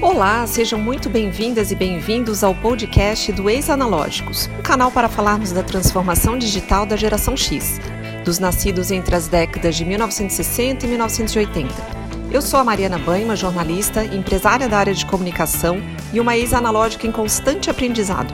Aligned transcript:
Olá, 0.00 0.46
sejam 0.46 0.78
muito 0.78 1.10
bem-vindas 1.10 1.72
e 1.72 1.74
bem-vindos 1.74 2.44
ao 2.44 2.54
podcast 2.54 3.32
do 3.32 3.50
Ex-Analógicos, 3.50 4.48
um 4.58 4.62
canal 4.62 4.92
para 4.92 5.08
falarmos 5.08 5.50
da 5.50 5.62
transformação 5.62 6.38
digital 6.38 6.86
da 6.86 6.96
geração 6.96 7.36
X, 7.36 7.80
dos 8.24 8.38
nascidos 8.38 8.92
entre 8.92 9.16
as 9.16 9.26
décadas 9.26 9.74
de 9.74 9.84
1960 9.84 10.86
e 10.86 10.88
1980. 10.88 11.74
Eu 12.30 12.40
sou 12.40 12.60
a 12.60 12.64
Mariana 12.64 12.98
Banha, 12.98 13.34
jornalista, 13.34 14.04
empresária 14.04 14.68
da 14.68 14.78
área 14.78 14.94
de 14.94 15.04
comunicação 15.04 15.82
e 16.12 16.20
uma 16.20 16.36
ex-analógica 16.36 17.06
em 17.06 17.12
constante 17.12 17.68
aprendizado. 17.68 18.32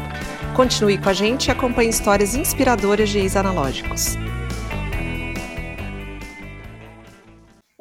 Continue 0.54 0.98
com 0.98 1.08
a 1.08 1.12
gente 1.12 1.46
e 1.46 1.50
acompanhe 1.50 1.90
histórias 1.90 2.34
inspiradoras 2.34 3.08
de 3.08 3.18
ex-analógicos. 3.20 4.18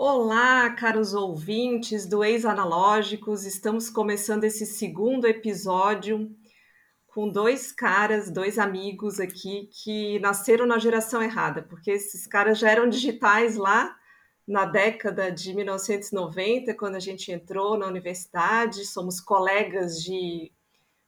Olá, 0.05 0.69
caros 0.71 1.13
ouvintes 1.13 2.05
do 2.05 2.25
Ex-Analógicos. 2.25 3.45
Estamos 3.45 3.89
começando 3.89 4.43
esse 4.43 4.65
segundo 4.65 5.25
episódio 5.25 6.29
com 7.07 7.29
dois 7.29 7.71
caras, 7.71 8.29
dois 8.29 8.59
amigos 8.59 9.17
aqui 9.21 9.69
que 9.71 10.19
nasceram 10.19 10.65
na 10.65 10.77
geração 10.77 11.23
errada, 11.23 11.63
porque 11.63 11.89
esses 11.89 12.27
caras 12.27 12.59
já 12.59 12.69
eram 12.69 12.89
digitais 12.89 13.55
lá 13.55 13.95
na 14.45 14.65
década 14.65 15.31
de 15.31 15.55
1990, 15.55 16.73
quando 16.75 16.95
a 16.95 16.99
gente 16.99 17.31
entrou 17.31 17.77
na 17.77 17.87
universidade. 17.87 18.85
Somos 18.85 19.21
colegas 19.21 20.03
de, 20.03 20.51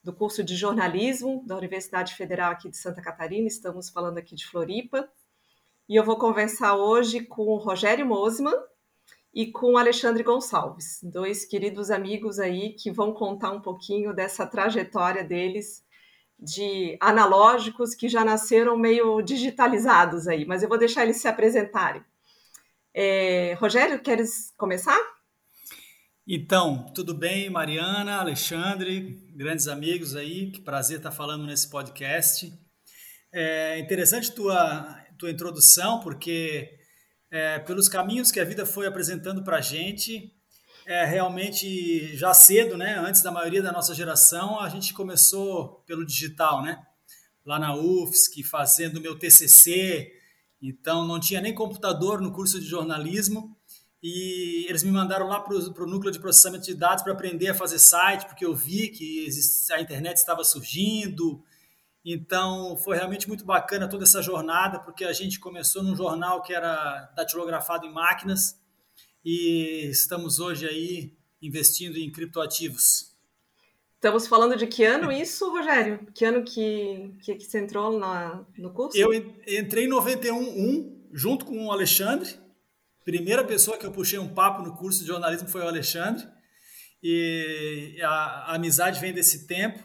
do 0.02 0.14
curso 0.14 0.42
de 0.42 0.56
jornalismo 0.56 1.44
da 1.46 1.58
Universidade 1.58 2.16
Federal 2.16 2.54
aqui 2.54 2.70
de 2.70 2.78
Santa 2.78 3.02
Catarina. 3.02 3.46
Estamos 3.46 3.90
falando 3.90 4.20
aqui 4.20 4.36
de 4.36 4.48
Floripa. 4.48 5.06
E 5.90 5.98
eu 5.98 6.04
vou 6.06 6.18
conversar 6.18 6.78
hoje 6.78 7.20
com 7.26 7.44
o 7.44 7.58
Rogério 7.58 8.06
Mosman, 8.06 8.56
e 9.36 9.52
com 9.52 9.78
Alexandre 9.78 10.24
Gonçalves, 10.24 11.02
dois 11.04 11.44
queridos 11.44 11.92
amigos 11.92 12.40
aí 12.40 12.72
que 12.72 12.90
vão 12.90 13.14
contar 13.14 13.52
um 13.52 13.60
pouquinho 13.60 14.16
dessa 14.16 14.48
trajetória 14.48 15.26
deles 15.26 15.84
de 16.40 16.98
analógicos 17.02 17.94
que 17.94 18.08
já 18.08 18.24
nasceram 18.24 18.78
meio 18.78 19.22
digitalizados 19.22 20.26
aí, 20.30 20.46
mas 20.46 20.64
eu 20.64 20.70
vou 20.70 20.78
deixar 20.78 21.04
eles 21.04 21.18
se 21.18 21.28
apresentarem. 21.28 22.02
É, 22.94 23.58
Rogério, 23.60 24.02
queres 24.02 24.54
começar? 24.58 24.98
Então, 26.26 26.86
tudo 26.96 27.14
bem, 27.14 27.50
Mariana, 27.50 28.20
Alexandre, 28.20 29.22
grandes 29.36 29.68
amigos 29.68 30.16
aí, 30.16 30.50
que 30.50 30.62
prazer 30.62 30.98
estar 30.98 31.12
falando 31.12 31.46
nesse 31.46 31.70
podcast. 31.70 32.52
É 33.34 33.78
interessante 33.80 34.32
tua, 34.32 35.04
tua 35.20 35.30
introdução, 35.30 36.00
porque 36.00 36.85
é, 37.32 37.60
pelos 37.60 37.90
caminhos 37.90 38.32
que 38.32 38.40
a 38.40 38.46
vida 38.46 38.66
foi 38.66 38.88
apresentando 38.88 39.44
para 39.44 39.58
a 39.58 39.62
gente, 39.62 40.34
é, 40.86 41.04
realmente 41.06 42.16
já 42.16 42.34
cedo, 42.34 42.78
né, 42.78 42.96
antes 42.98 43.22
da 43.22 43.32
maioria 43.32 43.62
da 43.62 43.72
nossa 43.72 43.94
geração, 43.94 44.60
a 44.60 44.70
gente 44.70 44.94
começou 44.94 45.84
pelo 45.86 46.06
digital, 46.06 46.62
né? 46.62 46.82
Lá 47.46 47.60
na 47.60 47.76
UFSC, 47.76 48.44
fazendo 48.44 49.02
meu 49.02 49.18
TCC, 49.18 50.12
então 50.62 51.06
não 51.06 51.20
tinha 51.20 51.42
nem 51.42 51.54
computador 51.54 52.22
no 52.22 52.32
curso 52.32 52.60
de 52.60 52.66
jornalismo, 52.66 53.56
e 54.02 54.66
eles 54.70 54.84
me 54.84 54.92
mandaram 54.92 55.28
lá 55.28 55.40
para 55.40 55.56
o 55.56 55.88
núcleo 55.88 56.12
de 56.12 56.20
processamento 56.20 56.66
de 56.66 56.76
dados 56.76 57.04
para 57.04 57.14
aprender 57.14 57.50
a 57.50 57.56
fazer 57.56 57.80
site, 57.80 58.28
porque 58.28 58.46
eu 58.46 58.56
vi 58.56 58.90
que 58.90 59.28
a 59.72 59.82
internet 59.82 60.18
estava 60.18 60.44
surgindo, 60.44 61.44
então, 62.06 62.78
foi 62.78 62.96
realmente 62.96 63.28
muito 63.28 63.44
bacana 63.44 63.90
toda 63.90 64.04
essa 64.04 64.22
jornada, 64.22 64.80
porque 64.80 65.04
a 65.04 65.12
gente 65.12 65.40
começou 65.40 65.82
num 65.82 65.96
jornal 65.96 66.44
que 66.44 66.54
era 66.54 67.12
datilografado 67.16 67.88
em 67.88 67.92
máquinas 67.92 68.62
e 69.24 69.90
estamos 69.90 70.40
hoje 70.40 70.68
aí 70.68 71.18
investindo 71.42 71.98
em 71.98 72.12
criptoativos. 72.12 73.16
Estamos 73.96 74.28
falando 74.28 74.56
de 74.56 74.68
que 74.68 74.84
ano 74.84 75.12
isso, 75.12 75.50
Rogério? 75.50 76.06
Que 76.14 76.26
ano 76.26 76.44
que, 76.44 77.12
que, 77.24 77.34
que 77.34 77.46
você 77.46 77.58
entrou 77.58 77.98
na, 77.98 78.46
no 78.56 78.72
curso? 78.72 78.96
Eu 78.96 79.12
entrei 79.12 79.86
em 79.86 79.88
91, 79.88 81.10
junto 81.12 81.44
com 81.44 81.66
o 81.66 81.72
Alexandre. 81.72 82.40
Primeira 83.04 83.44
pessoa 83.44 83.80
que 83.80 83.86
eu 83.86 83.92
puxei 83.92 84.20
um 84.20 84.32
papo 84.32 84.62
no 84.62 84.76
curso 84.76 85.00
de 85.00 85.08
jornalismo 85.08 85.48
foi 85.48 85.62
o 85.62 85.68
Alexandre. 85.68 86.24
E 87.02 88.00
a, 88.04 88.10
a 88.10 88.56
amizade 88.56 89.02
vem 89.02 89.12
desse 89.12 89.48
tempo. 89.48 89.84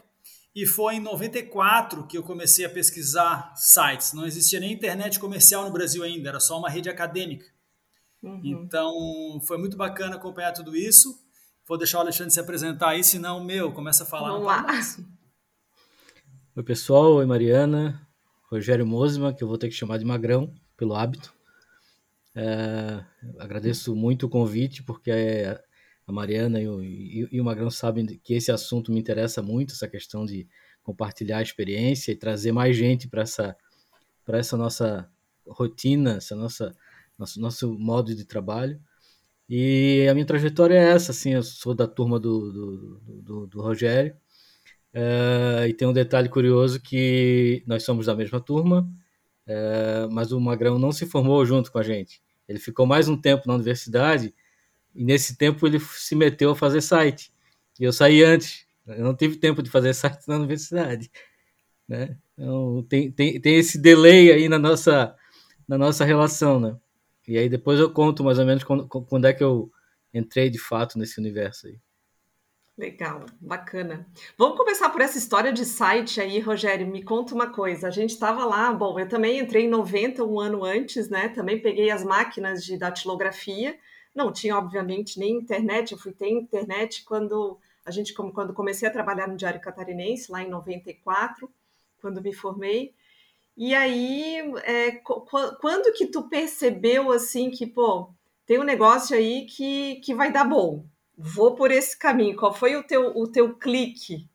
E 0.53 0.65
foi 0.65 0.95
em 0.95 0.99
94 0.99 2.05
que 2.07 2.17
eu 2.17 2.23
comecei 2.23 2.65
a 2.65 2.69
pesquisar 2.69 3.53
sites. 3.55 4.13
Não 4.13 4.25
existia 4.25 4.59
nem 4.59 4.73
internet 4.73 5.19
comercial 5.19 5.63
no 5.63 5.71
Brasil 5.71 6.03
ainda, 6.03 6.29
era 6.29 6.39
só 6.39 6.59
uma 6.59 6.69
rede 6.69 6.89
acadêmica. 6.89 7.45
Uhum. 8.21 8.41
Então, 8.43 8.93
foi 9.47 9.57
muito 9.57 9.77
bacana 9.77 10.15
acompanhar 10.15 10.51
tudo 10.51 10.75
isso. 10.75 11.19
Vou 11.67 11.77
deixar 11.77 11.99
o 11.99 12.01
Alexandre 12.01 12.33
se 12.33 12.39
apresentar 12.39 12.89
aí, 12.89 13.03
senão, 13.03 13.43
meu, 13.43 13.71
começa 13.71 14.03
a 14.03 14.05
falar. 14.05 14.31
Vamos 14.31 14.45
lá. 14.45 14.65
Oi, 16.55 16.63
pessoal. 16.63 17.13
Oi, 17.15 17.25
Mariana. 17.25 18.05
Rogério 18.51 18.85
Mosma, 18.85 19.33
que 19.33 19.41
eu 19.41 19.47
vou 19.47 19.57
ter 19.57 19.69
que 19.69 19.75
chamar 19.75 19.97
de 19.97 20.03
Magrão, 20.03 20.53
pelo 20.75 20.93
hábito. 20.93 21.33
É, 22.35 23.03
agradeço 23.39 23.95
muito 23.95 24.25
o 24.25 24.29
convite, 24.29 24.83
porque 24.83 25.09
é, 25.09 25.63
a 26.11 26.13
Mariana 26.13 26.61
e 26.61 26.67
o, 26.67 26.83
e, 26.83 27.27
e 27.31 27.41
o 27.41 27.43
Magrão 27.43 27.69
sabem 27.69 28.05
que 28.05 28.33
esse 28.33 28.51
assunto 28.51 28.91
me 28.91 28.99
interessa 28.99 29.41
muito, 29.41 29.73
essa 29.73 29.87
questão 29.87 30.25
de 30.25 30.47
compartilhar 30.83 31.39
a 31.39 31.43
experiência 31.43 32.11
e 32.11 32.15
trazer 32.15 32.51
mais 32.51 32.75
gente 32.75 33.07
para 33.07 33.23
essa, 33.23 33.55
essa 34.27 34.57
nossa 34.57 35.09
rotina, 35.47 36.17
essa 36.17 36.35
nossa 36.35 36.75
nosso, 37.21 37.39
nosso 37.39 37.79
modo 37.79 38.15
de 38.15 38.25
trabalho. 38.25 38.81
E 39.47 40.07
a 40.09 40.13
minha 40.13 40.25
trajetória 40.25 40.75
é 40.75 40.91
essa, 40.91 41.11
assim, 41.11 41.33
eu 41.33 41.43
sou 41.43 41.75
da 41.75 41.87
turma 41.87 42.19
do, 42.19 42.51
do, 42.51 42.99
do, 43.21 43.47
do 43.47 43.61
Rogério, 43.61 44.15
uh, 44.95 45.67
e 45.67 45.73
tem 45.73 45.87
um 45.87 45.93
detalhe 45.93 46.29
curioso 46.29 46.81
que 46.81 47.63
nós 47.67 47.83
somos 47.83 48.05
da 48.05 48.15
mesma 48.15 48.39
turma, 48.39 48.89
uh, 49.47 50.11
mas 50.11 50.31
o 50.31 50.39
Magrão 50.39 50.79
não 50.79 50.91
se 50.91 51.05
formou 51.05 51.45
junto 51.45 51.71
com 51.71 51.79
a 51.79 51.83
gente. 51.83 52.21
Ele 52.47 52.59
ficou 52.59 52.85
mais 52.85 53.07
um 53.09 53.17
tempo 53.17 53.43
na 53.45 53.55
universidade 53.55 54.33
e 54.93 55.03
nesse 55.03 55.37
tempo 55.37 55.65
ele 55.65 55.79
se 55.79 56.15
meteu 56.15 56.51
a 56.51 56.55
fazer 56.55 56.81
site. 56.81 57.33
E 57.79 57.83
eu 57.83 57.93
saí 57.93 58.23
antes. 58.23 58.65
Eu 58.85 59.03
não 59.03 59.15
tive 59.15 59.37
tempo 59.37 59.63
de 59.63 59.69
fazer 59.69 59.93
site 59.95 60.27
na 60.27 60.35
universidade. 60.35 61.09
Né? 61.87 62.17
Então 62.33 62.85
tem, 62.87 63.11
tem, 63.11 63.39
tem 63.39 63.55
esse 63.55 63.77
delay 63.77 64.31
aí 64.31 64.49
na 64.49 64.59
nossa, 64.59 65.15
na 65.67 65.77
nossa 65.77 66.03
relação. 66.03 66.59
Né? 66.59 66.75
E 67.27 67.37
aí 67.37 67.47
depois 67.49 67.79
eu 67.79 67.91
conto 67.91 68.23
mais 68.23 68.39
ou 68.39 68.45
menos 68.45 68.63
quando, 68.63 68.87
quando 68.87 69.25
é 69.25 69.33
que 69.33 69.43
eu 69.43 69.71
entrei 70.13 70.49
de 70.49 70.59
fato 70.59 70.97
nesse 70.97 71.19
universo 71.19 71.67
aí. 71.67 71.79
Legal, 72.77 73.25
bacana. 73.39 74.07
Vamos 74.37 74.57
começar 74.57 74.89
por 74.89 75.01
essa 75.01 75.17
história 75.17 75.53
de 75.53 75.63
site 75.65 76.19
aí, 76.19 76.39
Rogério. 76.39 76.87
Me 76.87 77.03
conta 77.03 77.35
uma 77.35 77.51
coisa. 77.51 77.87
A 77.87 77.91
gente 77.91 78.09
estava 78.09 78.43
lá, 78.43 78.73
bom, 78.73 78.99
eu 78.99 79.07
também 79.07 79.39
entrei 79.39 79.65
em 79.65 79.69
90, 79.69 80.23
um 80.23 80.39
ano 80.39 80.63
antes, 80.63 81.07
né? 81.09 81.29
Também 81.29 81.61
peguei 81.61 81.91
as 81.91 82.03
máquinas 82.03 82.65
de 82.65 82.77
datilografia 82.77 83.77
não 84.13 84.31
tinha, 84.31 84.57
obviamente, 84.57 85.19
nem 85.19 85.37
internet. 85.37 85.91
Eu 85.91 85.97
fui 85.97 86.11
ter 86.11 86.29
internet 86.29 87.03
quando 87.03 87.59
a 87.85 87.91
gente, 87.91 88.13
quando 88.13 88.53
comecei 88.53 88.87
a 88.87 88.91
trabalhar 88.91 89.27
no 89.27 89.37
Diário 89.37 89.61
Catarinense, 89.61 90.31
lá 90.31 90.41
em 90.41 90.49
94, 90.49 91.49
quando 91.99 92.21
me 92.21 92.33
formei. 92.33 92.93
E 93.57 93.73
aí, 93.75 94.37
é, 94.63 94.91
quando 95.01 95.93
que 95.93 96.07
tu 96.07 96.23
percebeu 96.29 97.11
assim 97.11 97.49
que, 97.49 97.65
pô, 97.65 98.13
tem 98.45 98.59
um 98.59 98.63
negócio 98.63 99.15
aí 99.15 99.45
que, 99.45 99.95
que 99.97 100.13
vai 100.13 100.31
dar 100.31 100.45
bom? 100.45 100.85
Vou 101.17 101.55
por 101.55 101.71
esse 101.71 101.97
caminho. 101.97 102.35
Qual 102.35 102.53
foi 102.53 102.75
o 102.75 102.83
teu, 102.83 103.15
o 103.15 103.27
teu 103.27 103.55
clique? 103.55 104.27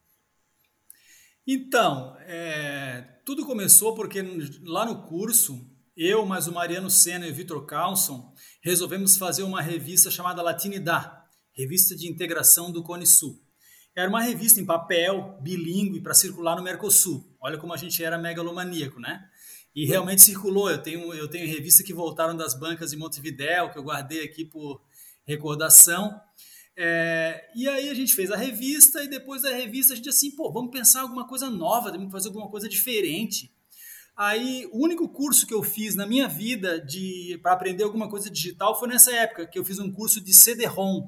Então, 1.47 2.17
é, 2.21 3.21
tudo 3.25 3.47
começou 3.47 3.95
porque 3.95 4.23
lá 4.65 4.85
no 4.85 5.03
curso, 5.03 5.69
eu, 5.97 6.27
mais 6.27 6.47
o 6.47 6.53
Mariano 6.53 6.91
Senna 6.91 7.27
e 7.27 7.31
o 7.31 7.35
Vitor 7.35 7.65
Carlson, 7.65 8.33
resolvemos 8.66 9.16
fazer 9.16 9.44
uma 9.44 9.62
revista 9.62 10.10
chamada 10.10 10.43
Latinidad, 10.43 11.22
Revista 11.53 11.94
de 11.94 12.09
Integração 12.09 12.72
do 12.72 12.82
Cone 12.82 13.07
Sul. 13.07 13.41
Era 13.95 14.09
uma 14.09 14.21
revista 14.21 14.60
em 14.60 14.65
papel, 14.65 15.39
bilíngue, 15.41 16.01
para 16.01 16.13
circular 16.13 16.57
no 16.57 16.65
Mercosul. 16.65 17.24
Olha 17.41 17.59
como 17.59 17.72
a 17.72 17.77
gente 17.77 18.03
era 18.03 18.18
megalomaníaco, 18.18 18.98
né? 18.98 19.24
E 19.72 19.86
realmente 19.86 20.21
circulou. 20.21 20.68
Eu 20.68 20.83
tenho, 20.83 21.15
eu 21.15 21.28
tenho 21.28 21.47
revista 21.47 21.84
que 21.84 21.95
voltaram 21.95 22.36
das 22.36 22.59
bancas 22.59 22.91
de 22.91 22.97
Montevidéu, 22.97 23.71
que 23.71 23.78
eu 23.78 23.84
guardei 23.84 24.24
aqui 24.24 24.45
por 24.45 24.83
recordação. 25.24 26.21
É, 26.77 27.48
e 27.54 27.69
aí 27.69 27.89
a 27.89 27.95
gente 27.95 28.16
fez 28.16 28.33
a 28.33 28.36
revista 28.36 29.01
e 29.04 29.09
depois 29.09 29.42
da 29.42 29.51
revista 29.51 29.92
a 29.92 29.97
gente 29.97 30.09
assim, 30.09 30.33
pô, 30.33 30.53
vamos 30.53 30.72
pensar 30.72 31.03
alguma 31.03 31.27
coisa 31.27 31.48
nova, 31.48 31.92
temos 31.92 32.07
que 32.07 32.12
fazer 32.12 32.28
alguma 32.28 32.51
coisa 32.51 32.69
diferente. 32.69 33.48
Aí, 34.16 34.66
o 34.72 34.83
único 34.83 35.07
curso 35.10 35.47
que 35.47 35.53
eu 35.53 35.63
fiz 35.63 35.95
na 35.95 36.07
minha 36.07 36.27
vida 36.27 36.80
de 36.80 37.39
para 37.42 37.53
aprender 37.53 37.84
alguma 37.84 38.09
coisa 38.09 38.30
digital 38.30 38.78
foi 38.78 38.89
nessa 38.89 39.13
época, 39.13 39.47
que 39.47 39.59
eu 39.59 39.65
fiz 39.65 39.78
um 39.78 39.92
curso 39.92 40.22
de 40.22 40.33
CD-ROM, 40.33 41.07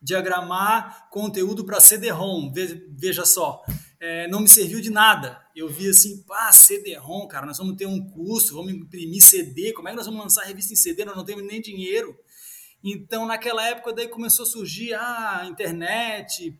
diagramar 0.00 1.08
conteúdo 1.10 1.64
para 1.64 1.80
CD-ROM. 1.80 2.52
Veja 2.96 3.24
só, 3.24 3.60
é, 3.98 4.28
não 4.28 4.38
me 4.38 4.48
serviu 4.48 4.80
de 4.80 4.88
nada. 4.88 5.42
Eu 5.56 5.68
vi 5.68 5.88
assim, 5.88 6.22
pá, 6.22 6.52
CD-ROM, 6.52 7.26
cara, 7.26 7.44
nós 7.44 7.58
vamos 7.58 7.74
ter 7.74 7.86
um 7.86 8.08
curso, 8.10 8.54
vamos 8.54 8.72
imprimir 8.72 9.20
CD, 9.20 9.72
como 9.72 9.88
é 9.88 9.90
que 9.90 9.96
nós 9.96 10.06
vamos 10.06 10.22
lançar 10.22 10.44
revista 10.44 10.72
em 10.72 10.76
CD? 10.76 11.04
Nós 11.04 11.16
não 11.16 11.24
temos 11.24 11.44
nem 11.44 11.60
dinheiro. 11.60 12.16
Então, 12.84 13.26
naquela 13.26 13.66
época, 13.66 13.92
daí 13.92 14.06
começou 14.06 14.44
a 14.44 14.48
surgir 14.48 14.94
ah, 14.94 15.40
a 15.40 15.46
internet. 15.46 16.56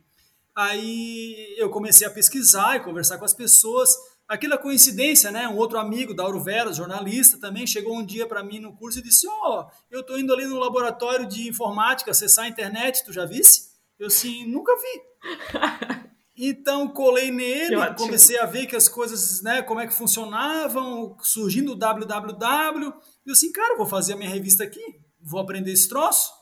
Aí 0.56 1.54
eu 1.56 1.70
comecei 1.70 2.04
a 2.04 2.10
pesquisar 2.10 2.76
e 2.76 2.80
conversar 2.80 3.18
com 3.18 3.24
as 3.24 3.34
pessoas. 3.34 3.94
Aquela 4.26 4.56
coincidência, 4.56 5.30
né? 5.30 5.46
Um 5.46 5.56
outro 5.56 5.78
amigo, 5.78 6.14
Dauro 6.14 6.42
Veras, 6.42 6.76
jornalista, 6.76 7.38
também 7.38 7.66
chegou 7.66 7.96
um 7.96 8.04
dia 8.04 8.26
para 8.26 8.42
mim 8.42 8.58
no 8.58 8.74
curso 8.74 8.98
e 8.98 9.02
disse: 9.02 9.26
Ó, 9.28 9.60
oh, 9.60 9.70
eu 9.90 10.00
estou 10.00 10.18
indo 10.18 10.32
ali 10.32 10.46
no 10.46 10.58
laboratório 10.58 11.26
de 11.26 11.48
informática 11.48 12.10
acessar 12.10 12.46
a 12.46 12.48
internet, 12.48 13.04
tu 13.04 13.12
já 13.12 13.26
visse? 13.26 13.74
Eu 13.98 14.08
sim, 14.08 14.46
nunca 14.46 14.72
vi. 14.76 16.04
Então 16.36 16.88
colei 16.88 17.30
nele, 17.30 17.76
comecei 17.96 18.36
a 18.38 18.46
ver 18.46 18.66
que 18.66 18.74
as 18.74 18.88
coisas, 18.88 19.40
né, 19.40 19.62
como 19.62 19.78
é 19.78 19.86
que 19.86 19.94
funcionavam, 19.94 21.16
surgindo 21.22 21.72
o 21.72 21.76
www. 21.76 22.92
E 23.24 23.28
eu 23.28 23.32
assim, 23.32 23.52
cara, 23.52 23.76
vou 23.76 23.86
fazer 23.86 24.14
a 24.14 24.16
minha 24.16 24.28
revista 24.28 24.64
aqui, 24.64 24.82
vou 25.20 25.38
aprender 25.38 25.70
esse 25.70 25.88
troço, 25.88 26.32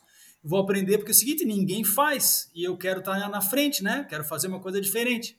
vou 0.42 0.58
aprender 0.58 0.96
porque 0.96 1.10
é 1.10 1.14
o 1.14 1.16
seguinte, 1.16 1.44
ninguém 1.44 1.84
faz 1.84 2.50
e 2.54 2.66
eu 2.66 2.74
quero 2.78 3.00
estar 3.00 3.28
na 3.28 3.42
frente, 3.42 3.82
né? 3.82 4.06
Quero 4.08 4.24
fazer 4.24 4.48
uma 4.48 4.60
coisa 4.60 4.80
diferente. 4.80 5.38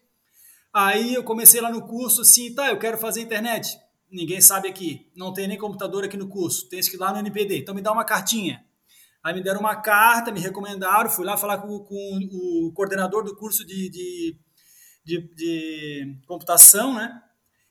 Aí 0.73 1.13
eu 1.13 1.23
comecei 1.23 1.61
lá 1.61 1.69
no 1.69 1.85
curso 1.85 2.21
assim, 2.21 2.53
tá, 2.53 2.69
eu 2.69 2.79
quero 2.79 2.97
fazer 2.97 3.21
internet. 3.21 3.77
Ninguém 4.09 4.41
sabe 4.41 4.67
aqui, 4.67 5.11
não 5.15 5.31
tem 5.31 5.47
nem 5.47 5.57
computador 5.57 6.03
aqui 6.03 6.17
no 6.17 6.27
curso, 6.27 6.67
tem 6.67 6.81
que 6.81 6.95
ir 6.95 6.99
lá 6.99 7.11
no 7.11 7.19
NPD. 7.19 7.59
Então 7.59 7.75
me 7.75 7.81
dá 7.81 7.91
uma 7.91 8.03
cartinha. 8.03 8.65
Aí 9.23 9.33
me 9.33 9.43
deram 9.43 9.59
uma 9.59 9.75
carta, 9.75 10.31
me 10.31 10.39
recomendaram, 10.39 11.09
fui 11.09 11.25
lá 11.25 11.37
falar 11.37 11.59
com, 11.59 11.79
com 11.79 12.19
o 12.31 12.71
coordenador 12.73 13.23
do 13.23 13.35
curso 13.35 13.65
de, 13.65 13.89
de, 13.89 14.37
de, 15.05 15.35
de 15.35 16.17
computação, 16.27 16.93
né? 16.93 17.21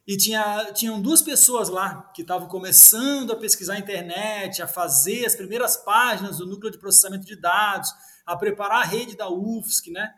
E 0.06 0.16
tinha, 0.16 0.72
tinham 0.72 1.00
duas 1.00 1.22
pessoas 1.22 1.68
lá 1.68 2.10
que 2.14 2.22
estavam 2.22 2.48
começando 2.48 3.32
a 3.32 3.36
pesquisar 3.36 3.74
a 3.74 3.78
internet, 3.78 4.62
a 4.62 4.66
fazer 4.66 5.26
as 5.26 5.36
primeiras 5.36 5.76
páginas 5.76 6.38
do 6.38 6.46
núcleo 6.46 6.72
de 6.72 6.78
processamento 6.78 7.24
de 7.24 7.36
dados, 7.36 7.88
a 8.26 8.36
preparar 8.36 8.82
a 8.82 8.84
rede 8.84 9.16
da 9.16 9.28
UFSC, 9.28 9.90
né? 9.90 10.12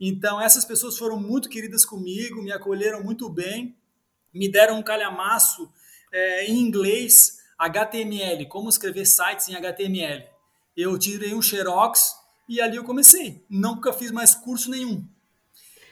Então, 0.00 0.40
essas 0.40 0.64
pessoas 0.64 0.96
foram 0.96 1.20
muito 1.20 1.48
queridas 1.48 1.84
comigo, 1.84 2.42
me 2.42 2.52
acolheram 2.52 3.02
muito 3.02 3.28
bem, 3.28 3.76
me 4.32 4.50
deram 4.50 4.78
um 4.78 4.82
calhamaço 4.82 5.70
é, 6.12 6.46
em 6.46 6.58
inglês, 6.58 7.38
HTML, 7.58 8.46
como 8.46 8.68
escrever 8.68 9.04
sites 9.04 9.48
em 9.48 9.54
HTML 9.54 10.30
eu 10.76 10.98
tirei 10.98 11.34
um 11.34 11.42
xerox 11.42 12.16
e 12.48 12.60
ali 12.60 12.76
eu 12.76 12.84
comecei. 12.84 13.44
Nunca 13.48 13.92
fiz 13.92 14.10
mais 14.10 14.34
curso 14.34 14.70
nenhum. 14.70 15.04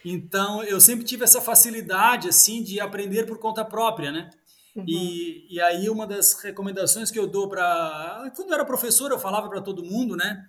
Então, 0.05 0.63
eu 0.63 0.81
sempre 0.81 1.05
tive 1.05 1.25
essa 1.25 1.41
facilidade, 1.41 2.29
assim, 2.29 2.63
de 2.63 2.81
aprender 2.81 3.27
por 3.27 3.39
conta 3.39 3.65
própria, 3.65 4.11
né? 4.11 4.31
Uhum. 4.75 4.85
E, 4.87 5.47
e 5.51 5.61
aí, 5.61 5.91
uma 5.91 6.07
das 6.07 6.35
recomendações 6.43 7.11
que 7.11 7.19
eu 7.19 7.27
dou 7.27 7.49
para... 7.49 8.31
Quando 8.35 8.49
eu 8.49 8.55
era 8.55 8.65
professor, 8.65 9.11
eu 9.11 9.19
falava 9.19 9.49
para 9.49 9.61
todo 9.61 9.85
mundo, 9.85 10.17
né? 10.17 10.49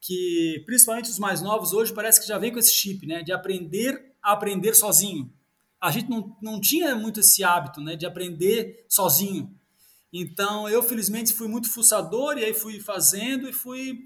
Que, 0.00 0.62
principalmente 0.66 1.10
os 1.10 1.18
mais 1.18 1.42
novos, 1.42 1.72
hoje 1.72 1.92
parece 1.92 2.20
que 2.20 2.26
já 2.26 2.38
vem 2.38 2.52
com 2.52 2.58
esse 2.58 2.72
chip, 2.72 3.06
né? 3.06 3.22
De 3.22 3.32
aprender 3.32 4.14
a 4.22 4.32
aprender 4.32 4.74
sozinho. 4.74 5.32
A 5.80 5.90
gente 5.90 6.08
não, 6.08 6.36
não 6.42 6.60
tinha 6.60 6.94
muito 6.94 7.20
esse 7.20 7.42
hábito, 7.42 7.80
né? 7.80 7.96
De 7.96 8.06
aprender 8.06 8.84
sozinho. 8.88 9.54
Então, 10.12 10.68
eu 10.68 10.82
felizmente 10.82 11.32
fui 11.32 11.48
muito 11.48 11.70
fuçador 11.70 12.38
e 12.38 12.44
aí 12.44 12.54
fui 12.54 12.80
fazendo 12.80 13.48
e 13.48 13.52
fui 13.52 13.98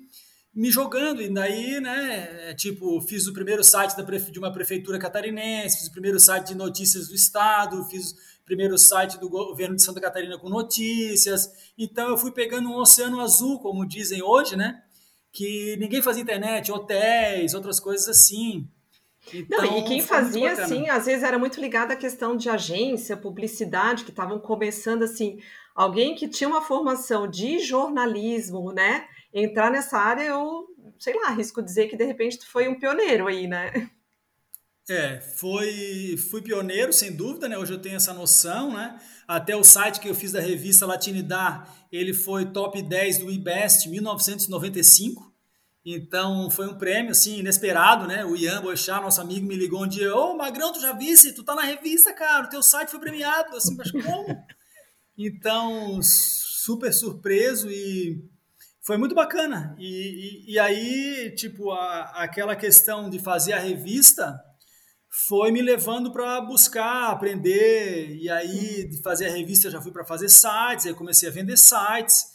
me 0.55 0.71
jogando. 0.71 1.23
E 1.23 1.33
daí, 1.33 1.81
né, 1.81 2.51
é, 2.51 2.55
tipo, 2.55 3.01
fiz 3.03 3.27
o 3.27 3.33
primeiro 3.33 3.63
site 3.63 3.97
da, 3.97 4.03
de 4.03 4.39
uma 4.39 4.53
prefeitura 4.53 4.99
catarinense, 4.99 5.79
fiz 5.79 5.89
o 5.89 5.93
primeiro 5.93 6.19
site 6.19 6.49
de 6.49 6.55
notícias 6.55 7.09
do 7.09 7.15
estado, 7.15 7.85
fiz 7.85 8.13
o 8.13 8.45
primeiro 8.45 8.77
site 8.77 9.19
do 9.19 9.29
governo 9.29 9.77
de 9.77 9.83
Santa 9.83 10.01
Catarina 10.01 10.39
com 10.39 10.49
notícias. 10.49 11.49
Então, 11.79 12.09
eu 12.09 12.19
fui 12.19 12.33
pegando 12.33 12.69
um 12.69 12.77
oceano 12.77 13.21
azul, 13.21 13.61
como 13.61 13.87
dizem 13.87 14.23
hoje, 14.23 14.57
né, 14.57 14.83
que 15.33 15.77
ninguém 15.79 16.03
fazia 16.03 16.23
internet, 16.23 16.73
hotéis, 16.73 17.55
outras 17.55 17.79
coisas 17.79 18.09
assim. 18.09 18.67
Então, 19.33 19.65
Não, 19.65 19.79
e 19.79 19.85
quem 19.85 20.01
fazia 20.01 20.53
assim, 20.53 20.89
às 20.89 21.07
vezes 21.07 21.23
era 21.23 21.39
muito 21.39 21.61
ligado 21.61 21.93
à 21.93 21.97
questão 21.97 22.37
de 22.37 22.49
agência, 22.49 23.17
publicidade, 23.17 24.05
que 24.05 24.11
estavam 24.11 24.39
começando 24.39 25.03
assim, 25.03 25.39
alguém 25.75 26.15
que 26.15 26.29
tinha 26.29 26.49
uma 26.49 26.63
formação 26.63 27.29
de 27.29 27.59
jornalismo, 27.61 28.73
né? 28.73 29.07
Entrar 29.33 29.71
nessa 29.71 29.99
área, 29.99 30.23
eu, 30.23 30.67
sei 30.99 31.15
lá, 31.15 31.29
arrisco 31.29 31.63
dizer 31.63 31.89
que 31.89 31.97
de 31.97 32.05
repente 32.05 32.39
tu 32.39 32.51
foi 32.51 32.67
um 32.69 32.79
pioneiro 32.79 33.29
aí, 33.29 33.47
né? 33.47 33.91
É, 34.89 35.21
foi, 35.21 36.17
fui 36.31 36.43
pioneiro, 36.43 36.93
sem 36.93 37.15
dúvida, 37.15 37.49
né? 37.49 37.57
Hoje 37.57 37.73
eu 37.73 37.81
tenho 37.81 37.97
essa 37.97 38.13
noção, 38.13 38.73
né? 38.73 39.01
Até 39.27 39.55
o 39.55 39.63
site 39.63 40.01
que 40.01 40.09
eu 40.09 40.15
fiz 40.15 40.33
da 40.33 40.41
revista 40.41 40.87
Latinidad, 40.87 41.69
ele 41.93 42.13
foi 42.13 42.47
top 42.47 42.83
10 42.83 43.19
do 43.19 43.31
IBEST 43.31 43.89
1995. 43.89 45.31
Então 45.85 46.51
foi 46.51 46.67
um 46.67 46.77
prêmio 46.77 47.13
assim 47.13 47.39
inesperado, 47.39 48.07
né? 48.07 48.25
O 48.25 48.37
Ian 48.37 48.61
Boixá, 48.61 49.01
nosso 49.01 49.21
amigo, 49.21 49.47
me 49.47 49.57
ligou 49.57 49.85
um 49.85 49.89
dia: 49.89 50.15
Ô, 50.15 50.37
Magrão, 50.37 50.73
tu 50.73 50.81
já 50.81 50.93
visse? 50.93 51.35
Tu 51.35 51.43
tá 51.43 51.55
na 51.55 51.63
revista, 51.63 52.13
cara, 52.13 52.47
o 52.47 52.51
teu 52.51 52.63
site 52.63 52.91
foi 52.91 53.01
premiado. 53.01 53.57
Assim, 53.57 53.77
mas 53.77 53.91
como? 53.91 54.45
Então, 55.23 56.01
super 56.03 56.93
surpreso 56.95 57.71
e 57.71 58.25
foi 58.81 58.97
muito 58.97 59.15
bacana. 59.15 59.77
E, 59.79 60.47
e, 60.49 60.53
e 60.55 60.59
aí, 60.59 61.35
tipo, 61.37 61.71
a, 61.71 62.23
aquela 62.23 62.57
questão 62.57 63.11
de 63.11 63.19
fazer 63.19 63.53
a 63.53 63.59
revista 63.59 64.41
foi 65.11 65.51
me 65.51 65.61
levando 65.61 66.13
para 66.13 66.41
buscar, 66.41 67.11
aprender. 67.11 68.17
E 68.17 68.31
aí, 68.31 68.89
de 68.89 69.03
fazer 69.03 69.27
a 69.27 69.33
revista, 69.33 69.71
já 69.71 69.81
fui 69.83 69.93
para 69.93 70.05
fazer 70.05 70.29
sites, 70.29 70.87
aí 70.87 70.95
comecei 70.95 71.29
a 71.29 71.33
vender 71.33 71.57
sites. 71.57 72.27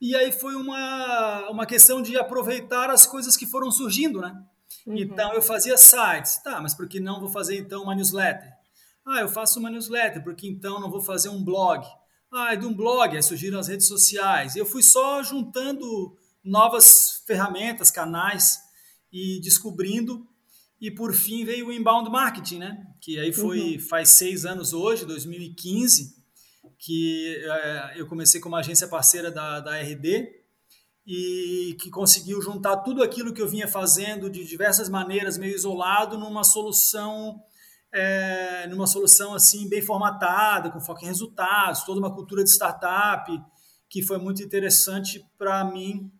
E 0.00 0.16
aí 0.16 0.32
foi 0.32 0.54
uma, 0.54 1.50
uma 1.50 1.66
questão 1.66 2.02
de 2.02 2.16
aproveitar 2.16 2.90
as 2.90 3.06
coisas 3.06 3.36
que 3.36 3.46
foram 3.46 3.70
surgindo, 3.70 4.20
né? 4.20 4.34
Uhum. 4.86 4.96
Então, 4.96 5.32
eu 5.32 5.42
fazia 5.42 5.76
sites. 5.76 6.42
Tá, 6.42 6.60
mas 6.60 6.74
por 6.74 6.88
que 6.88 6.98
não 6.98 7.20
vou 7.20 7.28
fazer, 7.28 7.58
então, 7.58 7.82
uma 7.82 7.94
newsletter? 7.94 8.50
Ah, 9.06 9.20
eu 9.20 9.28
faço 9.28 9.60
uma 9.60 9.70
newsletter, 9.70 10.24
porque 10.24 10.48
então 10.48 10.80
não 10.80 10.90
vou 10.90 11.00
fazer 11.00 11.28
um 11.28 11.44
blog? 11.44 11.84
ah, 12.32 12.54
de 12.54 12.64
um 12.64 12.72
blog, 12.72 13.14
aí 13.14 13.22
surgiram 13.22 13.58
as 13.58 13.68
redes 13.68 13.86
sociais. 13.86 14.56
Eu 14.56 14.64
fui 14.64 14.82
só 14.82 15.22
juntando 15.22 16.16
novas 16.42 17.22
ferramentas, 17.26 17.90
canais 17.90 18.58
e 19.12 19.38
descobrindo. 19.40 20.26
E 20.82 20.90
por 20.90 21.14
fim 21.14 21.44
veio 21.44 21.68
o 21.68 21.72
inbound 21.72 22.10
marketing, 22.10 22.58
né? 22.58 22.86
Que 23.00 23.16
aí 23.16 23.32
foi 23.32 23.74
uhum. 23.74 23.78
faz 23.78 24.08
seis 24.10 24.44
anos 24.44 24.72
hoje, 24.72 25.06
2015, 25.06 26.16
que 26.76 27.40
é, 27.40 27.92
eu 28.00 28.08
comecei 28.08 28.40
como 28.40 28.56
agência 28.56 28.88
parceira 28.88 29.30
da, 29.30 29.60
da 29.60 29.80
RD 29.80 30.28
e 31.06 31.76
que 31.80 31.88
conseguiu 31.88 32.42
juntar 32.42 32.78
tudo 32.78 33.00
aquilo 33.00 33.32
que 33.32 33.40
eu 33.40 33.48
vinha 33.48 33.68
fazendo 33.68 34.28
de 34.28 34.44
diversas 34.44 34.88
maneiras, 34.88 35.38
meio 35.38 35.54
isolado, 35.54 36.18
numa 36.18 36.42
solução 36.42 37.40
é, 37.92 38.66
numa 38.66 38.88
solução 38.88 39.34
assim 39.34 39.68
bem 39.68 39.82
formatada, 39.82 40.68
com 40.68 40.80
foco 40.80 41.04
em 41.04 41.06
resultados, 41.06 41.84
toda 41.84 42.00
uma 42.00 42.12
cultura 42.12 42.42
de 42.42 42.50
startup 42.50 43.30
que 43.88 44.02
foi 44.02 44.18
muito 44.18 44.42
interessante 44.42 45.24
para 45.38 45.62
mim 45.64 46.10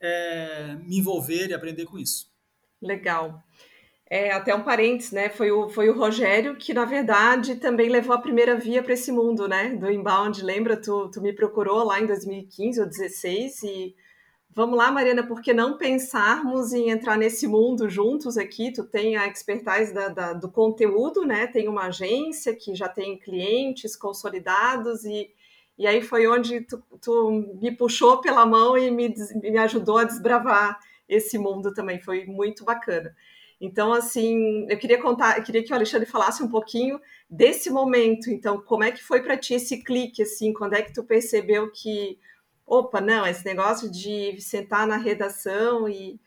é, 0.00 0.76
me 0.76 0.96
envolver 0.96 1.48
e 1.48 1.54
aprender 1.54 1.84
com 1.84 1.98
isso. 1.98 2.32
Legal. 2.80 3.44
É, 4.10 4.32
até 4.32 4.54
um 4.54 4.62
parênteses, 4.62 5.12
né? 5.12 5.28
Foi 5.28 5.50
o, 5.50 5.68
foi 5.68 5.90
o 5.90 5.94
Rogério 5.94 6.56
que, 6.56 6.72
na 6.72 6.86
verdade, 6.86 7.56
também 7.56 7.90
levou 7.90 8.14
a 8.14 8.20
primeira 8.20 8.56
via 8.56 8.82
para 8.82 8.94
esse 8.94 9.12
mundo, 9.12 9.46
né? 9.46 9.70
Do 9.70 9.90
inbound. 9.90 10.42
Lembra? 10.42 10.80
Tu, 10.80 11.10
tu 11.10 11.20
me 11.20 11.32
procurou 11.32 11.84
lá 11.84 12.00
em 12.00 12.06
2015 12.06 12.80
ou 12.80 12.86
2016 12.86 13.62
e 13.64 13.94
Vamos 14.58 14.76
lá, 14.76 14.90
Mariana, 14.90 15.24
por 15.24 15.40
que 15.40 15.54
não 15.54 15.78
pensarmos 15.78 16.72
em 16.72 16.90
entrar 16.90 17.16
nesse 17.16 17.46
mundo 17.46 17.88
juntos 17.88 18.36
aqui? 18.36 18.72
Tu 18.72 18.82
tem 18.82 19.16
a 19.16 19.28
expertise 19.28 19.94
da, 19.94 20.08
da, 20.08 20.32
do 20.32 20.50
conteúdo, 20.50 21.24
né? 21.24 21.46
Tem 21.46 21.68
uma 21.68 21.86
agência 21.86 22.52
que 22.56 22.74
já 22.74 22.88
tem 22.88 23.16
clientes 23.16 23.94
consolidados 23.94 25.04
e, 25.04 25.30
e 25.78 25.86
aí 25.86 26.02
foi 26.02 26.26
onde 26.26 26.62
tu, 26.62 26.82
tu 27.00 27.30
me 27.62 27.70
puxou 27.70 28.20
pela 28.20 28.44
mão 28.44 28.76
e 28.76 28.90
me, 28.90 29.14
me 29.36 29.58
ajudou 29.58 29.98
a 29.98 30.02
desbravar 30.04 30.76
esse 31.08 31.38
mundo 31.38 31.72
também. 31.72 32.00
Foi 32.00 32.26
muito 32.26 32.64
bacana. 32.64 33.14
Então, 33.60 33.92
assim, 33.92 34.66
eu 34.68 34.78
queria 34.78 35.00
contar, 35.02 35.38
eu 35.38 35.44
queria 35.44 35.64
que 35.64 35.72
o 35.72 35.74
Alexandre 35.74 36.06
falasse 36.06 36.42
um 36.42 36.48
pouquinho 36.48 37.00
desse 37.28 37.70
momento. 37.70 38.30
Então, 38.30 38.60
como 38.60 38.84
é 38.84 38.92
que 38.92 39.02
foi 39.02 39.22
para 39.22 39.36
ti 39.36 39.54
esse 39.54 39.82
clique, 39.82 40.22
assim? 40.22 40.52
Quando 40.52 40.74
é 40.74 40.82
que 40.82 40.92
tu 40.92 41.02
percebeu 41.02 41.70
que 41.72 42.18
opa, 42.68 43.00
não, 43.00 43.26
esse 43.26 43.44
negócio 43.44 43.90
de 43.90 44.38
sentar 44.40 44.86
na 44.86 44.96
redação 44.96 45.88
e 45.88 46.20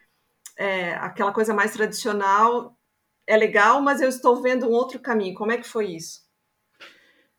é, 0.57 0.93
aquela 0.95 1.31
coisa 1.31 1.53
mais 1.53 1.71
tradicional 1.71 2.75
é 3.27 3.37
legal, 3.37 3.81
mas 3.81 4.01
eu 4.01 4.09
estou 4.09 4.41
vendo 4.41 4.67
um 4.67 4.71
outro 4.71 4.99
caminho. 4.99 5.35
Como 5.35 5.51
é 5.51 5.57
que 5.57 5.67
foi 5.67 5.87
isso? 5.93 6.21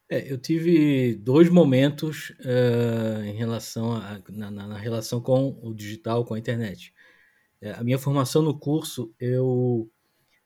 É, 0.09 0.31
eu 0.31 0.39
tive 0.39 1.15
dois 1.17 1.49
momentos 1.49 2.31
uh, 2.41 3.25
em 3.25 3.35
relação 3.35 3.93
a, 3.95 4.21
na, 4.29 4.51
na, 4.51 4.77
relação 4.77 5.21
com 5.21 5.59
o 5.63 5.75
digital, 5.75 6.25
com 6.25 6.35
a 6.35 6.39
internet. 6.39 6.93
É, 7.63 7.73
a 7.75 7.85
minha 7.85 7.99
formação 7.99 8.43
no 8.43 8.59
curso, 8.59 9.15
eu 9.21 9.89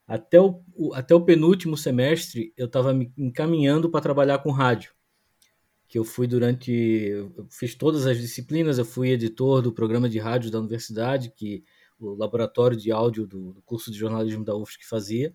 até 0.07 0.41
o, 0.41 0.63
até 0.95 1.15
o 1.15 1.25
penúltimo 1.25 1.77
semestre 1.77 2.53
eu 2.57 2.67
estava 2.67 2.93
me 2.95 3.13
encaminhando 3.17 3.91
para 3.91 4.03
trabalhar 4.03 4.39
com 4.41 4.51
rádio. 4.53 4.93
que 5.89 5.99
eu 5.99 6.05
fui 6.05 6.27
durante. 6.27 6.71
Eu 6.73 7.49
fiz 7.51 7.75
todas 7.75 8.07
as 8.07 8.19
disciplinas, 8.19 8.79
eu 8.79 8.85
fui 8.85 9.11
editor 9.11 9.63
do 9.63 9.73
programa 9.73 10.09
de 10.09 10.19
rádio 10.19 10.51
da 10.51 10.61
universidade, 10.61 11.33
que 11.35 11.65
o 11.99 12.15
laboratório 12.15 12.77
de 12.77 12.93
áudio 12.93 13.27
do, 13.27 13.53
do 13.55 13.63
curso 13.63 13.91
de 13.91 13.99
jornalismo 13.99 14.45
da 14.45 14.55
UFSC 14.55 14.85
fazia, 14.85 15.35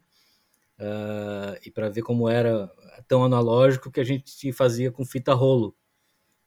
uh, 0.80 1.58
e 1.66 1.72
para 1.72 1.90
ver 1.90 2.04
como 2.04 2.30
era 2.30 2.72
tão 3.08 3.24
analógico 3.24 3.92
que 3.92 4.00
a 4.00 4.04
gente 4.04 4.54
fazia 4.54 4.92
com 4.92 5.06
fita 5.06 5.34
rolo. 5.34 5.76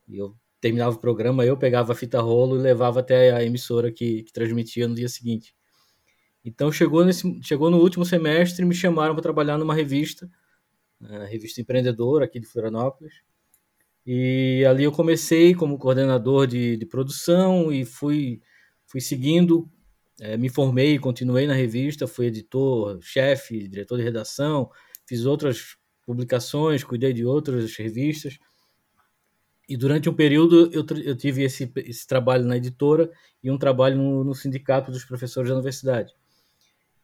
E 0.08 0.18
eu 0.18 0.36
terminava 0.64 0.96
o 0.96 0.98
programa, 0.98 1.44
eu 1.44 1.58
pegava 1.58 1.92
a 1.92 1.94
fita 1.94 2.22
rolo 2.22 2.56
e 2.56 2.58
levava 2.58 3.00
até 3.00 3.30
a 3.32 3.44
emissora 3.44 3.92
que, 3.92 4.22
que 4.22 4.32
transmitia 4.32 4.88
no 4.88 4.94
dia 4.94 5.10
seguinte. 5.10 5.54
Então 6.42 6.72
chegou, 6.72 7.04
nesse, 7.04 7.38
chegou 7.42 7.68
no 7.68 7.78
último 7.78 8.02
semestre 8.02 8.64
me 8.64 8.74
chamaram 8.74 9.14
para 9.14 9.22
trabalhar 9.22 9.58
numa 9.58 9.74
revista, 9.74 10.26
a 11.02 11.26
revista 11.26 11.60
empreendedora 11.60 12.24
aqui 12.24 12.40
de 12.40 12.46
Florianópolis. 12.46 13.12
E 14.06 14.64
ali 14.66 14.84
eu 14.84 14.92
comecei 14.92 15.54
como 15.54 15.76
coordenador 15.76 16.46
de, 16.46 16.78
de 16.78 16.86
produção 16.86 17.70
e 17.70 17.84
fui, 17.84 18.40
fui 18.86 19.02
seguindo, 19.02 19.68
é, 20.18 20.38
me 20.38 20.48
formei, 20.48 20.98
continuei 20.98 21.46
na 21.46 21.52
revista, 21.52 22.06
fui 22.06 22.28
editor, 22.28 22.98
chefe, 23.02 23.68
diretor 23.68 23.98
de 23.98 24.02
redação, 24.02 24.70
fiz 25.06 25.26
outras 25.26 25.76
publicações, 26.06 26.82
cuidei 26.82 27.12
de 27.12 27.26
outras 27.26 27.76
revistas. 27.76 28.38
E 29.68 29.76
durante 29.76 30.08
um 30.08 30.14
período 30.14 30.70
eu, 30.72 30.84
eu 31.02 31.16
tive 31.16 31.42
esse, 31.42 31.70
esse 31.76 32.06
trabalho 32.06 32.44
na 32.44 32.56
editora 32.56 33.10
e 33.42 33.50
um 33.50 33.58
trabalho 33.58 33.96
no, 33.96 34.24
no 34.24 34.34
sindicato 34.34 34.90
dos 34.90 35.04
professores 35.04 35.48
da 35.48 35.54
universidade. 35.54 36.12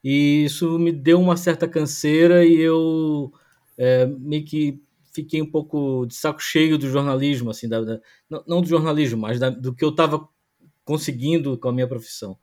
E 0.02 0.44
isso 0.44 0.78
me 0.78 0.92
deu 0.92 1.20
uma 1.20 1.36
certa 1.36 1.68
canseira 1.68 2.44
e 2.44 2.58
eu 2.58 3.32
é, 3.76 4.06
meio 4.06 4.44
que 4.44 4.82
fiquei 5.12 5.42
um 5.42 5.50
pouco 5.50 6.06
de 6.06 6.14
saco 6.14 6.40
cheio 6.40 6.78
do 6.78 6.88
jornalismo, 6.88 7.50
assim, 7.50 7.68
da, 7.68 7.80
da 7.80 8.00
não, 8.46 8.60
do 8.60 8.68
jornalismo, 8.68 9.20
mas 9.20 9.38
da, 9.38 9.50
do 9.50 9.74
que 9.74 9.84
eu 9.84 9.90
estava 9.90 10.28
conseguindo 10.84 11.58
com 11.58 11.68
a 11.68 11.72
minha 11.72 11.88
profissão. 11.88 12.38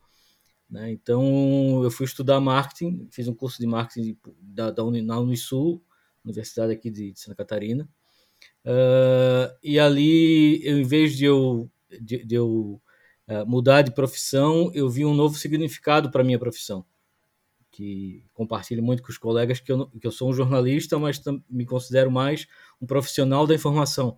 Né? 0.70 0.92
Então, 0.92 1.82
eu 1.84 1.90
fui 1.90 2.06
estudar 2.06 2.40
marketing, 2.40 3.08
fiz 3.12 3.28
um 3.28 3.34
curso 3.34 3.60
de 3.60 3.68
marketing 3.68 4.18
da, 4.42 4.70
da 4.72 4.84
Unisul, 4.84 5.82
Universidade 6.24 6.74
aqui 6.74 6.92
de, 6.92 7.14
de 7.14 7.20
Santa 7.20 7.36
Catarina, 7.36 7.88
uh, 8.65 9.56
e 9.63 9.79
ali, 9.79 10.65
eu, 10.65 10.79
em 10.79 10.84
vez 10.84 11.15
de 11.15 11.25
eu, 11.25 11.70
de, 12.01 12.25
de 12.25 12.36
eu 12.36 12.82
uh, 13.27 13.46
mudar 13.46 13.82
de 13.82 13.91
profissão, 13.94 14.72
eu 14.74 14.89
vi 14.89 15.06
um 15.06 15.13
novo 15.13 15.36
significado 15.36 16.12
para 16.12 16.22
a 16.22 16.25
minha 16.25 16.39
profissão 16.39 16.86
que 17.77 18.25
compartilho 18.34 18.82
muito 18.82 19.03
com 19.03 19.10
os 19.12 19.20
colegas 19.20 19.60
que 19.60 19.72
eu, 19.72 19.88
que 19.88 20.08
eu 20.08 20.12
sou 20.12 20.32
um 20.32 20.34
jornalista, 20.34 20.98
mas 20.98 21.22
me 21.48 21.63
considero 21.63 22.10
mais 22.10 22.48
um 22.82 22.88
profissional 22.88 23.46
da 23.46 23.53
informação, 23.53 24.17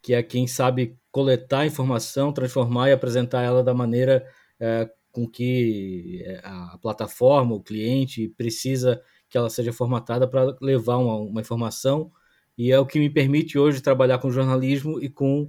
que 0.00 0.14
é 0.14 0.22
quem 0.22 0.46
sabe 0.46 0.96
coletar 1.10 1.66
informação, 1.66 2.32
transformar 2.32 2.88
e 2.88 2.92
apresentar 2.92 3.42
ela 3.42 3.64
da 3.64 3.74
maneira 3.74 4.24
é, 4.60 4.88
com 5.10 5.28
que 5.28 6.22
é, 6.24 6.40
a 6.44 6.78
plataforma, 6.80 7.56
o 7.56 7.62
cliente 7.62 8.28
precisa 8.36 9.02
que 9.28 9.36
ela 9.36 9.50
seja 9.50 9.72
formatada 9.72 10.28
para 10.28 10.56
levar 10.60 10.98
uma, 10.98 11.16
uma, 11.16 11.40
informação 11.40 12.12
e 12.60 12.70
é 12.70 12.78
o 12.78 12.84
que 12.84 12.98
me 12.98 13.08
permite 13.08 13.58
hoje 13.58 13.80
trabalhar 13.80 14.18
com 14.18 14.30
jornalismo 14.30 15.02
e 15.02 15.08
com 15.08 15.44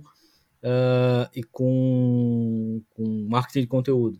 uh, 0.63 1.27
e 1.35 1.43
com, 1.43 2.81
com 2.91 3.27
marketing 3.29 3.59
de 3.59 3.67
conteúdo. 3.67 4.15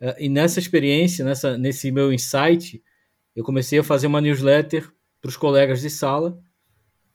Uh, 0.00 0.18
e 0.18 0.28
nessa 0.28 0.58
experiência, 0.58 1.24
nessa, 1.24 1.56
nesse 1.56 1.92
meu 1.92 2.12
insight, 2.12 2.82
eu 3.36 3.44
comecei 3.44 3.78
a 3.78 3.84
fazer 3.84 4.08
uma 4.08 4.20
newsletter 4.20 4.90
para 5.20 5.28
os 5.28 5.36
colegas 5.36 5.82
de 5.82 5.88
sala, 5.88 6.36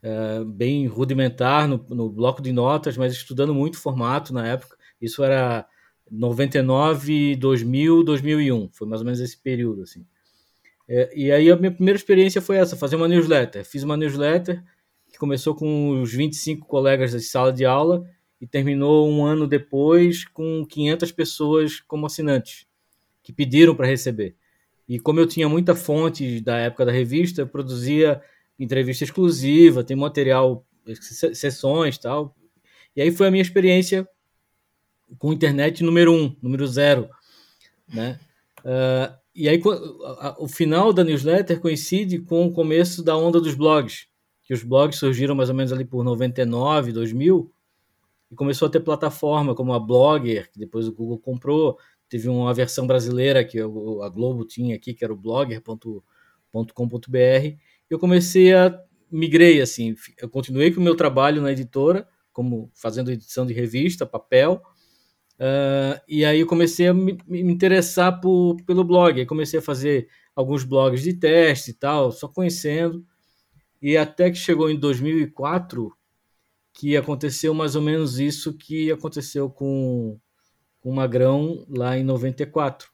uh, 0.01 0.45
bem 0.45 0.87
rudimentar 0.87 1.67
no, 1.67 1.85
no, 1.89 2.09
bloco 2.09 2.41
de 2.41 2.53
notas, 2.53 2.95
mas 2.95 3.11
estudando 3.11 3.53
muito 3.53 3.77
formato 3.77 4.33
na 4.33 4.47
época. 4.47 4.77
Isso 5.01 5.25
era 5.25 5.67
99, 6.09 7.35
2000, 7.35 8.01
2001, 8.01 8.69
foi 8.71 8.87
mais 8.87 9.01
ou 9.01 9.05
menos 9.05 9.19
esse 9.19 9.37
período 9.37 9.81
assim. 9.81 10.05
É, 10.87 11.11
e 11.13 11.33
aí 11.33 11.51
a 11.51 11.57
minha 11.57 11.71
primeira 11.71 11.97
experiência 11.97 12.41
foi 12.41 12.55
essa, 12.55 12.77
fazer 12.77 12.95
uma 12.95 13.09
newsletter. 13.09 13.65
Fiz 13.65 13.83
uma 13.83 13.97
newsletter 13.97 14.63
que 15.15 15.19
começou 15.19 15.55
com 15.55 16.01
os 16.01 16.11
25 16.11 16.67
colegas 16.67 17.13
da 17.13 17.19
sala 17.21 17.53
de 17.53 17.63
aula 17.63 18.05
e 18.39 18.45
terminou 18.45 19.09
um 19.09 19.23
ano 19.23 19.47
depois 19.47 20.25
com 20.25 20.65
500 20.65 21.11
pessoas 21.13 21.79
como 21.79 22.05
assinantes 22.05 22.67
que 23.23 23.31
pediram 23.31 23.73
para 23.73 23.87
receber. 23.87 24.35
E 24.89 24.99
como 24.99 25.21
eu 25.21 25.25
tinha 25.25 25.47
muita 25.47 25.73
fonte 25.73 26.41
da 26.41 26.57
época 26.57 26.85
da 26.85 26.91
revista, 26.91 27.41
eu 27.41 27.47
produzia 27.47 28.21
entrevista 28.59 29.05
exclusiva, 29.05 29.85
tem 29.85 29.95
material, 29.95 30.65
sessões 31.33 31.97
tal. 31.97 32.35
E 32.93 33.01
aí 33.01 33.09
foi 33.09 33.27
a 33.27 33.31
minha 33.31 33.41
experiência 33.41 34.05
com 35.17 35.31
internet 35.31 35.81
número 35.81 36.13
um, 36.13 36.35
número 36.41 36.67
zero, 36.67 37.09
né? 37.87 38.19
Uh, 38.59 39.15
e 39.33 39.47
aí 39.47 39.61
o 40.39 40.47
final 40.49 40.91
da 40.91 41.05
newsletter 41.05 41.61
coincide 41.61 42.19
com 42.19 42.45
o 42.45 42.51
começo 42.51 43.01
da 43.01 43.15
onda 43.15 43.39
dos 43.39 43.55
blogs, 43.55 44.07
que 44.45 44.53
os 44.53 44.63
blogs 44.63 44.97
surgiram 44.97 45.35
mais 45.35 45.49
ou 45.49 45.55
menos 45.55 45.73
ali 45.73 45.83
por 45.83 46.03
99, 46.03 46.93
2000, 46.93 47.51
e 48.31 48.35
começou 48.35 48.67
a 48.67 48.71
ter 48.71 48.79
plataforma 48.79 49.55
como 49.55 49.73
a 49.73 49.79
Blogger, 49.79 50.51
que 50.51 50.59
depois 50.59 50.87
o 50.87 50.93
Google 50.93 51.17
comprou, 51.17 51.77
teve 52.07 52.29
uma 52.29 52.53
versão 52.53 52.85
brasileira 52.85 53.43
que 53.43 53.59
a 53.59 54.09
Globo 54.09 54.45
tinha 54.45 54.75
aqui, 54.75 54.93
que 54.93 55.03
era 55.03 55.11
o 55.11 55.17
blogger.com.br. 55.17 55.97
Eu 57.89 57.99
comecei 57.99 58.53
a 58.53 58.79
migrei 59.11 59.61
assim, 59.61 59.95
eu 60.21 60.29
continuei 60.29 60.71
com 60.71 60.79
o 60.79 60.83
meu 60.83 60.95
trabalho 60.95 61.41
na 61.41 61.51
editora, 61.51 62.07
como 62.31 62.69
fazendo 62.75 63.11
edição 63.11 63.45
de 63.45 63.53
revista, 63.53 64.05
papel, 64.05 64.61
uh, 65.39 65.99
e 66.07 66.23
aí 66.23 66.41
eu 66.41 66.47
comecei 66.47 66.87
a 66.87 66.93
me, 66.93 67.17
me 67.25 67.41
interessar 67.41 68.19
por, 68.19 68.57
pelo 68.65 68.83
blog. 68.83 69.19
Aí 69.19 69.25
comecei 69.25 69.59
a 69.59 69.63
fazer 69.63 70.07
alguns 70.35 70.63
blogs 70.63 71.01
de 71.01 71.13
teste 71.13 71.71
e 71.71 71.73
tal, 71.73 72.11
só 72.11 72.27
conhecendo. 72.27 73.05
E 73.85 73.95
até 73.97 74.31
que 74.31 74.37
chegou 74.37 74.67
em 74.67 74.79
2004 74.79 75.95
que 76.73 76.97
aconteceu 76.97 77.53
mais 77.53 77.75
ou 77.75 77.83
menos 77.83 78.17
isso 78.17 78.57
que 78.57 78.91
aconteceu 78.91 79.47
com 79.47 80.19
com 80.79 80.89
o 80.89 80.95
Magrão 80.95 81.63
lá 81.69 81.95
em 81.95 82.03
94. 82.03 82.89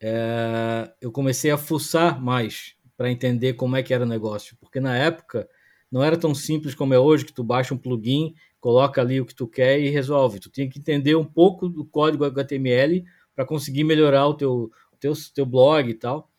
É, 0.00 0.88
eu 1.00 1.10
comecei 1.10 1.50
a 1.50 1.58
fuçar 1.58 2.22
mais 2.22 2.76
para 2.96 3.10
entender 3.10 3.54
como 3.54 3.74
é 3.74 3.82
que 3.82 3.92
era 3.92 4.04
o 4.04 4.08
negócio, 4.08 4.56
porque 4.60 4.78
na 4.78 4.96
época 4.96 5.48
não 5.90 6.04
era 6.04 6.16
tão 6.16 6.32
simples 6.32 6.76
como 6.76 6.94
é 6.94 6.98
hoje, 7.00 7.24
que 7.24 7.32
tu 7.32 7.42
baixa 7.42 7.74
um 7.74 7.78
plugin, 7.78 8.36
coloca 8.60 9.00
ali 9.00 9.20
o 9.20 9.26
que 9.26 9.34
tu 9.34 9.48
quer 9.48 9.80
e 9.80 9.88
resolve. 9.88 10.38
Tu 10.38 10.48
tinha 10.48 10.70
que 10.70 10.78
entender 10.78 11.16
um 11.16 11.24
pouco 11.24 11.68
do 11.68 11.84
código 11.84 12.24
HTML 12.24 13.04
para 13.34 13.44
conseguir 13.44 13.82
melhorar 13.82 14.28
o 14.28 14.34
teu, 14.34 14.70
teu, 15.00 15.12
teu 15.34 15.44
blog 15.44 15.90
e 15.90 15.94
tal. 15.94 16.30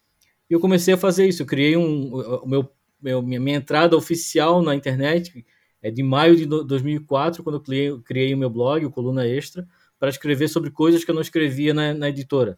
E 0.49 0.53
eu 0.53 0.61
comecei 0.61 0.93
a 0.93 0.97
fazer 0.97 1.27
isso. 1.27 1.41
Eu 1.41 1.45
criei 1.45 1.75
um, 1.75 2.13
o 2.13 2.47
meu, 2.47 2.69
meu, 3.01 3.21
minha, 3.21 3.39
minha 3.39 3.57
entrada 3.57 3.95
oficial 3.95 4.61
na 4.61 4.75
internet 4.75 5.45
é 5.81 5.89
de 5.89 6.03
maio 6.03 6.35
de 6.35 6.45
2004, 6.45 7.43
quando 7.43 7.55
eu 7.55 7.61
criei, 7.61 7.97
criei 8.01 8.33
o 8.33 8.37
meu 8.37 8.49
blog, 8.49 8.85
o 8.85 8.91
Coluna 8.91 9.25
Extra, 9.25 9.67
para 9.97 10.09
escrever 10.09 10.47
sobre 10.47 10.71
coisas 10.71 11.03
que 11.03 11.11
eu 11.11 11.15
não 11.15 11.21
escrevia 11.21 11.73
na, 11.73 11.93
na, 11.93 12.09
editora. 12.09 12.57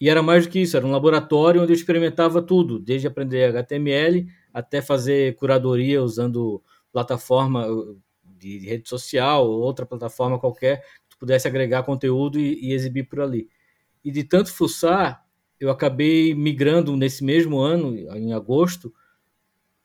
E 0.00 0.08
era 0.08 0.22
mais 0.22 0.46
do 0.46 0.50
que 0.50 0.60
isso, 0.60 0.76
era 0.76 0.86
um 0.86 0.90
laboratório 0.90 1.62
onde 1.62 1.72
eu 1.72 1.76
experimentava 1.76 2.40
tudo, 2.40 2.78
desde 2.78 3.06
aprender 3.06 3.44
HTML 3.44 4.26
até 4.52 4.80
fazer 4.80 5.34
curadoria 5.36 6.02
usando 6.02 6.62
plataforma 6.92 7.70
uh, 7.70 8.00
de 8.22 8.58
rede 8.60 8.88
social 8.88 9.46
ou 9.46 9.60
outra 9.60 9.84
plataforma 9.84 10.38
qualquer 10.38 10.80
que 10.80 11.10
tu 11.10 11.18
pudesse 11.18 11.48
agregar 11.48 11.82
conteúdo 11.82 12.38
e, 12.38 12.68
e 12.68 12.72
exibir 12.72 13.04
por 13.04 13.20
ali. 13.20 13.48
E 14.04 14.10
de 14.10 14.24
tanto 14.24 14.52
fuçar, 14.52 15.24
eu 15.58 15.70
acabei 15.70 16.34
migrando 16.34 16.96
nesse 16.96 17.24
mesmo 17.24 17.58
ano, 17.58 17.96
em 18.16 18.32
agosto, 18.32 18.92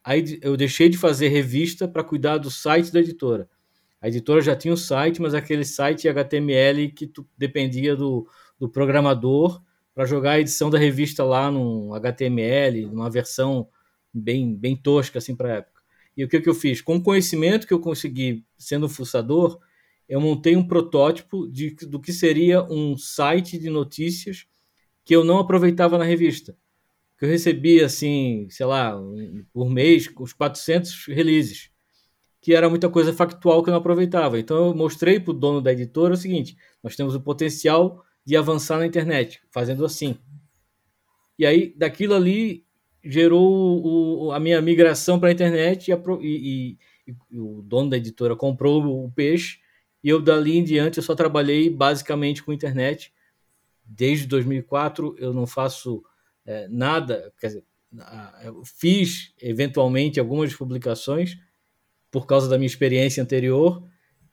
aí 0.04 0.40
eu 0.42 0.58
deixei 0.58 0.90
de 0.90 0.98
fazer 0.98 1.30
revista 1.30 1.88
para 1.88 2.04
cuidar 2.04 2.38
do 2.38 2.52
site 2.52 2.92
da 2.92 3.00
editora. 3.00 3.50
A 4.02 4.08
editora 4.08 4.42
já 4.42 4.56
tinha 4.56 4.74
um 4.74 4.78
site, 4.78 5.22
mas 5.22 5.34
aquele 5.34 5.64
site 5.64 6.10
HTML 6.10 6.92
que 6.92 7.10
dependia 7.38 7.96
do, 7.96 8.28
do 8.60 8.68
programador 8.68 9.62
para 9.96 10.06
jogar 10.06 10.32
a 10.32 10.40
edição 10.40 10.70
da 10.70 10.78
revista 10.78 11.24
lá 11.24 11.50
no 11.50 11.94
HTML, 11.94 12.88
numa 12.88 13.10
versão 13.10 13.68
bem, 14.14 14.56
bem 14.56 14.76
tosca 14.76 15.20
assim 15.20 15.36
para 15.36 15.50
a 15.50 15.56
época. 15.58 15.82
E 16.18 16.24
o 16.24 16.28
que, 16.28 16.42
que 16.42 16.50
eu 16.50 16.54
fiz? 16.54 16.82
Com 16.82 16.98
o 16.98 17.02
conhecimento 17.02 17.66
que 17.66 17.74
eu 17.74 17.80
consegui 17.80 18.46
sendo 18.58 18.90
fuçador, 18.90 19.60
eu 20.08 20.20
montei 20.20 20.56
um 20.56 20.68
protótipo 20.68 21.48
de, 21.48 21.72
do 21.88 22.00
que 22.00 22.12
seria 22.12 22.64
um 22.64 22.98
site 22.98 23.58
de 23.58 23.70
notícias 23.70 24.46
que 25.06 25.16
eu 25.16 25.24
não 25.24 25.40
aproveitava 25.40 25.98
na 25.98 26.04
revista. 26.04 26.56
Que 27.18 27.26
eu 27.26 27.30
recebia, 27.30 27.86
assim, 27.86 28.48
sei 28.50 28.66
lá, 28.66 28.96
por 29.52 29.70
mês, 29.70 30.10
uns 30.20 30.34
400 30.34 31.08
releases 31.08 31.74
que 32.44 32.54
era 32.54 32.70
muita 32.70 32.90
coisa 32.90 33.14
factual 33.14 33.64
que 33.64 33.70
eu 33.70 33.72
não 33.72 33.80
aproveitava. 33.80 34.38
Então 34.38 34.68
eu 34.68 34.76
mostrei 34.76 35.18
para 35.18 35.32
o 35.32 35.34
dono 35.34 35.62
da 35.62 35.72
editora 35.72 36.14
o 36.14 36.18
seguinte: 36.18 36.58
nós 36.84 36.94
temos 36.94 37.16
o 37.16 37.22
potencial 37.22 38.04
de 38.26 38.36
avançar 38.36 38.78
na 38.78 38.86
internet, 38.86 39.42
fazendo 39.50 39.86
assim. 39.86 40.18
E 41.40 41.46
aí, 41.46 41.74
daquilo 41.78 42.14
ali, 42.14 42.66
gerou 43.02 44.26
o, 44.26 44.32
a 44.34 44.40
minha 44.42 44.62
migração 44.62 45.20
para 45.20 45.30
a 45.30 45.32
internet 45.32 45.90
e, 45.90 46.78
e, 47.08 47.38
o 47.38 47.62
dono 47.62 47.90
da 47.90 47.98
editora 47.98 48.36
comprou 48.36 49.06
o 49.06 49.12
peixe 49.12 49.60
e 50.04 50.10
eu 50.10 50.22
dali 50.22 50.58
em 50.58 50.64
diante 50.64 50.98
eu 50.98 51.04
só 51.04 51.16
trabalhei 51.16 51.70
basicamente 51.70 52.44
com 52.44 52.52
internet. 52.52 53.14
Desde 53.86 54.28
2004 54.28 55.16
eu 55.18 55.34
não 55.34 55.48
faço 55.48 56.04
é, 56.46 56.68
nada, 56.68 57.32
quer 57.40 57.48
dizer, 57.48 57.66
eu 58.44 58.64
fiz 58.66 59.34
eventualmente 59.42 60.20
algumas 60.20 60.54
publicações 60.56 61.38
por 62.12 62.26
causa 62.26 62.50
da 62.50 62.58
minha 62.58 62.68
experiência 62.68 63.22
anterior, 63.22 63.84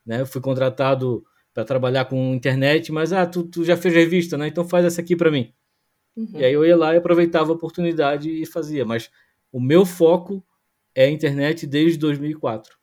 né? 0.05 0.21
Eu 0.21 0.27
fui 0.27 0.41
contratado 0.41 1.25
para 1.53 1.65
trabalhar 1.65 2.05
com 2.07 2.35
internet, 2.35 2.91
mas 2.93 3.13
ah, 3.13 3.27
tu, 3.27 3.45
tu, 3.45 3.65
já 3.65 3.77
fez 3.77 3.95
revista, 3.95 4.37
né? 4.39 4.49
Então 4.49 4.67
faz 4.67 4.85
essa 4.85 5.01
aqui 5.01 5.15
para 5.15 5.31
mim. 5.31 5.53
Uhum. 6.17 6.33
E 6.35 6.45
aí 6.45 6.53
eu 6.53 6.65
ia 6.65 6.77
lá 6.77 6.95
e 6.95 6.99
aproveitava 6.99 7.51
a 7.51 7.55
oportunidade 7.55 8.31
e 8.31 8.47
fazia, 8.47 8.85
mas 8.85 9.11
o 9.53 9.61
meu 9.61 9.85
foco 9.85 10.45
é 10.95 11.05
a 11.05 11.11
internet 11.11 11.67
desde 11.67 11.99
2004. 11.99 12.79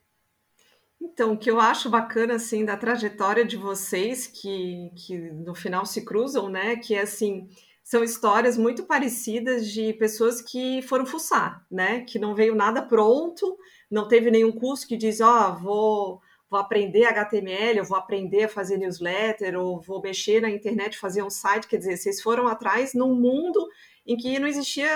Então, 0.99 1.33
o 1.33 1.37
que 1.37 1.49
eu 1.49 1.59
acho 1.59 1.89
bacana, 1.89 2.35
assim, 2.35 2.65
da 2.65 2.75
trajetória 2.75 3.45
de 3.45 3.55
vocês, 3.55 4.27
que, 4.27 4.91
que 4.95 5.17
no 5.17 5.53
final 5.53 5.85
se 5.85 6.03
cruzam, 6.03 6.49
né? 6.49 6.75
Que 6.75 6.95
é, 6.95 7.01
assim, 7.01 7.47
são 7.87 8.03
histórias 8.03 8.57
muito 8.57 8.83
parecidas 8.83 9.65
de 9.71 9.93
pessoas 9.93 10.41
que 10.41 10.81
foram 10.81 11.05
fuçar, 11.05 11.65
né? 11.71 12.01
Que 12.01 12.19
não 12.19 12.35
veio 12.35 12.53
nada 12.53 12.81
pronto, 12.81 13.57
não 13.89 14.09
teve 14.09 14.29
nenhum 14.29 14.51
curso 14.51 14.85
que 14.85 14.97
diz, 14.97 15.21
ó, 15.21 15.51
oh, 15.51 15.55
vou, 15.55 16.21
vou 16.49 16.59
aprender 16.59 17.05
HTML, 17.05 17.77
eu 17.77 17.85
vou 17.85 17.97
aprender 17.97 18.43
a 18.43 18.49
fazer 18.49 18.75
newsletter, 18.75 19.57
ou 19.57 19.79
vou 19.79 20.01
mexer 20.01 20.41
na 20.41 20.49
internet, 20.49 20.97
fazer 20.97 21.23
um 21.23 21.29
site. 21.29 21.65
Quer 21.65 21.77
dizer, 21.77 21.95
vocês 21.95 22.21
foram 22.21 22.45
atrás 22.49 22.93
num 22.93 23.15
mundo 23.15 23.65
em 24.05 24.17
que 24.17 24.37
não 24.37 24.49
existia... 24.49 24.89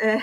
É, 0.00 0.18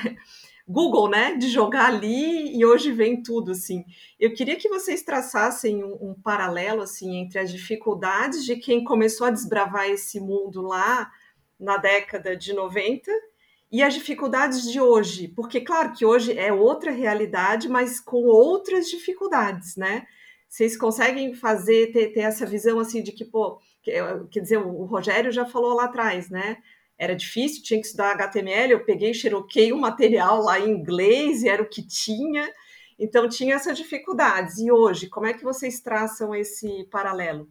Google, 0.67 1.07
né? 1.07 1.35
De 1.35 1.47
jogar 1.47 1.89
ali 1.89 2.57
e 2.57 2.65
hoje 2.65 2.91
vem 2.91 3.21
tudo, 3.21 3.51
assim. 3.51 3.85
Eu 4.19 4.33
queria 4.33 4.55
que 4.55 4.67
vocês 4.67 5.03
traçassem 5.03 5.83
um, 5.83 5.93
um, 6.01 6.15
paralelo, 6.23 6.81
assim, 6.81 7.17
entre 7.17 7.37
as 7.37 7.51
dificuldades 7.51 8.43
de 8.43 8.55
quem 8.55 8.83
começou 8.83 9.27
a 9.27 9.29
desbravar 9.29 9.87
esse 9.87 10.19
mundo 10.19 10.63
lá 10.63 11.11
na 11.59 11.77
década 11.77 12.35
de 12.35 12.53
90 12.53 13.11
e 13.71 13.81
as 13.83 13.93
dificuldades 13.93 14.71
de 14.71 14.79
hoje. 14.79 15.27
Porque, 15.27 15.61
claro 15.61 15.93
que 15.93 16.05
hoje 16.05 16.37
é 16.37 16.51
outra 16.51 16.91
realidade, 16.91 17.67
mas 17.67 17.99
com 17.99 18.23
outras 18.25 18.89
dificuldades, 18.89 19.75
né? 19.75 20.05
Vocês 20.47 20.77
conseguem 20.77 21.33
fazer, 21.33 21.91
ter, 21.91 22.13
ter 22.13 22.21
essa 22.21 22.45
visão, 22.45 22.79
assim, 22.79 23.03
de 23.03 23.11
que, 23.11 23.25
pô, 23.25 23.59
quer 23.83 24.39
dizer, 24.39 24.57
o 24.57 24.85
Rogério 24.85 25.31
já 25.31 25.45
falou 25.45 25.73
lá 25.73 25.85
atrás, 25.85 26.29
né? 26.29 26.57
era 26.97 27.15
difícil, 27.15 27.63
tinha 27.63 27.79
que 27.79 27.87
estudar 27.87 28.11
HTML, 28.11 28.71
eu 28.71 28.85
peguei 28.85 29.13
xeroquei 29.13 29.73
o 29.73 29.77
material 29.77 30.41
lá 30.41 30.59
em 30.59 30.69
inglês 30.69 31.43
e 31.43 31.49
era 31.49 31.61
o 31.61 31.69
que 31.69 31.85
tinha, 31.85 32.49
então 32.97 33.27
tinha 33.27 33.55
essas 33.55 33.77
dificuldades. 33.77 34.57
E 34.59 34.71
hoje, 34.71 35.09
como 35.09 35.25
é 35.25 35.33
que 35.33 35.43
vocês 35.43 35.81
traçam 35.81 36.33
esse 36.33 36.85
paralelo? 36.85 37.49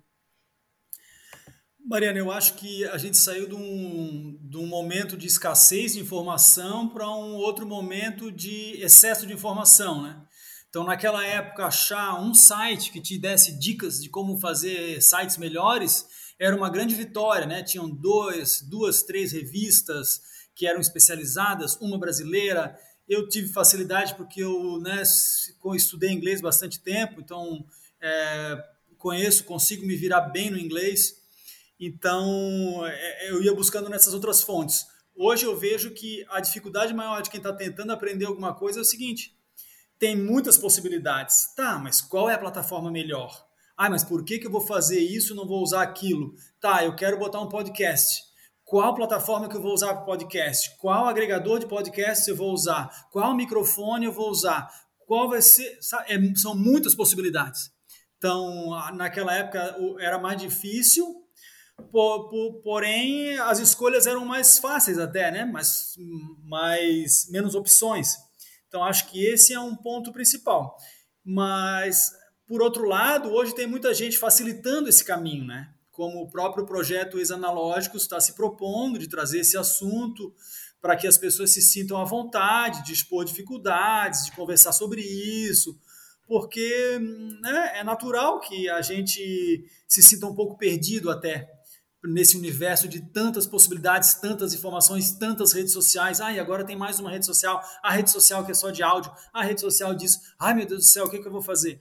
Mariana, 1.87 2.19
eu 2.19 2.33
acho 2.33 2.55
que 2.55 2.83
a 2.87 2.97
gente 2.97 3.19
saiu 3.19 3.47
de 3.47 3.55
um, 3.55 4.39
de 4.41 4.57
um 4.57 4.67
momento 4.67 5.19
de 5.19 5.27
escassez 5.27 5.93
de 5.93 6.01
informação 6.01 6.89
para 6.89 7.07
um 7.11 7.35
outro 7.35 7.67
momento 7.67 8.33
de 8.33 8.81
excesso 8.83 9.27
de 9.27 9.35
informação, 9.35 10.03
né? 10.03 10.19
Então, 10.71 10.83
naquela 10.83 11.25
época, 11.27 11.67
achar 11.67 12.19
um 12.19 12.33
site 12.33 12.91
que 12.91 13.03
te 13.03 13.19
desse 13.19 13.59
dicas 13.59 14.01
de 14.01 14.09
como 14.09 14.41
fazer 14.41 15.03
sites 15.03 15.37
melhores 15.37 16.07
era 16.41 16.57
uma 16.57 16.71
grande 16.71 16.95
vitória, 16.95 17.47
né? 17.47 17.63
Tinham 17.63 17.89
dois, 17.89 18.63
duas, 18.63 19.03
três 19.03 19.31
revistas 19.31 20.23
que 20.55 20.67
eram 20.67 20.81
especializadas, 20.81 21.77
uma 21.77 21.99
brasileira. 21.99 22.75
Eu 23.07 23.29
tive 23.29 23.53
facilidade 23.53 24.15
porque 24.15 24.43
eu 24.43 24.81
né, 24.81 25.03
estudei 25.77 26.11
inglês 26.11 26.41
bastante 26.41 26.81
tempo, 26.81 27.21
então 27.21 27.63
é, 28.01 28.57
conheço, 28.97 29.45
consigo 29.45 29.87
me 29.87 29.95
virar 29.95 30.23
bem 30.23 30.51
no 30.51 30.59
inglês. 30.59 31.23
Então 31.79 32.87
é, 32.87 33.31
eu 33.31 33.43
ia 33.43 33.55
buscando 33.55 33.89
nessas 33.89 34.15
outras 34.15 34.43
fontes. 34.43 34.87
Hoje 35.17 35.45
eu 35.45 35.57
vejo 35.57 35.93
que 35.93 36.25
a 36.31 36.41
dificuldade 36.41 36.93
maior 36.93 37.23
de 37.23 37.31
quem 37.31 37.39
está 37.39 37.53
tentando 37.53 37.93
aprender 37.93 38.27
alguma 38.27 38.55
coisa 38.55 38.81
é 38.81 38.83
o 38.83 38.85
seguinte: 38.85 39.37
tem 39.99 40.17
muitas 40.17 40.59
possibilidades. 40.59 41.55
Tá, 41.55 41.79
mas 41.79 42.01
qual 42.01 42.29
é 42.29 42.35
a 42.35 42.39
plataforma 42.39 42.91
melhor? 42.91 43.47
Ah, 43.77 43.91
mas 43.91 44.05
por 44.05 44.25
que, 44.25 44.39
que 44.39 44.47
eu 44.47 44.51
vou 44.51 44.61
fazer 44.61 45.01
isso 45.01 45.35
não 45.35 45.47
vou 45.47 45.63
usar 45.63 45.83
aquilo? 45.83 46.35
Tá, 46.61 46.85
eu 46.85 46.95
quero 46.95 47.19
botar 47.19 47.41
um 47.41 47.49
podcast. 47.49 48.23
Qual 48.65 48.95
plataforma 48.95 49.49
que 49.49 49.57
eu 49.57 49.61
vou 49.61 49.75
usar 49.75 49.95
para 49.95 50.05
podcast? 50.05 50.77
Qual 50.79 51.07
agregador 51.07 51.59
de 51.59 51.67
podcast 51.67 52.29
eu 52.29 52.37
vou 52.37 52.53
usar? 52.53 52.89
Qual 53.11 53.35
microfone 53.35 54.07
eu 54.07 54.13
vou 54.13 54.31
usar? 54.31 54.69
Qual 55.07 55.29
vai 55.29 55.43
ser? 55.43 55.79
É, 56.07 56.35
são 56.37 56.57
muitas 56.57 56.95
possibilidades. 56.95 57.71
Então, 58.17 58.71
naquela 58.95 59.35
época 59.35 59.77
era 60.01 60.19
mais 60.19 60.41
difícil, 60.41 61.24
por, 61.91 62.29
por, 62.29 62.61
porém 62.63 63.39
as 63.39 63.59
escolhas 63.59 64.07
eram 64.07 64.25
mais 64.25 64.59
fáceis 64.59 64.99
até, 64.99 65.31
né? 65.31 65.45
Mas 65.45 65.95
mais 66.43 67.29
menos 67.31 67.55
opções. 67.55 68.17
Então, 68.69 68.83
acho 68.83 69.09
que 69.11 69.25
esse 69.25 69.53
é 69.53 69.61
um 69.61 69.77
ponto 69.77 70.13
principal. 70.13 70.77
Mas 71.25 72.13
por 72.47 72.63
outro 72.63 72.85
lado, 72.85 73.31
hoje 73.33 73.55
tem 73.55 73.67
muita 73.67 73.95
gente 73.95 74.19
facilitando 74.19 74.89
esse 74.89 75.05
caminho, 75.05 75.45
né? 75.45 75.73
Como 75.91 76.23
o 76.23 76.31
próprio 76.31 76.67
projeto 76.67 77.19
Ex-Analógicos 77.19 78.03
está 78.03 78.21
se 78.21 78.35
propondo 78.35 78.99
de 78.99 79.09
trazer 79.09 79.41
esse 79.41 79.57
assunto 79.57 80.35
para 80.81 80.97
que 80.97 81.07
as 81.07 81.17
pessoas 81.17 81.51
se 81.51 81.63
sintam 81.63 81.97
à 81.97 82.05
vontade 82.05 82.85
de 82.85 82.93
expor 82.93 83.25
dificuldades, 83.25 84.27
de 84.27 84.33
conversar 84.33 84.73
sobre 84.73 85.01
isso, 85.01 85.79
porque 86.27 86.99
né, 87.41 87.79
é 87.79 87.85
natural 87.85 88.41
que 88.41 88.69
a 88.69 88.83
gente 88.83 89.65
se 89.89 90.03
sinta 90.03 90.27
um 90.27 90.35
pouco 90.35 90.59
perdido 90.59 91.11
até 91.11 91.51
nesse 92.07 92.37
universo 92.37 92.87
de 92.87 93.01
tantas 93.01 93.47
possibilidades, 93.47 94.15
tantas 94.15 94.53
informações, 94.53 95.13
tantas 95.13 95.53
redes 95.53 95.73
sociais. 95.73 96.21
Ah, 96.21 96.33
e 96.33 96.39
agora 96.39 96.65
tem 96.65 96.77
mais 96.77 97.01
uma 97.01 97.11
rede 97.11 97.27
social. 97.27 97.63
A 97.83 97.93
rede 97.93 98.11
social 98.11 98.45
que 98.45 98.53
é 98.53 98.55
só 98.55 98.71
de 98.71 98.83
áudio. 98.83 99.13
A 99.33 99.43
rede 99.43 99.61
social 99.61 99.95
diz: 99.95 100.21
ai 100.39 100.55
meu 100.55 100.67
Deus 100.67 100.85
do 100.85 100.91
céu, 100.91 101.07
o 101.07 101.11
que, 101.11 101.19
que 101.19 101.27
eu 101.27 101.33
vou 101.33 101.43
fazer? 101.43 101.81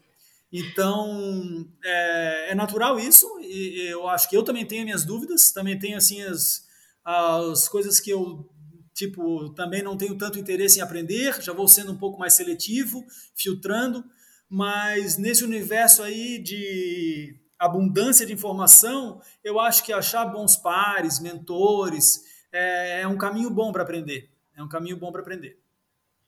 Então, 0.55 1.67
é, 1.83 2.51
é, 2.51 2.55
natural 2.55 2.99
isso, 2.99 3.27
e 3.41 3.87
eu 3.89 4.07
acho 4.07 4.29
que 4.29 4.37
eu 4.37 4.43
também 4.43 4.63
tenho 4.63 4.83
minhas 4.83 5.03
dúvidas, 5.03 5.51
também 5.51 5.79
tenho, 5.79 5.97
assim, 5.97 6.21
as, 6.21 6.67
as 7.03 7.67
coisas 7.67 7.99
que 7.99 8.11
eu, 8.11 8.47
tipo, 8.93 9.49
também 9.55 9.81
não 9.81 9.97
tenho 9.97 10.15
tanto 10.15 10.37
interesse 10.37 10.77
em 10.77 10.83
aprender, 10.83 11.41
já 11.41 11.53
vou 11.53 11.67
sendo 11.67 11.91
um 11.91 11.97
pouco 11.97 12.19
mais 12.19 12.35
seletivo, 12.35 13.03
filtrando, 13.35 14.05
mas 14.47 15.17
nesse 15.17 15.43
universo 15.43 16.03
aí 16.03 16.37
de 16.37 17.35
abundância 17.65 18.25
de 18.25 18.33
informação, 18.33 19.21
eu 19.43 19.59
acho 19.59 19.83
que 19.83 19.93
achar 19.93 20.25
bons 20.25 20.57
pares, 20.57 21.19
mentores, 21.19 22.23
é, 22.51 23.01
é 23.01 23.07
um 23.07 23.17
caminho 23.17 23.49
bom 23.49 23.71
para 23.71 23.83
aprender, 23.83 24.29
é 24.55 24.63
um 24.63 24.67
caminho 24.67 24.97
bom 24.97 25.11
para 25.11 25.21
aprender. 25.21 25.59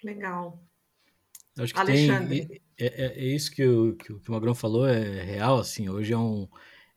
Legal. 0.04 0.62
Acho 1.58 1.74
que 1.74 1.80
Alexandre. 1.80 2.46
Tem, 2.46 2.62
é, 2.78 2.86
é, 2.86 3.06
é, 3.18 3.26
isso 3.26 3.52
que 3.52 3.66
o, 3.66 3.96
que 3.96 4.12
o 4.12 4.22
Magrão 4.28 4.54
falou, 4.54 4.88
é 4.88 5.24
real, 5.24 5.60
assim, 5.60 5.88
hoje 5.88 6.14
é 6.14 6.18
um, 6.18 6.48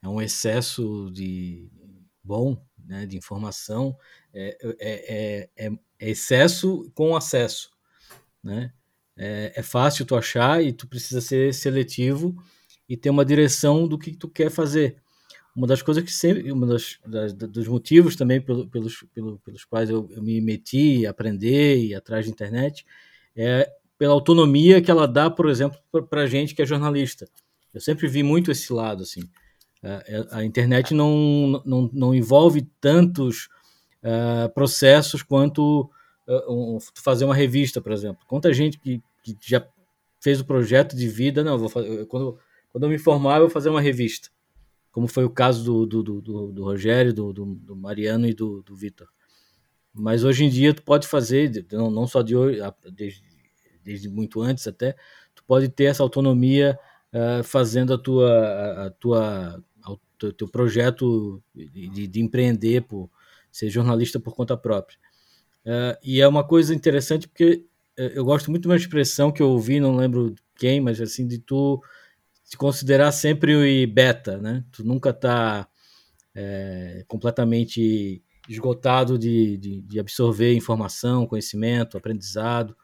é 0.03 0.09
um 0.09 0.21
excesso 0.21 1.11
de 1.13 1.69
bom, 2.23 2.61
né, 2.85 3.07
de 3.07 3.17
informação, 3.17 3.97
é, 4.35 4.59
é, 4.81 5.49
é, 5.57 5.71
é 6.01 6.11
excesso 6.11 6.91
com 6.95 7.15
acesso, 7.15 7.71
né, 8.43 8.73
é, 9.17 9.53
é 9.57 9.63
fácil 9.63 10.07
tu 10.07 10.17
achar 10.17 10.63
e 10.63 10.73
tu 10.73 10.87
precisa 10.87 11.21
ser 11.21 11.53
seletivo 11.53 12.37
e 12.89 12.97
ter 12.97 13.11
uma 13.11 13.25
direção 13.25 13.87
do 13.87 13.99
que 13.99 14.17
tu 14.17 14.29
quer 14.29 14.51
fazer. 14.51 14.97
Uma 15.55 15.67
das 15.67 15.83
coisas 15.83 16.05
que 16.05 16.13
sempre, 16.13 16.45
das 17.07 17.33
dos 17.33 17.67
motivos 17.67 18.15
também 18.15 18.41
pelo, 18.41 18.69
pelos, 18.69 19.05
pelo, 19.13 19.39
pelos 19.41 19.65
quais 19.65 19.91
eu, 19.91 20.09
eu 20.13 20.23
me 20.23 20.41
meti 20.41 21.05
a 21.07 21.11
aprender 21.11 21.85
e 21.85 21.95
atrás 21.95 22.25
de 22.25 22.31
internet 22.31 22.87
é 23.37 23.69
pela 23.99 24.15
autonomia 24.15 24.81
que 24.81 24.91
ela 24.91 25.09
dá, 25.09 25.29
por 25.29 25.49
exemplo, 25.49 25.79
para 26.09 26.27
gente 26.27 26.55
que 26.55 26.63
é 26.63 26.67
jornalista. 26.67 27.29
Eu 27.75 27.81
sempre 27.81 28.07
vi 28.07 28.23
muito 28.23 28.51
esse 28.51 28.73
lado, 28.73 29.03
assim. 29.03 29.23
É, 29.83 30.27
a, 30.31 30.45
internet 30.45 30.95
não, 30.95 31.63
não, 31.65 31.91
não 31.93 32.15
envolve 32.15 32.63
tantos 32.81 33.49
uh, 34.03 34.49
processos 34.53 35.23
quanto 35.23 35.91
uh, 36.27 36.77
um, 36.77 36.79
fazer 36.95 37.25
uma 37.25 37.35
revista, 37.35 37.81
por 37.81 37.93
exemplo. 37.93 38.25
Quanta 38.27 38.53
gente 38.53 38.79
que, 38.79 39.01
que 39.23 39.37
já 39.41 39.67
fez 40.21 40.41
o 40.41 40.45
projeto 40.45 40.97
de 40.97 41.09
vida, 41.09 41.45
não, 41.45 41.59
vou 41.59 41.69
fazer, 41.69 42.07
quando, 42.07 42.39
quando 42.79 42.85
eu 42.85 42.91
me 42.91 42.99
formar, 42.99 43.37
eu 43.37 43.41
vou 43.41 43.51
fazer 43.51 43.71
uma 43.71 43.81
revista. 43.81 44.31
Como 44.93 45.09
foi 45.09 45.25
o 45.25 45.31
caso 45.31 45.65
do, 45.65 45.85
do, 45.85 46.21
do, 46.21 46.53
do 46.53 46.65
Rogério, 46.65 47.13
do, 47.13 47.33
do, 47.33 47.75
Mariano 47.75 48.25
e 48.25 48.33
do, 48.33 48.63
do 48.63 48.77
Vitor. 48.77 49.09
Mas 49.93 50.23
hoje 50.23 50.45
em 50.45 50.49
dia 50.49 50.73
tu 50.73 50.85
pode 50.85 51.09
fazer, 51.09 51.67
não, 51.73 51.91
não 51.91 52.07
só 52.07 52.23
de 52.23 52.37
hoje, 52.37 52.61
desde 52.93 53.21
desde 53.83 54.09
muito 54.09 54.41
antes 54.43 54.67
até, 54.67 54.95
tu 55.35 55.43
pode 55.45 55.69
ter 55.69 55.85
essa 55.85 56.03
autonomia 56.03 56.79
uh, 57.13 57.43
fazendo 57.43 57.95
a 57.95 57.99
tua, 57.99 58.31
a, 58.31 58.87
a 58.87 58.91
tua, 58.91 59.65
o 60.23 60.33
teu 60.33 60.47
projeto 60.47 61.43
de, 61.55 62.07
de, 62.07 62.21
empreender, 62.21 62.83
por 62.83 63.11
ser 63.51 63.71
jornalista 63.71 64.21
por 64.21 64.35
conta 64.35 64.57
própria. 64.57 64.99
Uh, 65.65 65.99
e 66.05 66.21
é 66.21 66.29
uma 66.29 66.47
coisa 66.47 66.75
interessante 66.75 67.27
porque 67.27 67.65
uh, 67.99 68.03
eu 68.15 68.25
gosto 68.25 68.51
muito 68.51 68.63
de 68.63 68.69
uma 68.69 68.77
expressão 68.77 69.33
que 69.33 69.43
eu 69.43 69.49
ouvi, 69.49 69.81
não 69.81 69.97
lembro 69.97 70.35
quem, 70.55 70.81
mas 70.81 71.01
assim, 71.01 71.27
de 71.27 71.39
tu 71.39 71.83
se 72.49 72.57
considerar 72.57 73.13
sempre 73.13 73.55
o 73.55 73.93
beta, 73.93 74.39
né? 74.39 74.65
Tu 74.73 74.83
nunca 74.83 75.13
tá 75.13 75.69
é, 76.35 77.05
completamente 77.07 78.23
esgotado 78.49 79.19
de, 79.19 79.59
de, 79.59 79.83
de, 79.83 80.01
absorver 80.01 80.55
informação, 80.55 81.27
conhecimento, 81.27 81.99
aprendizado. 81.99 82.75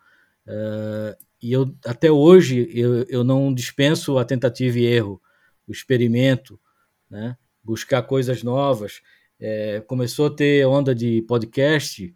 Uh, 0.46 1.16
e 1.42 1.50
eu 1.50 1.74
até 1.86 2.10
hoje 2.10 2.68
eu, 2.74 3.06
eu 3.08 3.24
não 3.24 3.54
dispenso 3.54 4.18
a 4.18 4.24
tentativa 4.26 4.78
e 4.78 4.84
erro, 4.84 5.18
o 5.66 5.72
experimento, 5.72 6.60
né? 7.08 7.34
buscar 7.62 8.02
coisas 8.02 8.42
novas. 8.42 9.00
É, 9.40 9.80
começou 9.86 10.26
a 10.26 10.30
ter 10.30 10.66
onda 10.66 10.94
de 10.94 11.22
podcast. 11.22 12.14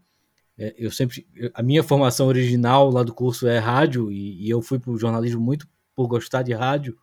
É, 0.58 0.74
eu 0.76 0.90
sempre 0.90 1.26
a 1.54 1.62
minha 1.62 1.82
formação 1.82 2.26
original 2.26 2.90
lá 2.90 3.02
do 3.02 3.14
curso 3.14 3.48
é 3.48 3.56
rádio 3.56 4.12
e, 4.12 4.44
e 4.44 4.50
eu 4.50 4.61
fui 4.61 4.78
para 4.78 4.90
o 4.90 4.98
jornalismo 4.98 5.40
muito 5.40 5.66
por 5.94 6.06
gostar 6.06 6.42
de 6.42 6.52
rádio. 6.52 6.94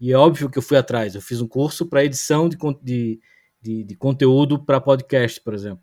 E 0.00 0.12
é 0.12 0.16
óbvio 0.16 0.48
que 0.48 0.58
eu 0.58 0.62
fui 0.62 0.76
atrás. 0.76 1.14
Eu 1.14 1.20
fiz 1.20 1.40
um 1.40 1.48
curso 1.48 1.86
para 1.86 2.04
edição 2.04 2.48
de, 2.48 2.56
de, 2.82 3.20
de, 3.60 3.84
de 3.84 3.96
conteúdo 3.96 4.64
para 4.64 4.80
podcast, 4.80 5.40
por 5.40 5.54
exemplo. 5.54 5.82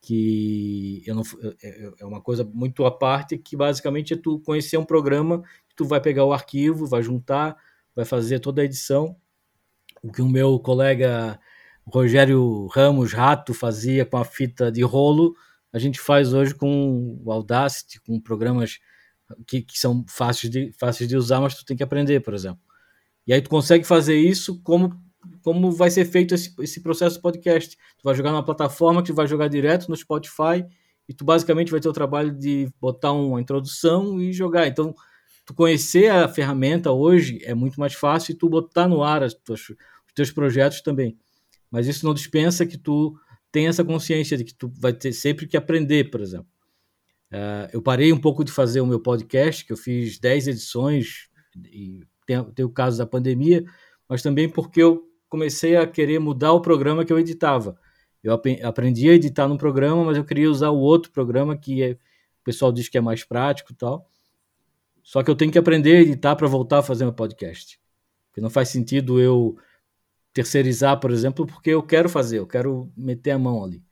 Que 0.00 1.02
não, 1.08 1.22
é, 1.62 1.68
é, 1.68 1.92
é 2.00 2.04
uma 2.04 2.20
coisa 2.20 2.44
muito 2.44 2.84
à 2.84 2.90
parte 2.90 3.36
que 3.36 3.56
basicamente 3.56 4.14
é 4.14 4.16
tu 4.16 4.38
conhecer 4.40 4.76
um 4.76 4.84
programa 4.84 5.42
tu 5.76 5.84
vai 5.84 6.00
pegar 6.00 6.24
o 6.24 6.32
arquivo 6.32 6.86
vai 6.86 7.02
juntar 7.02 7.56
vai 7.94 8.04
fazer 8.04 8.40
toda 8.40 8.62
a 8.62 8.64
edição. 8.64 9.16
O 10.02 10.10
que 10.10 10.22
o 10.22 10.28
meu 10.28 10.58
colega 10.58 11.38
Rogério 11.86 12.66
Ramos 12.66 13.12
Rato 13.12 13.54
fazia 13.54 14.04
com 14.04 14.16
a 14.16 14.24
fita 14.24 14.72
de 14.72 14.82
rolo 14.82 15.34
a 15.72 15.78
gente 15.78 16.00
faz 16.00 16.32
hoje 16.32 16.54
com 16.54 17.20
o 17.22 17.30
Audacity 17.30 18.00
com 18.00 18.18
programas 18.20 18.78
que, 19.46 19.60
que 19.62 19.78
são 19.78 20.04
fáceis 20.08 20.50
de, 20.50 20.72
fáceis 20.78 21.08
de 21.08 21.16
usar 21.16 21.40
mas 21.40 21.54
tu 21.54 21.64
tem 21.64 21.76
que 21.76 21.82
aprender 21.82 22.20
por 22.20 22.34
exemplo 22.34 22.65
e 23.26 23.32
aí 23.32 23.40
tu 23.40 23.50
consegue 23.50 23.84
fazer 23.84 24.16
isso 24.16 24.60
como 24.62 24.94
como 25.42 25.70
vai 25.70 25.90
ser 25.90 26.04
feito 26.04 26.34
esse, 26.34 26.52
esse 26.60 26.80
processo 26.80 27.20
podcast. 27.20 27.76
Tu 27.76 28.02
vai 28.02 28.14
jogar 28.14 28.32
numa 28.32 28.44
plataforma 28.44 29.02
que 29.02 29.12
tu 29.12 29.14
vai 29.14 29.26
jogar 29.26 29.48
direto 29.48 29.88
no 29.88 29.96
Spotify 29.96 30.64
e 31.08 31.14
tu 31.14 31.24
basicamente 31.24 31.70
vai 31.70 31.80
ter 31.80 31.88
o 31.88 31.92
trabalho 31.92 32.32
de 32.32 32.68
botar 32.80 33.12
uma 33.12 33.40
introdução 33.40 34.20
e 34.20 34.32
jogar. 34.32 34.66
Então, 34.66 34.94
tu 35.44 35.54
conhecer 35.54 36.10
a 36.10 36.28
ferramenta 36.28 36.90
hoje 36.90 37.38
é 37.44 37.54
muito 37.54 37.78
mais 37.78 37.94
fácil 37.94 38.32
e 38.32 38.36
tu 38.36 38.48
botar 38.48 38.88
no 38.88 39.02
ar 39.02 39.22
as 39.22 39.34
tuas, 39.34 39.60
os 39.70 40.12
teus 40.14 40.30
projetos 40.30 40.80
também. 40.80 41.16
Mas 41.70 41.86
isso 41.86 42.04
não 42.04 42.14
dispensa 42.14 42.66
que 42.66 42.76
tu 42.76 43.16
tenha 43.52 43.68
essa 43.68 43.84
consciência 43.84 44.36
de 44.36 44.44
que 44.44 44.54
tu 44.54 44.72
vai 44.78 44.92
ter 44.92 45.12
sempre 45.12 45.46
que 45.46 45.56
aprender, 45.56 46.10
por 46.10 46.20
exemplo. 46.20 46.48
Uh, 47.32 47.70
eu 47.72 47.82
parei 47.82 48.12
um 48.12 48.20
pouco 48.20 48.44
de 48.44 48.52
fazer 48.52 48.80
o 48.80 48.86
meu 48.86 49.00
podcast, 49.00 49.64
que 49.64 49.72
eu 49.72 49.76
fiz 49.76 50.18
10 50.18 50.48
edições, 50.48 51.28
e 51.72 52.00
tem, 52.26 52.42
tem 52.52 52.64
o 52.64 52.70
caso 52.70 52.98
da 52.98 53.06
pandemia, 53.06 53.64
mas 54.08 54.22
também 54.22 54.48
porque 54.48 54.82
eu 54.82 55.04
comecei 55.28 55.76
a 55.76 55.86
querer 55.86 56.18
mudar 56.18 56.52
o 56.52 56.60
programa 56.60 57.04
que 57.04 57.12
eu 57.12 57.18
editava. 57.18 57.78
Eu 58.22 58.34
aprendi 58.64 59.08
a 59.08 59.14
editar 59.14 59.46
num 59.46 59.56
programa, 59.56 60.04
mas 60.04 60.16
eu 60.16 60.24
queria 60.24 60.50
usar 60.50 60.70
o 60.70 60.78
outro 60.78 61.12
programa 61.12 61.56
que 61.56 61.82
é, 61.82 61.92
o 61.92 62.44
pessoal 62.44 62.72
diz 62.72 62.88
que 62.88 62.98
é 62.98 63.00
mais 63.00 63.22
prático 63.22 63.72
e 63.72 63.76
tal. 63.76 64.10
Só 65.02 65.22
que 65.22 65.30
eu 65.30 65.36
tenho 65.36 65.52
que 65.52 65.58
aprender 65.58 65.96
a 65.96 66.00
editar 66.00 66.34
para 66.34 66.48
voltar 66.48 66.78
a 66.78 66.82
fazer 66.82 67.04
meu 67.04 67.12
podcast. 67.12 67.78
Porque 68.28 68.40
não 68.40 68.50
faz 68.50 68.68
sentido 68.68 69.20
eu 69.20 69.56
terceirizar, 70.32 70.98
por 70.98 71.12
exemplo, 71.12 71.46
porque 71.46 71.70
eu 71.70 71.82
quero 71.82 72.08
fazer, 72.08 72.38
eu 72.38 72.46
quero 72.46 72.92
meter 72.96 73.30
a 73.30 73.38
mão 73.38 73.64
ali. 73.64 73.82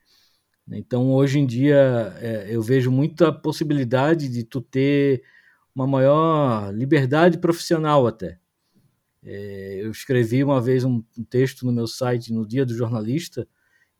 Então, 0.73 1.13
hoje 1.13 1.39
em 1.39 1.47
dia, 1.47 2.15
é, 2.21 2.47
eu 2.51 2.61
vejo 2.61 2.91
muita 2.91 3.33
possibilidade 3.33 4.29
de 4.29 4.43
tu 4.45 4.61
ter 4.61 5.23
uma 5.75 5.87
maior 5.87 6.73
liberdade 6.73 7.39
profissional 7.39 8.07
até. 8.07 8.39
É, 9.23 9.81
eu 9.81 9.91
escrevi 9.91 10.45
uma 10.45 10.61
vez 10.61 10.85
um, 10.85 11.03
um, 11.19 11.25
texto 11.25 11.65
no 11.65 11.73
meu 11.73 11.87
site 11.87 12.33
no 12.33 12.47
Dia 12.47 12.67
do 12.67 12.77
Jornalista 12.77 13.49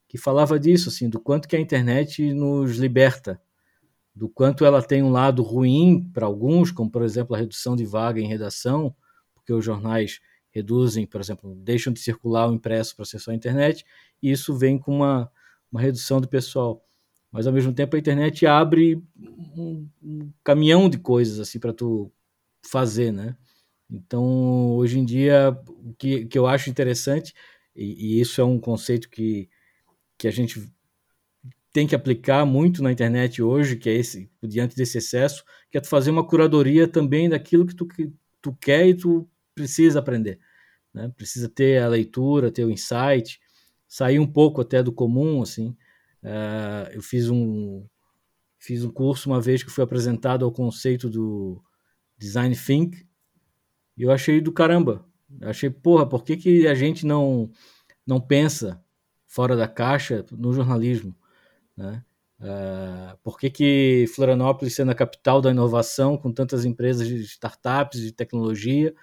que 0.07 0.19
falava 0.19 0.59
disso, 0.59 0.89
assim, 0.89 1.09
do 1.09 1.19
quanto 1.19 1.47
que 1.47 1.55
a 1.55 1.59
internet 1.59 2.31
nos 2.33 2.77
liberta, 2.77 3.41
do 4.13 4.29
quanto 4.29 4.63
ela 4.63 4.81
tem 4.83 5.01
um 5.01 5.09
lado 5.09 5.41
ruim 5.41 6.09
para 6.13 6.27
alguns, 6.27 6.71
como 6.71 6.89
por 6.89 7.01
exemplo 7.01 7.35
a 7.35 7.39
redução 7.39 7.75
de 7.75 7.85
vaga 7.85 8.21
em 8.21 8.27
redação, 8.27 8.95
porque 9.33 9.51
os 9.51 9.65
jornais 9.65 10.21
reduzem, 10.51 11.05
por 11.05 11.19
exemplo, 11.19 11.53
deixam 11.55 11.91
de 11.91 11.99
circular 11.99 12.49
o 12.49 12.53
impresso 12.53 12.95
para 12.95 13.03
só 13.03 13.31
a 13.31 13.35
internet, 13.35 13.83
e 14.21 14.31
isso 14.31 14.55
vem 14.55 14.77
com 14.77 14.95
uma, 14.95 15.29
uma 15.71 15.81
redução 15.81 16.21
do 16.21 16.27
pessoal. 16.29 16.84
Mas 17.35 17.45
ao 17.45 17.51
mesmo 17.51 17.73
tempo 17.73 17.93
a 17.97 17.99
internet 17.99 18.45
abre 18.45 18.95
um, 19.57 19.85
um 20.01 20.31
caminhão 20.41 20.89
de 20.89 20.97
coisas 20.97 21.37
assim 21.37 21.59
para 21.59 21.73
tu 21.73 22.09
fazer, 22.65 23.11
né? 23.11 23.35
Então, 23.91 24.69
hoje 24.77 24.97
em 24.97 25.03
dia, 25.03 25.51
o 25.67 25.93
que, 25.95 26.27
que 26.27 26.39
eu 26.39 26.47
acho 26.47 26.69
interessante, 26.69 27.33
e, 27.75 28.15
e, 28.15 28.21
isso 28.21 28.39
é 28.39 28.43
um 28.45 28.57
conceito 28.57 29.09
que, 29.09 29.49
que 30.17 30.29
a 30.29 30.31
gente 30.31 30.71
tem 31.73 31.85
que 31.85 31.93
aplicar 31.93 32.45
muito 32.45 32.81
na 32.81 32.89
internet 32.89 33.41
hoje, 33.41 33.75
que 33.75 33.89
é 33.89 33.95
esse, 33.95 34.31
diante 34.41 34.73
desse 34.73 34.99
excesso, 34.99 35.43
que 35.69 35.77
é 35.77 35.81
tu 35.81 35.89
fazer 35.89 36.11
uma 36.11 36.25
curadoria 36.25 36.87
também 36.87 37.27
daquilo 37.27 37.65
que 37.65 37.75
tu, 37.75 37.85
que 37.85 38.13
tu 38.41 38.53
quer 38.53 38.87
e 38.87 38.95
tu 38.95 39.27
precisa 39.53 39.99
aprender. 39.99 40.39
Né? 40.93 41.11
Precisa 41.17 41.49
ter 41.49 41.83
a 41.83 41.89
leitura, 41.89 42.49
ter 42.49 42.63
o 42.63 42.71
insight, 42.71 43.41
sair 43.89 44.19
um 44.19 44.27
pouco 44.27 44.61
até 44.61 44.81
do 44.81 44.93
comum, 44.93 45.41
assim. 45.41 45.75
Uh, 46.25 46.89
eu 46.91 47.03
fiz 47.03 47.29
um, 47.29 47.85
fiz 48.57 48.83
um 48.83 48.91
curso 48.91 49.29
uma 49.29 49.39
vez 49.39 49.61
que 49.61 49.69
foi 49.69 49.83
apresentado 49.83 50.43
ao 50.43 50.51
conceito 50.51 51.07
do 51.07 51.61
Design 52.17 52.55
Think, 52.55 53.05
e 53.95 54.01
eu 54.01 54.11
achei 54.11 54.41
do 54.41 54.51
caramba. 54.51 55.05
Eu 55.39 55.49
achei, 55.49 55.69
porra, 55.69 56.07
por 56.07 56.23
que, 56.23 56.35
que 56.35 56.67
a 56.67 56.73
gente 56.73 57.05
não, 57.05 57.51
não 58.05 58.19
pensa 58.19 58.83
fora 59.27 59.55
da 59.55 59.67
caixa 59.67 60.25
no 60.31 60.51
jornalismo? 60.51 61.15
Né? 61.77 62.03
Uh, 62.39 63.17
por 63.23 63.37
que, 63.37 63.51
que 63.51 64.05
Florianópolis, 64.15 64.75
sendo 64.75 64.91
a 64.91 64.95
capital 64.95 65.41
da 65.41 65.51
inovação, 65.51 66.17
com 66.17 66.31
tantas 66.31 66.65
empresas 66.65 67.07
de 67.07 67.21
startups, 67.21 68.01
de 68.01 68.11
tecnologia, 68.11 68.95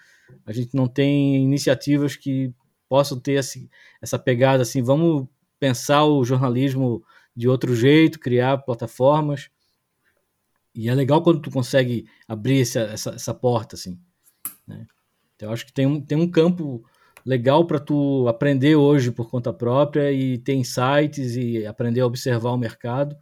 a 0.45 0.53
gente 0.53 0.75
não 0.75 0.89
tem 0.89 1.37
iniciativas 1.37 2.17
que 2.17 2.53
possam 2.89 3.19
ter 3.19 3.35
esse, 3.35 3.71
essa 4.01 4.19
pegada 4.19 4.63
assim, 4.63 4.83
vamos 4.83 5.29
pensar 5.59 6.05
o 6.05 6.25
jornalismo 6.25 7.05
de 7.35 7.49
outro 7.49 7.75
jeito, 7.75 8.21
criar 8.21 8.59
plataformas. 8.59 9.49
E 10.75 10.89
é 10.89 10.95
legal 10.95 11.23
quando 11.23 11.41
tu 11.41 11.51
consegue 11.51 12.07
abrir 12.27 12.63
essa, 12.63 12.81
essa, 12.81 13.11
essa 13.11 13.35
porta, 13.35 13.77
assim. 13.77 13.99
Né? 14.67 14.87
Então, 15.37 15.49
eu 15.49 15.53
acho 15.53 15.67
que 15.67 15.73
tem 15.73 15.87
um, 15.87 16.01
tem 16.01 16.17
um 16.17 16.31
campo 16.31 16.85
legal 17.25 17.67
para 17.67 17.79
tu 17.79 18.27
aprender 18.29 18.77
hoje 18.77 19.11
por 19.11 19.31
conta 19.31 19.53
própria 19.53 20.13
e 20.13 20.39
ter 20.39 20.55
insights 20.55 21.37
e 21.37 21.65
aprender 21.67 22.01
a 22.01 22.07
observar 22.07 22.51
o 22.51 22.59
mercado, 22.59 23.17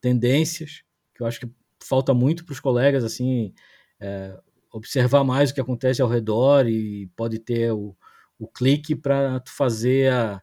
tendências, 0.00 0.82
que 1.14 1.22
eu 1.22 1.26
acho 1.26 1.40
que 1.40 1.50
falta 1.82 2.12
muito 2.12 2.44
para 2.44 2.52
os 2.52 2.60
colegas, 2.60 3.04
assim, 3.04 3.54
é, 4.00 4.38
observar 4.72 5.24
mais 5.24 5.50
o 5.50 5.54
que 5.54 5.60
acontece 5.60 6.00
ao 6.02 6.08
redor 6.08 6.66
e 6.66 7.08
pode 7.16 7.38
ter 7.38 7.72
o, 7.72 7.96
o 8.38 8.48
clique 8.48 8.94
para 8.94 9.40
tu 9.40 9.50
fazer 9.50 10.12
a, 10.12 10.42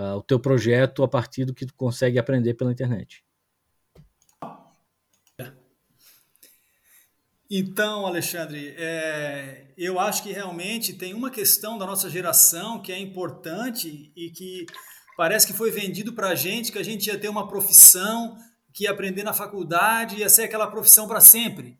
a, 0.00 0.16
o 0.16 0.22
teu 0.22 0.40
projeto 0.40 1.02
a 1.02 1.08
partir 1.08 1.44
do 1.44 1.54
que 1.54 1.66
tu 1.66 1.74
consegue 1.74 2.18
aprender 2.18 2.54
pela 2.54 2.72
internet. 2.72 3.22
Então, 7.52 8.06
Alexandre, 8.06 8.74
é, 8.78 9.64
eu 9.76 9.98
acho 9.98 10.22
que 10.22 10.30
realmente 10.30 10.92
tem 10.92 11.12
uma 11.12 11.30
questão 11.30 11.76
da 11.76 11.84
nossa 11.84 12.08
geração 12.08 12.80
que 12.80 12.92
é 12.92 12.98
importante 12.98 14.12
e 14.14 14.30
que 14.30 14.66
parece 15.16 15.48
que 15.48 15.52
foi 15.52 15.72
vendido 15.72 16.12
para 16.12 16.28
a 16.28 16.34
gente 16.36 16.70
que 16.70 16.78
a 16.78 16.84
gente 16.84 17.08
ia 17.08 17.18
ter 17.18 17.28
uma 17.28 17.48
profissão, 17.48 18.38
que 18.72 18.84
ia 18.84 18.92
aprender 18.92 19.24
na 19.24 19.32
faculdade, 19.32 20.16
ia 20.16 20.28
ser 20.28 20.44
aquela 20.44 20.70
profissão 20.70 21.08
para 21.08 21.20
sempre. 21.20 21.76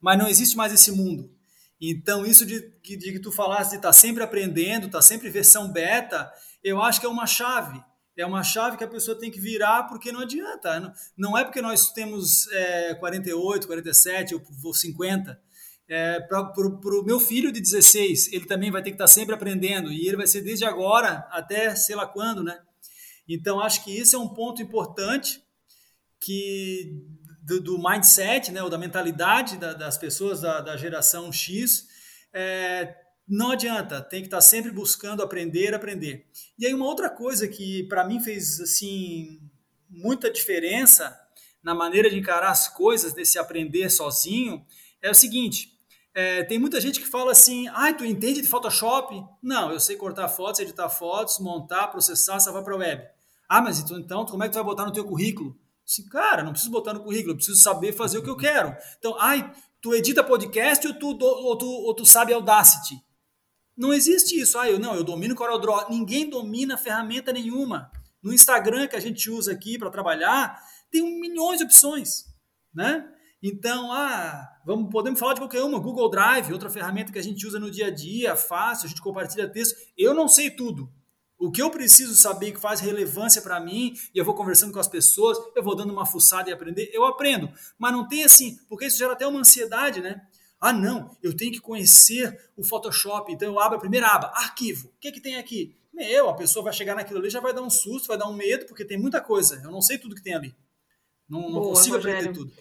Mas 0.00 0.18
não 0.18 0.26
existe 0.26 0.56
mais 0.56 0.72
esse 0.72 0.90
mundo. 0.90 1.30
Então, 1.78 2.24
isso 2.24 2.46
de, 2.46 2.60
de, 2.82 2.96
de 2.96 3.12
que 3.12 3.18
tu 3.20 3.30
falaste 3.30 3.70
de 3.70 3.76
estar 3.76 3.88
tá 3.88 3.92
sempre 3.92 4.22
aprendendo, 4.22 4.86
estar 4.86 4.98
tá 4.98 5.02
sempre 5.02 5.28
versão 5.28 5.70
beta, 5.70 6.32
eu 6.62 6.82
acho 6.82 7.00
que 7.00 7.06
é 7.06 7.08
uma 7.08 7.26
chave 7.26 7.82
é 8.20 8.26
uma 8.26 8.42
chave 8.42 8.76
que 8.76 8.84
a 8.84 8.88
pessoa 8.88 9.18
tem 9.18 9.30
que 9.30 9.40
virar 9.40 9.84
porque 9.84 10.12
não 10.12 10.20
adianta. 10.20 10.92
Não 11.16 11.36
é 11.36 11.44
porque 11.44 11.62
nós 11.62 11.90
temos 11.92 12.46
é, 12.52 12.94
48, 12.94 13.66
47 13.66 14.34
ou 14.34 14.74
50. 14.74 15.40
É, 15.88 16.20
para 16.20 16.52
o 16.56 17.04
meu 17.04 17.18
filho 17.18 17.50
de 17.50 17.60
16, 17.60 18.32
ele 18.32 18.46
também 18.46 18.70
vai 18.70 18.82
ter 18.82 18.90
que 18.90 18.94
estar 18.94 19.04
tá 19.04 19.08
sempre 19.08 19.34
aprendendo 19.34 19.90
e 19.90 20.06
ele 20.06 20.16
vai 20.16 20.26
ser 20.26 20.40
desde 20.42 20.64
agora 20.64 21.26
até 21.30 21.74
sei 21.74 21.96
lá 21.96 22.06
quando, 22.06 22.44
né? 22.44 22.60
Então 23.28 23.60
acho 23.60 23.82
que 23.82 23.96
isso 23.96 24.14
é 24.14 24.18
um 24.18 24.28
ponto 24.28 24.62
importante 24.62 25.42
que 26.20 27.02
do, 27.42 27.60
do 27.60 27.78
mindset, 27.78 28.52
né, 28.52 28.62
ou 28.62 28.70
da 28.70 28.78
mentalidade 28.78 29.56
da, 29.56 29.72
das 29.72 29.96
pessoas 29.98 30.40
da, 30.40 30.60
da 30.60 30.76
geração 30.76 31.32
X, 31.32 31.88
é, 32.32 32.94
não 33.30 33.52
adianta, 33.52 34.02
tem 34.02 34.22
que 34.22 34.26
estar 34.26 34.40
sempre 34.40 34.72
buscando 34.72 35.22
aprender, 35.22 35.72
aprender. 35.72 36.26
E 36.58 36.66
aí 36.66 36.74
uma 36.74 36.86
outra 36.86 37.08
coisa 37.08 37.46
que 37.46 37.84
para 37.84 38.04
mim 38.04 38.18
fez 38.18 38.60
assim 38.60 39.40
muita 39.88 40.28
diferença 40.28 41.16
na 41.62 41.72
maneira 41.72 42.10
de 42.10 42.18
encarar 42.18 42.50
as 42.50 42.66
coisas 42.66 43.12
desse 43.12 43.38
aprender 43.38 43.88
sozinho 43.88 44.66
é 45.00 45.08
o 45.08 45.14
seguinte: 45.14 45.78
É, 46.12 46.42
tem 46.42 46.58
muita 46.58 46.80
gente 46.80 46.98
que 46.98 47.06
fala 47.06 47.30
assim, 47.30 47.68
ai, 47.68 47.96
tu 47.96 48.04
entende 48.04 48.40
de 48.40 48.48
Photoshop? 48.48 49.24
Não, 49.40 49.70
eu 49.70 49.78
sei 49.78 49.94
cortar 49.94 50.28
fotos, 50.28 50.60
editar 50.60 50.88
fotos, 50.88 51.38
montar, 51.38 51.86
processar, 51.86 52.40
salvar 52.40 52.64
para 52.64 52.76
web. 52.76 53.04
Ah, 53.48 53.62
mas 53.62 53.78
então, 53.78 53.96
então 54.00 54.26
como 54.26 54.42
é 54.42 54.48
que 54.48 54.52
tu 54.52 54.56
vai 54.56 54.64
botar 54.64 54.86
no 54.86 54.92
teu 54.92 55.04
currículo? 55.04 55.56
Assim, 55.86 56.04
cara, 56.08 56.42
não 56.42 56.50
preciso 56.50 56.72
botar 56.72 56.94
no 56.94 57.04
currículo, 57.04 57.32
eu 57.32 57.36
preciso 57.36 57.62
saber 57.62 57.92
fazer 57.92 58.18
o 58.18 58.24
que 58.24 58.30
eu 58.30 58.36
quero. 58.36 58.74
Então, 58.98 59.16
ai, 59.20 59.52
tu 59.80 59.94
edita 59.94 60.24
podcast 60.24 60.84
ou 60.86 60.94
tu, 60.94 61.16
ou 61.20 61.56
tu, 61.56 61.66
ou 61.66 61.94
tu 61.94 62.04
sabe 62.04 62.32
Audacity? 62.32 63.00
Não 63.80 63.94
existe 63.94 64.38
isso. 64.38 64.58
Ah, 64.58 64.70
eu 64.70 64.78
não, 64.78 64.94
eu 64.94 65.02
domino 65.02 65.34
CorelDRAW. 65.34 65.88
Ninguém 65.88 66.28
domina 66.28 66.76
ferramenta 66.76 67.32
nenhuma. 67.32 67.90
No 68.22 68.30
Instagram 68.30 68.86
que 68.86 68.94
a 68.94 69.00
gente 69.00 69.30
usa 69.30 69.52
aqui 69.52 69.78
para 69.78 69.88
trabalhar, 69.88 70.62
tem 70.90 71.02
milhões 71.18 71.56
de 71.56 71.64
opções, 71.64 72.26
né? 72.74 73.10
Então, 73.42 73.90
ah, 73.90 74.46
vamos, 74.66 74.90
podemos 74.90 75.18
falar 75.18 75.32
de 75.32 75.40
qualquer 75.40 75.62
uma, 75.62 75.78
Google 75.78 76.10
Drive, 76.10 76.52
outra 76.52 76.68
ferramenta 76.68 77.10
que 77.10 77.18
a 77.18 77.22
gente 77.22 77.46
usa 77.46 77.58
no 77.58 77.70
dia 77.70 77.86
a 77.86 77.90
dia, 77.90 78.36
fácil, 78.36 78.84
a 78.84 78.88
gente 78.90 79.00
compartilha 79.00 79.48
texto. 79.48 79.74
Eu 79.96 80.12
não 80.12 80.28
sei 80.28 80.50
tudo. 80.50 80.92
O 81.38 81.50
que 81.50 81.62
eu 81.62 81.70
preciso 81.70 82.14
saber 82.14 82.52
que 82.52 82.60
faz 82.60 82.80
relevância 82.80 83.40
para 83.40 83.58
mim, 83.58 83.94
e 84.14 84.18
eu 84.18 84.26
vou 84.26 84.34
conversando 84.34 84.74
com 84.74 84.78
as 84.78 84.88
pessoas, 84.88 85.38
eu 85.56 85.62
vou 85.62 85.74
dando 85.74 85.90
uma 85.90 86.04
fuçada 86.04 86.50
e 86.50 86.52
aprender, 86.52 86.90
eu 86.92 87.06
aprendo. 87.06 87.50
Mas 87.78 87.92
não 87.92 88.06
tem 88.06 88.24
assim, 88.24 88.58
porque 88.68 88.84
isso 88.84 88.98
gera 88.98 89.14
até 89.14 89.26
uma 89.26 89.40
ansiedade, 89.40 90.02
né? 90.02 90.20
Ah, 90.60 90.72
não, 90.72 91.16
eu 91.22 91.34
tenho 91.34 91.52
que 91.52 91.60
conhecer 91.60 92.38
o 92.56 92.62
Photoshop, 92.62 93.32
então 93.32 93.48
eu 93.48 93.58
abro 93.58 93.78
a 93.78 93.80
primeira 93.80 94.08
aba, 94.08 94.26
arquivo. 94.34 94.88
O 94.88 95.00
que, 95.00 95.10
que 95.10 95.20
tem 95.20 95.36
aqui? 95.36 95.74
Meu, 95.92 96.28
a 96.28 96.34
pessoa 96.34 96.64
vai 96.64 96.72
chegar 96.72 96.94
naquilo 96.94 97.18
ali 97.18 97.30
já 97.30 97.40
vai 97.40 97.54
dar 97.54 97.62
um 97.62 97.70
susto, 97.70 98.08
vai 98.08 98.18
dar 98.18 98.28
um 98.28 98.34
medo, 98.34 98.66
porque 98.66 98.84
tem 98.84 98.98
muita 98.98 99.20
coisa. 99.20 99.60
Eu 99.64 99.70
não 99.70 99.80
sei 99.80 99.98
tudo 99.98 100.14
que 100.14 100.22
tem 100.22 100.34
ali. 100.34 100.54
Não, 101.28 101.42
não 101.42 101.60
Boa, 101.60 101.68
consigo 101.70 101.96
Rogério. 101.96 102.18
aprender 102.18 102.38
tudo. 102.38 102.52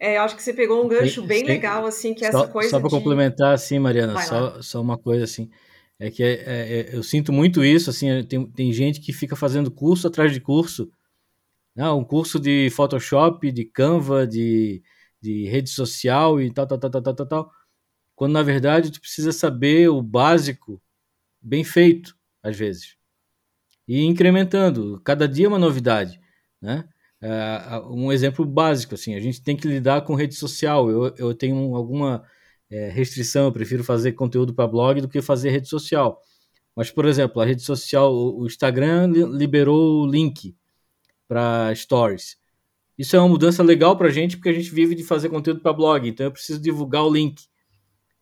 É, 0.00 0.16
eu 0.16 0.22
acho 0.22 0.34
que 0.34 0.42
você 0.42 0.52
pegou 0.52 0.84
um 0.84 0.88
gancho 0.88 1.22
bem 1.22 1.44
legal, 1.44 1.86
assim, 1.86 2.14
que 2.14 2.24
é 2.24 2.32
só, 2.32 2.44
essa 2.44 2.52
coisa. 2.52 2.70
Só 2.70 2.80
para 2.80 2.88
de... 2.88 2.94
complementar, 2.94 3.54
assim, 3.54 3.78
Mariana, 3.78 4.20
só, 4.22 4.60
só 4.60 4.80
uma 4.80 4.98
coisa 4.98 5.24
assim. 5.24 5.48
É 5.98 6.10
que 6.10 6.24
é, 6.24 6.32
é, 6.32 6.80
é, 6.80 6.96
eu 6.96 7.02
sinto 7.02 7.32
muito 7.32 7.64
isso, 7.64 7.88
assim, 7.88 8.24
tem, 8.24 8.44
tem 8.50 8.72
gente 8.72 9.00
que 9.00 9.12
fica 9.12 9.36
fazendo 9.36 9.70
curso 9.70 10.08
atrás 10.08 10.32
de 10.32 10.40
curso. 10.40 10.90
Né? 11.76 11.88
Um 11.90 12.02
curso 12.02 12.40
de 12.40 12.68
Photoshop, 12.70 13.52
de 13.52 13.64
Canva, 13.64 14.26
de, 14.26 14.82
de 15.22 15.48
rede 15.48 15.70
social 15.70 16.40
e 16.40 16.52
tal, 16.52 16.66
tal, 16.66 16.78
tal, 16.78 16.90
tal, 16.90 17.14
tal, 17.14 17.26
tal. 17.26 17.52
Quando 18.16 18.32
na 18.32 18.42
verdade 18.42 18.90
tu 18.90 19.00
precisa 19.00 19.32
saber 19.32 19.88
o 19.88 20.02
básico 20.02 20.82
bem 21.40 21.64
feito, 21.64 22.16
às 22.42 22.56
vezes. 22.56 22.96
E 23.86 24.02
incrementando, 24.04 25.00
cada 25.04 25.28
dia 25.28 25.46
é 25.46 25.48
uma 25.48 25.58
novidade, 25.58 26.20
né? 26.60 26.88
Uh, 27.22 27.94
um 27.94 28.12
exemplo 28.12 28.44
básico, 28.44 28.94
assim, 28.94 29.14
a 29.14 29.20
gente 29.20 29.40
tem 29.42 29.56
que 29.56 29.68
lidar 29.68 30.02
com 30.02 30.14
rede 30.14 30.34
social. 30.34 30.90
Eu, 30.90 31.14
eu 31.16 31.34
tenho 31.34 31.76
alguma 31.76 32.24
é, 32.68 32.88
restrição, 32.88 33.44
eu 33.44 33.52
prefiro 33.52 33.84
fazer 33.84 34.12
conteúdo 34.12 34.52
para 34.54 34.66
blog 34.66 35.00
do 35.00 35.08
que 35.08 35.22
fazer 35.22 35.50
rede 35.50 35.68
social. 35.68 36.20
Mas, 36.74 36.90
por 36.90 37.06
exemplo, 37.06 37.40
a 37.40 37.44
rede 37.44 37.62
social, 37.62 38.12
o 38.14 38.46
Instagram 38.46 39.06
liberou 39.06 40.02
o 40.02 40.06
link 40.06 40.56
para 41.28 41.74
stories. 41.74 42.36
Isso 42.98 43.16
é 43.16 43.18
uma 43.18 43.28
mudança 43.28 43.62
legal 43.62 43.96
para 43.96 44.08
a 44.08 44.10
gente, 44.10 44.36
porque 44.36 44.48
a 44.50 44.52
gente 44.52 44.70
vive 44.70 44.94
de 44.94 45.02
fazer 45.02 45.28
conteúdo 45.28 45.60
para 45.60 45.72
blog, 45.72 46.08
então 46.08 46.26
eu 46.26 46.32
preciso 46.32 46.60
divulgar 46.60 47.04
o 47.04 47.12
link. 47.12 47.42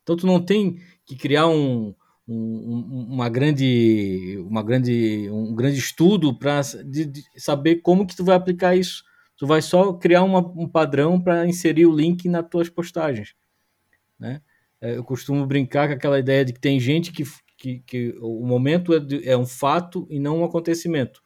Então, 0.03 0.17
tu 0.17 0.27
não 0.27 0.41
tem 0.41 0.79
que 1.07 1.17
criar 1.17 1.49
um, 1.49 1.95
um, 2.27 3.07
uma 3.11 3.29
grande, 3.29 4.39
uma 4.47 4.63
grande, 4.63 5.29
um 5.31 5.55
grande 5.55 5.79
estudo 5.79 6.37
para 6.37 6.63
saber 7.37 7.77
como 7.77 8.07
que 8.07 8.17
tu 8.17 8.25
vai 8.25 8.37
aplicar 8.37 8.77
isso. 8.77 9.03
Tu 9.37 9.47
vai 9.47 9.63
só 9.63 9.93
criar 9.95 10.23
uma, 10.23 10.41
um 10.41 10.69
padrão 10.69 11.21
para 11.21 11.47
inserir 11.47 11.87
o 11.87 11.95
link 11.95 12.29
nas 12.29 12.49
tuas 12.49 12.69
postagens, 12.69 13.35
né? 14.19 14.43
É, 14.81 14.97
eu 14.97 15.05
costumo 15.05 15.47
brincar 15.47 15.89
com 15.89 15.95
aquela 15.95 16.19
ideia 16.19 16.45
de 16.45 16.53
que 16.53 16.61
tem 16.61 16.81
gente 16.81 17.13
que, 17.13 17.25
que, 17.57 17.81
que 17.81 18.15
o 18.21 18.47
momento 18.47 18.95
é, 18.95 19.01
é 19.25 19.37
um 19.37 19.47
fato 19.47 20.07
e 20.11 20.19
não 20.19 20.39
um 20.41 20.45
acontecimento. 20.45 21.21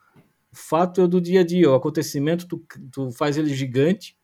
O 0.55 0.57
fato 0.57 1.01
é 1.01 1.09
do 1.09 1.21
dia 1.21 1.41
a 1.41 1.45
dia, 1.45 1.69
o 1.69 1.75
acontecimento 1.75 2.47
tu, 2.47 2.65
tu 2.93 3.11
faz 3.11 3.37
ele 3.37 3.53
gigante, 3.53 4.17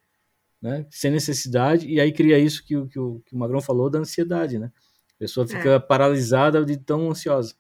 né? 0.63 0.87
Sem 0.89 1.11
necessidade 1.11 1.89
e 1.89 2.01
aí 2.01 2.13
cria 2.13 2.39
isso 2.39 2.65
que, 2.65 2.75
que, 2.87 2.99
o, 2.99 3.21
que 3.27 3.35
o 3.35 3.39
Magrão 3.39 3.61
falou 3.61 3.91
da 3.91 3.99
ansiedade, 3.99 4.59
né? 4.59 4.71
pessoa 5.21 5.47
fica 5.47 5.73
é. 5.73 5.79
paralisada 5.79 6.65
de 6.65 6.79
tão 6.79 7.11
ansiosa. 7.11 7.55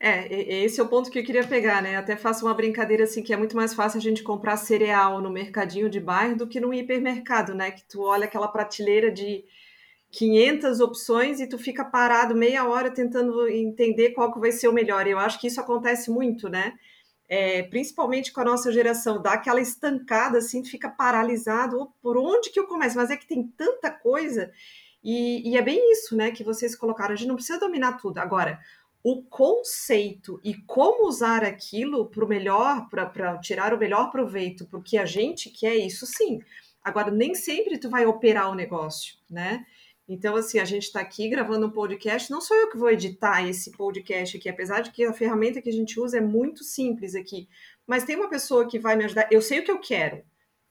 É, 0.00 0.64
esse 0.64 0.80
é 0.80 0.82
o 0.82 0.88
ponto 0.88 1.08
que 1.08 1.18
eu 1.20 1.24
queria 1.24 1.46
pegar, 1.46 1.80
né? 1.80 1.94
Até 1.94 2.16
faço 2.16 2.44
uma 2.44 2.52
brincadeira 2.52 3.04
assim 3.04 3.22
que 3.22 3.32
é 3.32 3.36
muito 3.36 3.54
mais 3.54 3.72
fácil 3.72 3.98
a 3.98 4.02
gente 4.02 4.24
comprar 4.24 4.56
cereal 4.56 5.20
no 5.20 5.30
mercadinho 5.30 5.88
de 5.88 6.00
bairro 6.00 6.36
do 6.36 6.48
que 6.48 6.58
no 6.58 6.74
hipermercado, 6.74 7.54
né? 7.54 7.70
Que 7.70 7.84
tu 7.84 8.02
olha 8.02 8.24
aquela 8.24 8.48
prateleira 8.48 9.12
de 9.12 9.44
500 10.10 10.80
opções 10.80 11.40
e 11.40 11.46
tu 11.46 11.56
fica 11.56 11.84
parado 11.84 12.34
meia 12.34 12.68
hora 12.68 12.90
tentando 12.90 13.48
entender 13.48 14.10
qual 14.10 14.32
que 14.32 14.40
vai 14.40 14.50
ser 14.50 14.66
o 14.66 14.72
melhor. 14.72 15.06
Eu 15.06 15.20
acho 15.20 15.40
que 15.40 15.46
isso 15.46 15.60
acontece 15.60 16.10
muito, 16.10 16.48
né? 16.48 16.74
É, 17.34 17.62
principalmente 17.62 18.30
com 18.30 18.42
a 18.42 18.44
nossa 18.44 18.70
geração, 18.70 19.22
dá 19.22 19.32
aquela 19.32 19.58
estancada 19.58 20.36
assim, 20.36 20.62
fica 20.62 20.90
paralisado. 20.90 21.90
Por 22.02 22.18
onde 22.18 22.50
que 22.50 22.60
eu 22.60 22.66
começo? 22.66 22.94
Mas 22.94 23.08
é 23.08 23.16
que 23.16 23.26
tem 23.26 23.42
tanta 23.56 23.90
coisa 23.90 24.52
e, 25.02 25.50
e 25.50 25.56
é 25.56 25.62
bem 25.62 25.92
isso, 25.92 26.14
né, 26.14 26.30
que 26.30 26.44
vocês 26.44 26.76
colocaram. 26.76 27.14
A 27.14 27.16
gente 27.16 27.28
não 27.28 27.36
precisa 27.36 27.58
dominar 27.58 27.94
tudo. 27.94 28.18
Agora, 28.18 28.60
o 29.02 29.22
conceito 29.22 30.38
e 30.44 30.52
como 30.66 31.08
usar 31.08 31.42
aquilo 31.42 32.04
para 32.04 32.22
o 32.22 32.28
melhor, 32.28 32.90
para 32.90 33.38
tirar 33.38 33.72
o 33.72 33.78
melhor 33.78 34.10
proveito, 34.10 34.66
porque 34.66 34.98
a 34.98 35.06
gente 35.06 35.48
quer 35.48 35.74
isso 35.76 36.04
sim. 36.04 36.38
Agora, 36.84 37.10
nem 37.10 37.34
sempre 37.34 37.78
tu 37.78 37.88
vai 37.88 38.04
operar 38.04 38.50
o 38.50 38.54
negócio, 38.54 39.16
né? 39.30 39.64
Então, 40.08 40.34
assim, 40.34 40.58
a 40.58 40.64
gente 40.64 40.84
está 40.84 41.00
aqui 41.00 41.28
gravando 41.28 41.66
um 41.66 41.70
podcast, 41.70 42.30
não 42.30 42.40
sou 42.40 42.56
eu 42.56 42.70
que 42.70 42.76
vou 42.76 42.90
editar 42.90 43.48
esse 43.48 43.70
podcast 43.70 44.36
aqui, 44.36 44.48
apesar 44.48 44.80
de 44.80 44.90
que 44.90 45.04
a 45.04 45.12
ferramenta 45.12 45.62
que 45.62 45.68
a 45.68 45.72
gente 45.72 45.98
usa 45.98 46.18
é 46.18 46.20
muito 46.20 46.64
simples 46.64 47.14
aqui, 47.14 47.48
mas 47.86 48.04
tem 48.04 48.16
uma 48.16 48.28
pessoa 48.28 48.66
que 48.68 48.78
vai 48.78 48.96
me 48.96 49.04
ajudar, 49.04 49.28
eu 49.30 49.40
sei 49.40 49.60
o 49.60 49.64
que 49.64 49.70
eu 49.70 49.78
quero, 49.78 50.22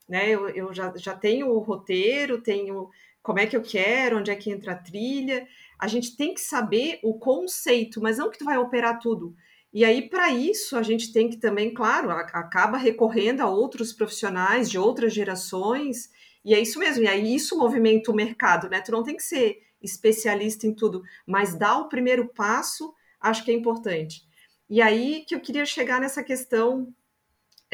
né? 0.08 0.28
Eu, 0.30 0.48
eu 0.50 0.74
já, 0.74 0.92
já 0.96 1.14
tenho 1.14 1.48
o 1.48 1.58
roteiro, 1.58 2.42
tenho 2.42 2.90
como 3.22 3.38
é 3.38 3.46
que 3.46 3.56
eu 3.56 3.62
quero, 3.62 4.18
onde 4.18 4.30
é 4.30 4.36
que 4.36 4.50
entra 4.50 4.72
a 4.72 4.78
trilha. 4.78 5.46
A 5.78 5.86
gente 5.86 6.16
tem 6.16 6.34
que 6.34 6.40
saber 6.40 6.98
o 7.02 7.18
conceito, 7.18 8.00
mas 8.00 8.18
não 8.18 8.30
que 8.30 8.38
tu 8.38 8.44
vai 8.44 8.58
operar 8.58 8.98
tudo. 8.98 9.34
E 9.72 9.84
aí, 9.84 10.08
para 10.08 10.30
isso, 10.30 10.76
a 10.76 10.82
gente 10.82 11.12
tem 11.12 11.30
que 11.30 11.38
também, 11.38 11.72
claro, 11.72 12.10
acaba 12.10 12.76
recorrendo 12.76 13.40
a 13.40 13.48
outros 13.48 13.92
profissionais 13.92 14.70
de 14.70 14.78
outras 14.78 15.14
gerações, 15.14 16.10
e 16.44 16.54
é 16.54 16.60
isso 16.60 16.78
mesmo, 16.78 17.04
e 17.04 17.08
aí 17.08 17.34
isso 17.34 17.56
movimenta 17.56 18.10
o 18.10 18.14
mercado, 18.14 18.68
né? 18.68 18.80
Tu 18.80 18.90
não 18.92 19.02
tem 19.02 19.16
que 19.16 19.22
ser 19.22 19.62
especialista 19.80 20.66
em 20.66 20.74
tudo, 20.74 21.02
mas 21.26 21.54
dar 21.54 21.78
o 21.78 21.88
primeiro 21.88 22.28
passo, 22.28 22.94
acho 23.20 23.44
que 23.44 23.50
é 23.50 23.54
importante. 23.54 24.22
E 24.68 24.80
aí 24.80 25.24
que 25.26 25.34
eu 25.34 25.40
queria 25.40 25.66
chegar 25.66 26.00
nessa 26.00 26.22
questão 26.22 26.92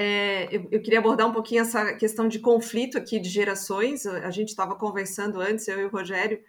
é, 0.01 0.49
eu, 0.55 0.69
eu, 0.71 0.81
queria 0.81 1.01
abordar 1.01 1.27
um 1.27 1.33
pouquinho 1.33 1.61
essa 1.61 1.93
questão 1.95 2.29
de 2.29 2.39
conflito 2.39 2.97
aqui 2.97 3.19
de 3.19 3.29
gerações. 3.29 4.07
A 4.07 4.31
gente 4.31 4.51
estava 4.51 4.77
conversando 4.77 5.41
antes, 5.41 5.67
eu 5.67 5.81
e 5.81 5.85
o 5.87 5.89
Rogério, 5.89 6.41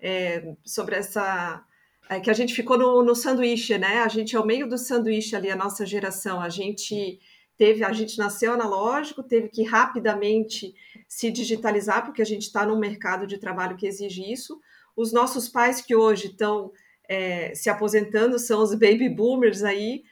é, 0.00 0.54
sobre 0.64 0.96
essa. 0.96 1.62
É, 2.08 2.20
que 2.20 2.30
a 2.30 2.32
gente 2.32 2.54
ficou 2.54 2.78
no, 2.78 3.02
no 3.02 3.14
sanduíche, 3.14 3.76
né? 3.76 3.98
A 3.98 4.08
gente 4.08 4.34
é 4.34 4.40
o 4.40 4.46
meio 4.46 4.66
do 4.66 4.78
sanduíche 4.78 5.36
ali, 5.36 5.50
a 5.50 5.56
nossa 5.56 5.84
geração. 5.84 6.40
A 6.40 6.48
gente 6.48 7.20
teve, 7.58 7.84
a 7.84 7.92
gente 7.92 8.16
nasceu 8.16 8.54
analógico, 8.54 9.22
teve 9.22 9.48
que 9.50 9.62
rapidamente 9.62 10.74
se 11.16 11.30
digitalizar, 11.30 12.04
porque 12.04 12.20
a 12.20 12.26
gente 12.26 12.42
está 12.42 12.66
num 12.66 12.78
mercado 12.78 13.26
de 13.26 13.38
trabalho 13.38 13.74
que 13.74 13.86
exige 13.86 14.30
isso. 14.30 14.60
Os 14.94 15.14
nossos 15.14 15.48
pais 15.48 15.80
que 15.80 15.96
hoje 15.96 16.26
estão 16.26 16.70
é, 17.08 17.54
se 17.54 17.70
aposentando 17.70 18.38
são 18.38 18.62
os 18.62 18.74
baby 18.74 19.08
boomers 19.08 19.62
aí, 19.62 20.02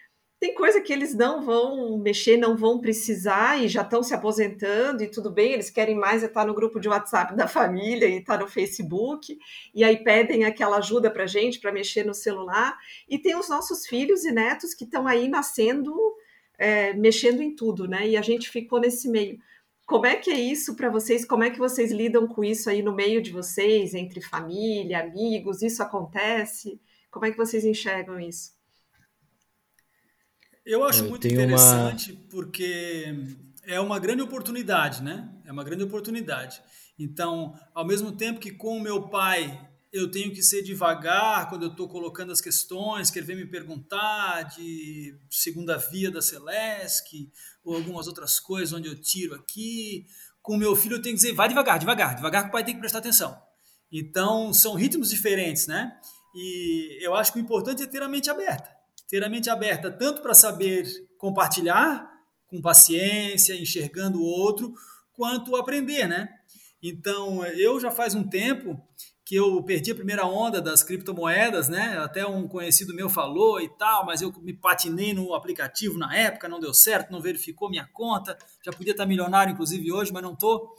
tem 0.40 0.54
coisa 0.54 0.80
que 0.80 0.94
eles 0.94 1.14
não 1.14 1.42
vão 1.42 1.98
mexer, 1.98 2.38
não 2.38 2.56
vão 2.56 2.80
precisar 2.80 3.62
e 3.62 3.68
já 3.68 3.82
estão 3.82 4.02
se 4.02 4.14
aposentando 4.14 5.02
e 5.02 5.10
tudo 5.10 5.30
bem, 5.30 5.52
eles 5.52 5.68
querem 5.68 5.94
mais 5.94 6.22
é 6.22 6.26
estar 6.26 6.46
no 6.46 6.54
grupo 6.54 6.80
de 6.80 6.88
WhatsApp 6.88 7.36
da 7.36 7.46
família 7.46 8.08
e 8.08 8.16
estar 8.16 8.38
no 8.38 8.48
Facebook, 8.48 9.38
e 9.74 9.84
aí 9.84 10.02
pedem 10.02 10.44
aquela 10.44 10.78
ajuda 10.78 11.10
para 11.10 11.26
gente 11.26 11.60
para 11.60 11.70
mexer 11.70 12.06
no 12.06 12.14
celular. 12.14 12.78
E 13.06 13.18
tem 13.18 13.36
os 13.36 13.50
nossos 13.50 13.86
filhos 13.86 14.24
e 14.24 14.32
netos 14.32 14.72
que 14.72 14.84
estão 14.84 15.06
aí 15.06 15.28
nascendo, 15.28 15.94
é, 16.56 16.94
mexendo 16.94 17.42
em 17.42 17.54
tudo, 17.54 17.86
né? 17.86 18.08
E 18.08 18.16
a 18.16 18.22
gente 18.22 18.48
ficou 18.48 18.80
nesse 18.80 19.06
meio. 19.06 19.38
Como 19.86 20.06
é 20.06 20.16
que 20.16 20.30
é 20.30 20.40
isso 20.40 20.74
para 20.76 20.88
vocês? 20.88 21.24
Como 21.26 21.44
é 21.44 21.50
que 21.50 21.58
vocês 21.58 21.92
lidam 21.92 22.26
com 22.26 22.42
isso 22.42 22.70
aí 22.70 22.82
no 22.82 22.94
meio 22.94 23.22
de 23.22 23.30
vocês, 23.30 23.94
entre 23.94 24.20
família, 24.20 25.00
amigos? 25.00 25.62
Isso 25.62 25.82
acontece? 25.82 26.80
Como 27.10 27.26
é 27.26 27.30
que 27.30 27.36
vocês 27.36 27.64
enxergam 27.64 28.18
isso? 28.18 28.52
Eu 30.64 30.82
acho 30.84 31.04
muito 31.04 31.28
interessante 31.28 32.12
uma... 32.12 32.28
porque 32.30 33.14
é 33.64 33.78
uma 33.78 33.98
grande 33.98 34.22
oportunidade, 34.22 35.02
né? 35.02 35.30
É 35.44 35.52
uma 35.52 35.62
grande 35.62 35.84
oportunidade. 35.84 36.62
Então, 36.98 37.54
ao 37.74 37.86
mesmo 37.86 38.12
tempo 38.12 38.40
que 38.40 38.50
com 38.50 38.78
o 38.78 38.80
meu 38.80 39.08
pai 39.08 39.60
eu 39.94 40.10
tenho 40.10 40.32
que 40.32 40.42
ser 40.42 40.60
devagar 40.62 41.48
quando 41.48 41.62
eu 41.62 41.70
estou 41.70 41.88
colocando 41.88 42.32
as 42.32 42.40
questões, 42.40 43.12
que 43.12 43.18
ele 43.20 43.26
vem 43.28 43.36
me 43.36 43.46
perguntar 43.46 44.42
de 44.42 45.16
segunda 45.30 45.76
via 45.76 46.10
da 46.10 46.20
Celesc 46.20 47.30
ou 47.64 47.76
algumas 47.76 48.08
outras 48.08 48.40
coisas 48.40 48.72
onde 48.72 48.88
eu 48.88 49.00
tiro 49.00 49.36
aqui. 49.36 50.04
Com 50.42 50.56
meu 50.56 50.74
filho 50.74 50.96
eu 50.96 51.02
tenho 51.02 51.14
que 51.14 51.22
dizer, 51.22 51.32
vai 51.32 51.48
devagar, 51.48 51.78
devagar, 51.78 52.16
devagar 52.16 52.42
que 52.42 52.48
o 52.48 52.52
pai 52.52 52.64
tem 52.64 52.74
que 52.74 52.80
prestar 52.80 52.98
atenção. 52.98 53.40
Então, 53.90 54.52
são 54.52 54.74
ritmos 54.74 55.10
diferentes, 55.10 55.68
né? 55.68 55.96
E 56.34 56.98
eu 57.00 57.14
acho 57.14 57.32
que 57.32 57.38
o 57.38 57.42
importante 57.42 57.84
é 57.84 57.86
ter 57.86 58.02
a 58.02 58.08
mente 58.08 58.28
aberta. 58.28 58.68
Ter 59.08 59.22
a 59.22 59.28
mente 59.28 59.48
aberta 59.48 59.92
tanto 59.92 60.22
para 60.22 60.34
saber 60.34 60.88
compartilhar 61.18 62.04
com 62.48 62.60
paciência, 62.60 63.54
enxergando 63.54 64.18
o 64.18 64.24
outro, 64.24 64.74
quanto 65.12 65.54
aprender, 65.54 66.08
né? 66.08 66.28
Então, 66.82 67.46
eu 67.46 67.78
já 67.78 67.92
faz 67.92 68.16
um 68.16 68.28
tempo 68.28 68.76
que 69.24 69.34
eu 69.34 69.62
perdi 69.62 69.90
a 69.90 69.94
primeira 69.94 70.26
onda 70.26 70.60
das 70.60 70.82
criptomoedas, 70.82 71.68
né? 71.68 71.96
Até 71.98 72.26
um 72.26 72.46
conhecido 72.46 72.94
meu 72.94 73.08
falou 73.08 73.58
e 73.60 73.68
tal, 73.68 74.04
mas 74.04 74.20
eu 74.20 74.30
me 74.42 74.52
patinei 74.52 75.14
no 75.14 75.32
aplicativo 75.34 75.96
na 75.96 76.14
época, 76.14 76.48
não 76.48 76.60
deu 76.60 76.74
certo, 76.74 77.10
não 77.10 77.22
verificou 77.22 77.70
minha 77.70 77.88
conta, 77.92 78.36
já 78.62 78.70
podia 78.70 78.92
estar 78.92 79.06
milionário 79.06 79.52
inclusive 79.52 79.90
hoje, 79.90 80.12
mas 80.12 80.22
não 80.22 80.36
tô. 80.36 80.76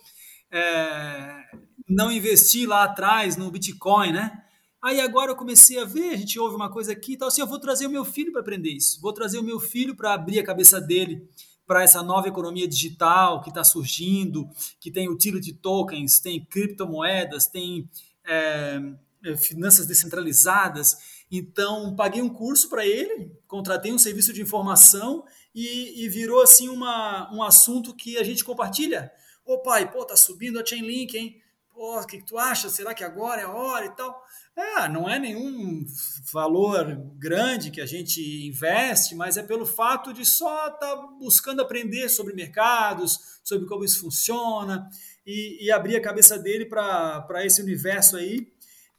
É, 0.52 1.44
não 1.90 2.12
investi 2.12 2.68
lá 2.68 2.84
atrás 2.84 3.36
no 3.36 3.50
Bitcoin, 3.50 4.12
né? 4.12 4.44
Aí 4.82 5.02
agora 5.02 5.32
eu 5.32 5.36
comecei 5.36 5.80
a 5.80 5.86
ver, 5.86 6.12
a 6.12 6.16
gente 6.16 6.40
ouve 6.40 6.56
uma 6.56 6.70
coisa 6.70 6.92
aqui 6.92 7.14
e 7.14 7.18
tal, 7.18 7.28
assim, 7.28 7.42
eu 7.42 7.48
vou 7.48 7.60
trazer 7.60 7.88
o 7.88 7.90
meu 7.90 8.06
filho 8.06 8.32
para 8.32 8.42
aprender 8.42 8.70
isso, 8.70 9.02
vou 9.02 9.12
trazer 9.12 9.40
o 9.40 9.44
meu 9.44 9.60
filho 9.60 9.96
para 9.96 10.14
abrir 10.14 10.38
a 10.40 10.44
cabeça 10.44 10.80
dele 10.80 11.28
para 11.66 11.84
essa 11.84 12.04
nova 12.04 12.28
economia 12.28 12.68
digital 12.68 13.42
que 13.42 13.50
está 13.50 13.64
surgindo, 13.64 14.48
que 14.80 14.92
tem 14.92 15.10
utility 15.10 15.54
tokens, 15.54 16.20
tem 16.20 16.46
criptomoedas, 16.46 17.48
tem 17.48 17.90
é, 18.28 18.82
é, 19.26 19.36
finanças 19.36 19.88
descentralizadas. 19.88 20.98
Então, 21.32 21.96
paguei 21.96 22.22
um 22.22 22.30
curso 22.30 22.70
para 22.70 22.86
ele, 22.86 23.32
contratei 23.48 23.92
um 23.92 23.98
serviço 23.98 24.32
de 24.32 24.42
informação 24.42 25.26
e, 25.54 26.06
e, 26.06 26.10
virou 26.10 26.42
assim 26.42 26.70
uma, 26.70 27.34
um 27.34 27.42
assunto 27.42 27.96
que 27.96 28.18
a 28.18 28.24
gente 28.24 28.44
compartilha. 28.44 29.12
Ô 29.44 29.60
pai, 29.60 29.92
pô, 29.92 30.06
tá 30.06 30.16
subindo 30.16 30.60
a 30.60 30.66
Chainlink, 30.66 31.18
hein? 31.18 31.42
Pô, 31.74 32.00
o 32.00 32.06
que, 32.06 32.20
que 32.20 32.26
tu 32.26 32.38
acha? 32.38 32.70
Será 32.70 32.94
que 32.94 33.04
agora 33.04 33.42
é 33.42 33.46
a 33.46 33.52
hora 33.52 33.86
e 33.86 33.96
tal? 33.96 34.24
É, 34.56 34.88
não 34.88 35.10
é 35.10 35.20
nenhum 35.20 35.84
valor 36.32 36.96
grande 37.18 37.70
que 37.70 37.82
a 37.82 37.86
gente 37.86 38.48
investe, 38.48 39.14
mas 39.14 39.36
é 39.36 39.44
pelo 39.44 39.66
fato 39.66 40.14
de 40.14 40.24
só 40.24 40.68
estar 40.68 40.80
tá 40.80 41.08
buscando 41.20 41.62
aprender 41.62 42.08
sobre 42.08 42.34
mercados, 42.34 43.40
sobre 43.44 43.68
como 43.68 43.84
isso 43.84 44.00
funciona 44.00 44.90
e, 45.26 45.66
e 45.66 45.72
abrir 45.72 45.96
a 45.96 46.02
cabeça 46.02 46.38
dele 46.38 46.66
para 46.66 47.46
esse 47.46 47.62
universo 47.62 48.18
aí. 48.18 48.48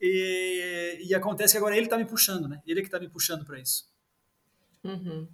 E, 0.01 1.07
e, 1.09 1.15
acontece 1.15 1.55
que 1.55 1.59
agora 1.59 1.77
ele 1.77 1.87
está 1.87 1.97
me 1.97 2.05
puxando, 2.05 2.49
né? 2.49 2.61
Ele 2.67 2.81
é 2.81 2.83
que 2.83 2.89
está 2.89 3.01
me 3.01 3.09
puxando 3.09 3.47
para 3.47 3.59
isso. 3.59 3.91
Uhum. 4.85 5.27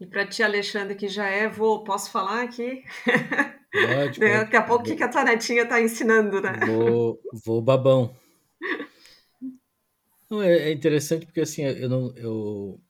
E 0.00 0.06
para 0.06 0.26
ti, 0.26 0.42
Alexandre, 0.42 0.96
que 0.96 1.08
já 1.08 1.28
é, 1.28 1.48
vou, 1.48 1.84
posso 1.84 2.10
falar 2.10 2.42
aqui? 2.42 2.82
Pode, 3.72 4.18
Daqui 4.20 4.56
a 4.56 4.62
pouco, 4.62 4.90
o 4.90 4.96
que 4.96 5.02
a 5.02 5.08
tua 5.08 5.24
netinha 5.24 5.62
está 5.62 5.80
ensinando, 5.80 6.40
né? 6.40 6.52
Vou, 6.66 7.20
vou 7.44 7.62
babão. 7.62 8.16
Não, 10.28 10.42
é, 10.42 10.68
é 10.68 10.72
interessante 10.72 11.24
porque 11.24 11.40
assim, 11.40 11.62
eu 11.62 11.88
não, 11.88 12.12
eu, 12.16 12.80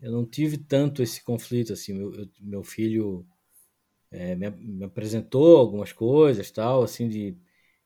eu 0.00 0.10
não 0.10 0.24
tive 0.26 0.56
tanto 0.58 1.02
esse 1.02 1.22
conflito 1.22 1.72
assim. 1.72 1.92
Meu, 1.92 2.14
eu, 2.14 2.28
meu 2.40 2.64
filho 2.64 3.26
é, 4.12 4.34
me, 4.36 4.50
me, 4.50 4.84
apresentou 4.84 5.56
algumas 5.56 5.92
coisas, 5.92 6.50
tal, 6.50 6.82
assim, 6.82 7.08
de 7.08 7.36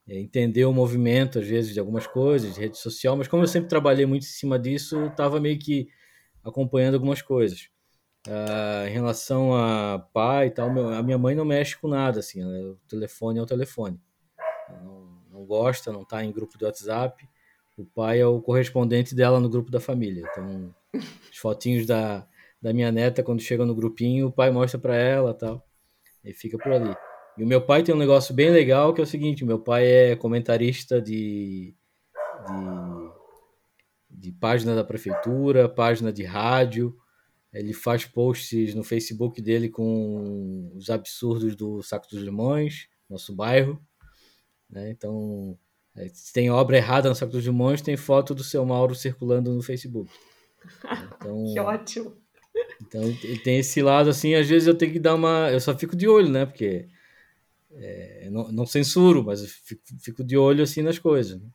é, 0.09 0.19
entender 0.19 0.65
o 0.65 0.73
movimento 0.73 1.39
às 1.39 1.47
vezes 1.47 1.73
de 1.73 1.81
algumas 1.81 2.07
coisas, 2.07 2.55
de 2.55 2.61
rede 2.61 2.79
social. 2.79 3.17
Mas 3.17 3.29
como 3.29 3.43
eu 3.43 3.49
sempre 3.49 3.69
trabalhei 3.69 4.07
muito 4.07 4.25
em 4.25 4.27
cima 4.27 4.59
disso, 4.59 5.07
estava 5.07 5.41
meio 5.41 5.59
que 5.59 5.89
acompanhando 6.45 6.95
algumas 6.95 7.23
coisas. 7.23 7.69
Ah, 8.29 8.85
em 8.89 8.93
relação 8.93 9.55
a 9.55 9.99
pai 10.13 10.49
e 10.49 10.51
tal, 10.51 10.73
meu, 10.73 10.89
a 10.89 11.03
minha 11.03 11.19
mãe 11.19 11.35
não 11.35 11.45
mexe 11.45 11.77
com 11.79 11.89
nada, 11.89 12.21
assim, 12.21 12.41
né, 12.45 12.61
o 12.61 12.77
telefone 12.89 13.39
é 13.39 13.43
o 13.43 13.47
telefone. 13.47 14.01
Não, 14.83 15.23
não 15.31 15.45
gosta, 15.47 15.93
não 15.93 16.03
está 16.03 16.25
em 16.25 16.33
grupo 16.33 16.59
de 16.59 16.65
WhatsApp 16.65 17.25
o 17.77 17.85
pai 17.85 18.21
é 18.21 18.27
o 18.27 18.41
correspondente 18.41 19.15
dela 19.15 19.39
no 19.39 19.51
grupo 19.51 19.71
da 19.71 19.79
família. 19.79 20.27
Então, 20.31 20.75
as 21.31 21.37
fotinhos 21.37 21.87
da, 21.87 22.27
da 22.61 22.73
minha 22.73 22.91
neta, 22.91 23.23
quando 23.23 23.43
chega 23.43 23.67
no 23.67 23.75
grupinho, 23.75 24.29
o 24.29 24.33
pai 24.33 24.51
mostra 24.51 24.81
para 24.81 24.97
ela 24.97 25.35
tal. 25.35 25.66
E 26.27 26.35
fica 26.35 26.59
por 26.59 26.73
ali. 26.73 26.95
E 27.39 27.45
o 27.45 27.47
meu 27.47 27.65
pai 27.65 27.83
tem 27.83 27.95
um 27.95 27.99
negócio 27.99 28.35
bem 28.35 28.51
legal 28.51 28.93
que 28.93 29.01
é 29.01 29.05
o 29.05 29.07
seguinte: 29.07 29.45
meu 29.45 29.59
pai 29.59 29.87
é 29.87 30.17
comentarista 30.17 31.01
de, 31.01 31.75
de, 32.49 33.11
de 34.11 34.33
página 34.33 34.75
da 34.75 34.85
prefeitura, 34.85 35.69
página 35.69 36.13
de 36.13 36.25
rádio. 36.25 36.97
Ele 37.53 37.73
faz 37.73 38.05
posts 38.05 38.75
no 38.75 38.85
Facebook 38.85 39.41
dele 39.41 39.69
com 39.69 40.71
os 40.75 40.91
absurdos 40.91 41.57
do 41.57 41.83
Saco 41.83 42.07
dos 42.11 42.23
Limões, 42.23 42.89
nosso 43.09 43.35
bairro. 43.35 43.81
Né? 44.69 44.91
Então, 44.91 45.59
se 46.13 46.33
tem 46.33 46.51
obra 46.51 46.77
errada 46.77 47.09
no 47.09 47.15
Saco 47.15 47.33
dos 47.33 47.45
Limões, 47.45 47.81
tem 47.81 47.97
foto 47.97 48.35
do 48.35 48.45
seu 48.45 48.65
Mauro 48.67 48.95
circulando 48.95 49.53
no 49.55 49.63
Facebook. 49.63 50.11
Então, 51.17 51.45
que 51.55 51.61
ótimo. 51.61 52.17
Então 52.97 53.39
tem 53.45 53.59
esse 53.59 53.83
lado 53.83 54.09
assim, 54.09 54.35
às 54.35 54.49
vezes 54.49 54.67
eu 54.67 54.75
tenho 54.75 54.93
que 54.93 54.99
dar 54.99 55.15
uma. 55.15 55.51
Eu 55.51 55.61
só 55.61 55.77
fico 55.77 55.95
de 55.95 56.09
olho, 56.09 56.31
né? 56.31 56.47
Porque 56.47 56.89
é, 57.73 58.31
não, 58.31 58.51
não, 58.51 58.67
censuro, 58.67 59.23
mas 59.23 59.45
fico, 59.45 59.83
fico, 60.01 60.25
de 60.25 60.37
olho 60.37 60.63
assim 60.63 60.81
nas 60.81 60.99
coisas. 60.99 61.39
Né? 61.41 61.49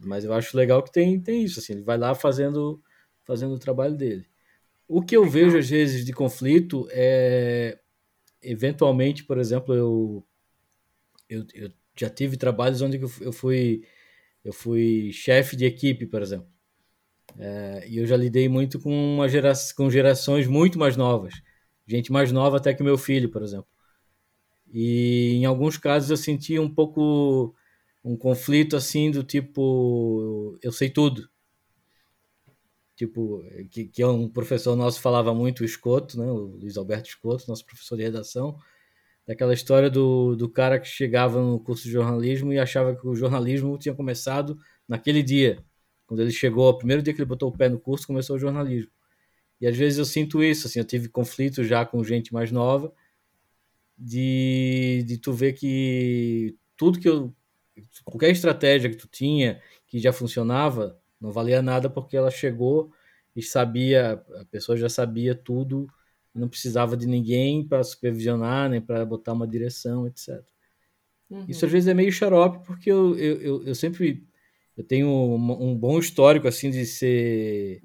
Mas 0.00 0.24
eu 0.24 0.32
acho 0.34 0.56
legal 0.56 0.82
que 0.82 0.92
tem, 0.92 1.18
tem 1.18 1.42
isso, 1.42 1.58
assim, 1.58 1.72
ele 1.72 1.82
vai 1.82 1.96
lá 1.96 2.14
fazendo, 2.14 2.82
fazendo 3.24 3.54
o 3.54 3.58
trabalho 3.58 3.96
dele. 3.96 4.26
O 4.86 5.02
que 5.02 5.16
eu 5.16 5.24
vejo 5.28 5.56
às 5.58 5.70
vezes 5.70 6.04
de 6.04 6.12
conflito 6.12 6.86
é 6.90 7.78
eventualmente, 8.42 9.24
por 9.24 9.38
exemplo, 9.38 9.74
eu, 9.74 10.26
eu, 11.28 11.46
eu 11.54 11.72
já 11.96 12.10
tive 12.10 12.36
trabalhos 12.36 12.82
onde 12.82 13.00
eu 13.20 13.32
fui 13.32 13.82
eu 14.44 14.52
fui 14.52 15.10
chefe 15.12 15.56
de 15.56 15.64
equipe, 15.64 16.06
por 16.06 16.22
exemplo. 16.22 16.46
É, 17.38 17.86
e 17.88 17.98
eu 17.98 18.06
já 18.06 18.16
lidei 18.16 18.48
muito 18.48 18.80
com 18.80 18.90
uma 18.90 19.28
gera, 19.28 19.52
com 19.76 19.90
gerações 19.90 20.46
muito 20.46 20.78
mais 20.78 20.96
novas, 20.96 21.34
gente 21.86 22.10
mais 22.10 22.32
nova 22.32 22.56
até 22.56 22.74
que 22.74 22.82
meu 22.82 22.96
filho, 22.98 23.30
por 23.30 23.42
exemplo. 23.42 23.68
E 24.72 25.34
em 25.34 25.44
alguns 25.44 25.76
casos 25.78 26.10
eu 26.10 26.16
senti 26.16 26.58
um 26.58 26.72
pouco 26.72 27.54
um 28.04 28.16
conflito 28.16 28.76
assim 28.76 29.10
do 29.10 29.22
tipo 29.22 30.58
eu 30.62 30.72
sei 30.72 30.90
tudo. 30.90 31.28
Tipo, 32.96 33.44
que, 33.70 33.84
que 33.86 34.02
é 34.02 34.06
um 34.06 34.26
professor 34.28 34.74
nosso 34.74 35.00
falava 35.02 35.34
muito, 35.34 35.60
o 35.60 35.64
Escoto, 35.66 36.18
né? 36.18 36.26
o 36.26 36.56
Luiz 36.56 36.78
Alberto 36.78 37.08
Escoto, 37.10 37.44
nosso 37.46 37.66
professor 37.66 37.96
de 37.96 38.04
redação 38.04 38.58
daquela 39.26 39.52
história 39.52 39.90
do, 39.90 40.36
do 40.36 40.48
cara 40.48 40.78
que 40.78 40.86
chegava 40.88 41.42
no 41.42 41.58
curso 41.58 41.84
de 41.84 41.90
jornalismo 41.90 42.52
e 42.52 42.58
achava 42.58 42.94
que 42.94 43.06
o 43.06 43.14
jornalismo 43.14 43.76
tinha 43.76 43.94
começado 43.94 44.56
naquele 44.88 45.22
dia. 45.22 45.64
Quando 46.06 46.20
ele 46.20 46.30
chegou, 46.30 46.68
o 46.68 46.78
primeiro 46.78 47.02
dia 47.02 47.12
que 47.12 47.20
ele 47.20 47.28
botou 47.28 47.48
o 47.48 47.56
pé 47.56 47.68
no 47.68 47.78
curso, 47.78 48.06
começou 48.06 48.36
o 48.36 48.38
jornalismo. 48.38 48.90
E 49.60 49.66
às 49.66 49.76
vezes 49.76 49.98
eu 49.98 50.04
sinto 50.04 50.42
isso, 50.42 50.66
assim, 50.66 50.78
eu 50.78 50.84
tive 50.84 51.08
conflitos 51.08 51.66
já 51.66 51.84
com 51.84 52.02
gente 52.04 52.32
mais 52.32 52.52
nova, 52.52 52.92
de, 53.98 55.02
de 55.06 55.18
tu 55.18 55.32
ver 55.32 55.54
que 55.54 56.56
tudo 56.76 57.00
que 57.00 57.08
eu. 57.08 57.34
qualquer 58.04 58.30
estratégia 58.30 58.90
que 58.90 58.96
tu 58.96 59.08
tinha, 59.08 59.60
que 59.86 59.98
já 59.98 60.12
funcionava, 60.12 61.00
não 61.20 61.32
valia 61.32 61.62
nada 61.62 61.88
porque 61.88 62.16
ela 62.16 62.30
chegou 62.30 62.92
e 63.34 63.42
sabia, 63.42 64.22
a 64.40 64.44
pessoa 64.46 64.76
já 64.76 64.88
sabia 64.88 65.34
tudo 65.34 65.88
não 66.36 66.48
precisava 66.48 66.96
de 66.96 67.06
ninguém 67.06 67.66
para 67.66 67.82
supervisionar, 67.82 68.68
nem 68.68 68.80
para 68.80 69.04
botar 69.04 69.32
uma 69.32 69.48
direção, 69.48 70.06
etc. 70.06 70.44
Uhum. 71.30 71.44
Isso 71.48 71.64
às 71.64 71.72
vezes 71.72 71.88
é 71.88 71.94
meio 71.94 72.12
xarope, 72.12 72.64
porque 72.66 72.90
eu, 72.90 73.16
eu, 73.16 73.40
eu, 73.40 73.62
eu 73.64 73.74
sempre 73.74 74.26
eu 74.76 74.84
tenho 74.84 75.08
um, 75.08 75.70
um, 75.70 75.74
bom 75.76 75.98
histórico 75.98 76.46
assim 76.46 76.70
de 76.70 76.84
ser 76.84 77.82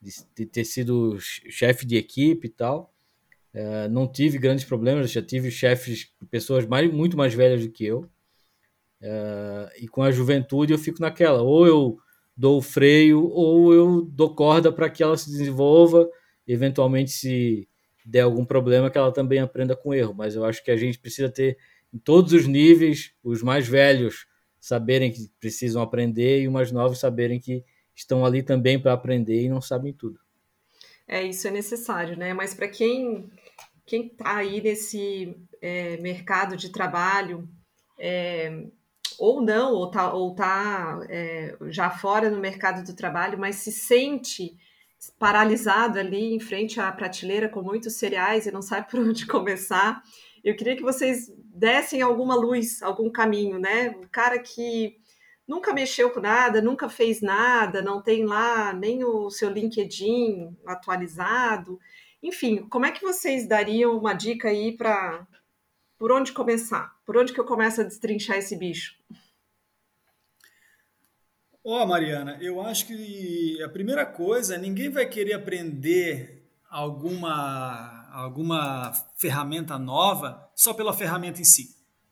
de, 0.00 0.10
de 0.34 0.46
ter 0.46 0.64
sido 0.64 1.18
chefe 1.20 1.84
de 1.84 1.96
equipe 1.96 2.46
e 2.46 2.50
tal. 2.50 2.92
Uh, 3.52 3.88
não 3.90 4.10
tive 4.10 4.38
grandes 4.38 4.64
problemas, 4.64 5.10
já 5.10 5.20
tive 5.20 5.50
chefes, 5.50 6.10
pessoas 6.30 6.66
mais, 6.66 6.90
muito 6.90 7.16
mais 7.16 7.34
velhas 7.34 7.66
do 7.66 7.70
que 7.70 7.84
eu. 7.84 8.08
Uh, 9.02 9.68
e 9.78 9.88
com 9.88 10.02
a 10.02 10.10
juventude 10.10 10.72
eu 10.72 10.78
fico 10.78 11.00
naquela, 11.00 11.42
ou 11.42 11.66
eu 11.66 11.98
dou 12.36 12.62
freio, 12.62 13.26
ou 13.26 13.74
eu 13.74 14.02
dou 14.02 14.34
corda 14.34 14.72
para 14.72 14.88
que 14.88 15.02
ela 15.02 15.16
se 15.16 15.28
desenvolva, 15.30 16.08
eventualmente 16.46 17.10
se 17.10 17.68
der 18.04 18.20
algum 18.22 18.44
problema, 18.44 18.90
que 18.90 18.96
ela 18.96 19.12
também 19.12 19.40
aprenda 19.40 19.76
com 19.76 19.92
erro. 19.92 20.14
Mas 20.14 20.34
eu 20.34 20.44
acho 20.44 20.64
que 20.64 20.70
a 20.70 20.76
gente 20.76 20.98
precisa 20.98 21.28
ter 21.28 21.58
em 21.92 21.98
todos 21.98 22.32
os 22.32 22.46
níveis, 22.46 23.12
os 23.22 23.42
mais 23.42 23.66
velhos 23.66 24.26
saberem 24.60 25.12
que 25.12 25.30
precisam 25.40 25.82
aprender 25.82 26.42
e 26.42 26.46
os 26.46 26.52
mais 26.52 26.70
novos 26.70 26.98
saberem 26.98 27.40
que 27.40 27.64
estão 27.94 28.24
ali 28.24 28.42
também 28.42 28.80
para 28.80 28.92
aprender 28.92 29.42
e 29.42 29.48
não 29.48 29.60
sabem 29.60 29.92
tudo. 29.92 30.20
É, 31.08 31.22
isso 31.22 31.48
é 31.48 31.50
necessário, 31.50 32.16
né? 32.16 32.32
Mas 32.32 32.54
para 32.54 32.68
quem 32.68 33.30
quem 33.90 34.06
está 34.06 34.36
aí 34.36 34.62
nesse 34.62 35.36
é, 35.60 35.96
mercado 35.96 36.56
de 36.56 36.68
trabalho, 36.68 37.48
é, 37.98 38.66
ou 39.18 39.42
não, 39.42 39.74
ou 39.74 39.88
está 39.88 40.12
ou 40.12 40.32
tá, 40.32 41.00
é, 41.08 41.56
já 41.70 41.90
fora 41.90 42.30
no 42.30 42.38
mercado 42.38 42.84
do 42.86 42.94
trabalho, 42.94 43.36
mas 43.36 43.56
se 43.56 43.72
sente 43.72 44.56
paralisado 45.18 45.98
ali 45.98 46.34
em 46.34 46.38
frente 46.38 46.78
à 46.78 46.92
prateleira 46.92 47.48
com 47.48 47.62
muitos 47.62 47.94
cereais 47.94 48.46
e 48.46 48.52
não 48.52 48.62
sabe 48.62 48.88
por 48.90 49.00
onde 49.00 49.26
começar. 49.26 50.02
Eu 50.42 50.56
queria 50.56 50.76
que 50.76 50.82
vocês 50.82 51.32
dessem 51.36 52.02
alguma 52.02 52.34
luz, 52.34 52.82
algum 52.82 53.10
caminho, 53.10 53.58
né? 53.58 53.90
O 53.90 54.08
cara 54.08 54.38
que 54.38 54.96
nunca 55.46 55.72
mexeu 55.72 56.10
com 56.10 56.20
nada, 56.20 56.62
nunca 56.62 56.88
fez 56.88 57.20
nada, 57.20 57.82
não 57.82 58.00
tem 58.00 58.24
lá 58.24 58.72
nem 58.72 59.04
o 59.04 59.30
seu 59.30 59.50
LinkedIn 59.50 60.56
atualizado. 60.66 61.78
Enfim, 62.22 62.68
como 62.68 62.86
é 62.86 62.92
que 62.92 63.02
vocês 63.02 63.48
dariam 63.48 63.98
uma 63.98 64.14
dica 64.14 64.48
aí 64.48 64.76
para 64.76 65.26
por 65.98 66.12
onde 66.12 66.32
começar? 66.32 66.96
Por 67.04 67.16
onde 67.16 67.32
que 67.32 67.40
eu 67.40 67.44
começo 67.44 67.80
a 67.80 67.84
destrinchar 67.84 68.38
esse 68.38 68.56
bicho? 68.56 68.94
Ó, 71.62 71.82
oh, 71.82 71.86
Mariana, 71.86 72.38
eu 72.40 72.58
acho 72.60 72.86
que 72.86 73.62
a 73.62 73.68
primeira 73.68 74.06
coisa, 74.06 74.56
ninguém 74.56 74.88
vai 74.88 75.06
querer 75.06 75.34
aprender 75.34 76.42
alguma 76.70 77.99
alguma 78.12 78.92
ferramenta 79.16 79.78
nova 79.78 80.50
só 80.54 80.74
pela 80.74 80.92
ferramenta 80.92 81.40
em 81.40 81.44
si. 81.44 81.68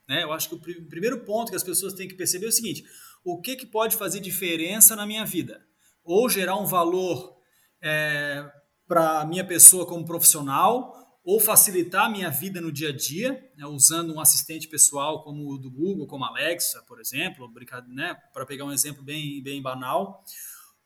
Né? 0.07 0.23
Eu 0.23 0.31
acho 0.31 0.49
que 0.49 0.55
o 0.55 0.59
pr 0.59 0.71
primeiro 0.89 1.23
ponto 1.23 1.49
que 1.49 1.55
as 1.55 1.63
pessoas 1.63 1.93
têm 1.93 2.07
que 2.07 2.15
perceber 2.15 2.45
é 2.45 2.49
o 2.49 2.51
seguinte: 2.51 2.83
o 3.23 3.39
que, 3.39 3.55
que 3.55 3.65
pode 3.65 3.95
fazer 3.95 4.19
diferença 4.19 4.95
na 4.95 5.05
minha 5.05 5.25
vida? 5.25 5.63
Ou 6.03 6.29
gerar 6.29 6.57
um 6.57 6.65
valor 6.65 7.37
é, 7.81 8.49
para 8.87 9.21
a 9.21 9.25
minha 9.25 9.45
pessoa 9.45 9.85
como 9.85 10.05
profissional, 10.05 10.99
ou 11.23 11.39
facilitar 11.39 12.05
a 12.05 12.09
minha 12.09 12.29
vida 12.29 12.59
no 12.59 12.71
dia 12.71 12.89
a 12.89 12.95
dia, 12.95 13.51
né, 13.55 13.65
usando 13.67 14.13
um 14.15 14.19
assistente 14.19 14.67
pessoal 14.67 15.23
como 15.23 15.47
o 15.53 15.59
do 15.59 15.69
Google, 15.69 16.07
como 16.07 16.25
Alexa, 16.25 16.83
por 16.87 16.99
exemplo, 16.99 17.47
né, 17.87 18.15
para 18.33 18.47
pegar 18.47 18.65
um 18.65 18.71
exemplo 18.71 19.03
bem, 19.03 19.43
bem 19.43 19.61
banal. 19.61 20.23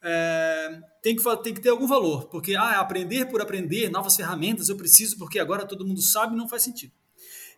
É, 0.05 0.81
tem, 1.01 1.15
que, 1.15 1.23
tem 1.37 1.53
que 1.53 1.61
ter 1.61 1.69
algum 1.69 1.87
valor, 1.87 2.27
porque 2.27 2.55
ah, 2.55 2.79
aprender 2.79 3.25
por 3.27 3.41
aprender, 3.41 3.89
novas 3.89 4.15
ferramentas 4.15 4.67
eu 4.67 4.75
preciso 4.75 5.17
porque 5.17 5.39
agora 5.39 5.65
todo 5.65 5.85
mundo 5.85 6.01
sabe, 6.01 6.35
não 6.35 6.49
faz 6.49 6.63
sentido. 6.63 6.91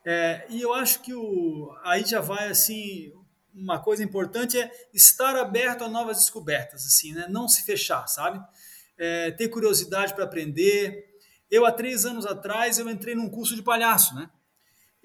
É, 0.05 0.45
e 0.49 0.61
eu 0.61 0.71
acho 0.71 1.01
que 1.01 1.13
o, 1.13 1.75
aí 1.83 2.05
já 2.05 2.21
vai 2.21 2.47
assim 2.47 3.11
uma 3.55 3.79
coisa 3.79 4.03
importante 4.03 4.59
é 4.59 4.69
estar 4.93 5.35
aberto 5.37 5.83
a 5.83 5.87
novas 5.87 6.17
descobertas, 6.17 6.85
assim, 6.85 7.13
né? 7.13 7.25
Não 7.29 7.47
se 7.47 7.63
fechar, 7.63 8.05
sabe? 8.07 8.45
É, 8.97 9.31
ter 9.31 9.47
curiosidade 9.47 10.13
para 10.13 10.25
aprender. 10.25 11.05
Eu 11.49 11.65
há 11.65 11.71
três 11.71 12.05
anos 12.05 12.25
atrás 12.25 12.77
eu 12.77 12.89
entrei 12.89 13.15
num 13.15 13.29
curso 13.29 13.55
de 13.55 13.63
palhaço, 13.63 14.13
né? 14.13 14.29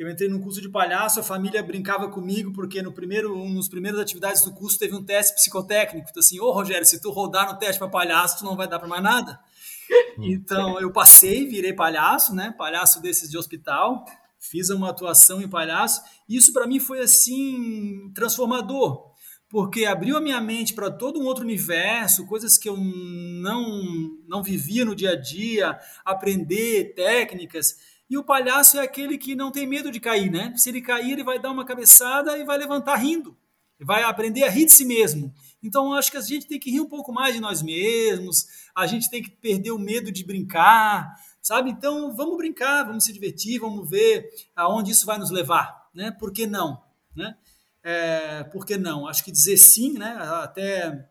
Eu 0.00 0.08
entrei 0.10 0.30
num 0.30 0.40
curso 0.40 0.62
de 0.62 0.68
palhaço, 0.70 1.20
a 1.20 1.22
família 1.22 1.62
brincava 1.62 2.08
comigo 2.08 2.50
porque 2.54 2.80
no 2.80 2.90
primeiro, 2.90 3.36
um, 3.36 3.50
nos 3.50 3.68
primeiras 3.68 4.00
atividades 4.00 4.42
do 4.42 4.50
curso 4.50 4.78
teve 4.78 4.94
um 4.94 5.04
teste 5.04 5.34
psicotécnico. 5.34 6.08
Então 6.08 6.20
assim, 6.20 6.40
ô 6.40 6.44
oh, 6.44 6.52
Rogério, 6.52 6.86
se 6.86 6.98
tu 7.02 7.10
rodar 7.10 7.52
no 7.52 7.58
teste 7.58 7.78
para 7.78 7.86
palhaço, 7.86 8.38
tu 8.38 8.44
não 8.46 8.56
vai 8.56 8.66
dar 8.66 8.78
para 8.78 8.88
mais 8.88 9.02
nada. 9.02 9.38
Hum. 10.16 10.24
Então 10.24 10.80
eu 10.80 10.90
passei, 10.90 11.46
virei 11.46 11.74
palhaço, 11.74 12.34
né? 12.34 12.54
Palhaço 12.56 13.02
desses 13.02 13.28
de 13.28 13.36
hospital 13.36 14.06
fiz 14.40 14.70
uma 14.70 14.88
atuação 14.88 15.42
em 15.42 15.48
palhaço. 15.48 16.02
Isso 16.26 16.50
para 16.50 16.66
mim 16.66 16.80
foi 16.80 17.00
assim 17.00 18.10
transformador, 18.14 19.12
porque 19.50 19.84
abriu 19.84 20.16
a 20.16 20.20
minha 20.20 20.40
mente 20.40 20.72
para 20.72 20.90
todo 20.90 21.20
um 21.20 21.26
outro 21.26 21.44
universo, 21.44 22.26
coisas 22.26 22.56
que 22.56 22.68
eu 22.68 22.76
não 22.78 24.16
não 24.26 24.42
vivia 24.42 24.84
no 24.84 24.94
dia 24.94 25.10
a 25.10 25.20
dia, 25.20 25.78
aprender 26.04 26.94
técnicas. 26.94 27.76
E 28.10 28.18
o 28.18 28.24
palhaço 28.24 28.76
é 28.76 28.82
aquele 28.82 29.16
que 29.16 29.36
não 29.36 29.52
tem 29.52 29.68
medo 29.68 29.88
de 29.88 30.00
cair, 30.00 30.30
né? 30.32 30.52
Se 30.56 30.68
ele 30.68 30.82
cair, 30.82 31.12
ele 31.12 31.22
vai 31.22 31.38
dar 31.38 31.52
uma 31.52 31.64
cabeçada 31.64 32.36
e 32.36 32.44
vai 32.44 32.58
levantar 32.58 32.96
rindo. 32.96 33.36
Vai 33.80 34.02
aprender 34.02 34.42
a 34.42 34.50
rir 34.50 34.66
de 34.66 34.72
si 34.72 34.84
mesmo. 34.84 35.32
Então, 35.62 35.94
acho 35.94 36.10
que 36.10 36.16
a 36.16 36.20
gente 36.20 36.46
tem 36.46 36.58
que 36.58 36.72
rir 36.72 36.80
um 36.80 36.88
pouco 36.88 37.12
mais 37.12 37.34
de 37.34 37.40
nós 37.40 37.62
mesmos, 37.62 38.46
a 38.74 38.84
gente 38.86 39.08
tem 39.08 39.22
que 39.22 39.30
perder 39.30 39.70
o 39.70 39.78
medo 39.78 40.10
de 40.10 40.24
brincar, 40.24 41.14
sabe? 41.40 41.70
Então, 41.70 42.14
vamos 42.14 42.36
brincar, 42.36 42.82
vamos 42.82 43.04
se 43.04 43.12
divertir, 43.12 43.60
vamos 43.60 43.88
ver 43.88 44.28
aonde 44.56 44.90
isso 44.90 45.06
vai 45.06 45.16
nos 45.16 45.30
levar, 45.30 45.88
né? 45.94 46.10
Por 46.10 46.32
que 46.32 46.46
não, 46.46 46.82
né? 47.14 47.36
É, 47.82 48.42
por 48.44 48.66
que 48.66 48.76
não? 48.76 49.06
Acho 49.06 49.24
que 49.24 49.30
dizer 49.30 49.56
sim, 49.56 49.92
né? 49.92 50.16
Até 50.18 51.08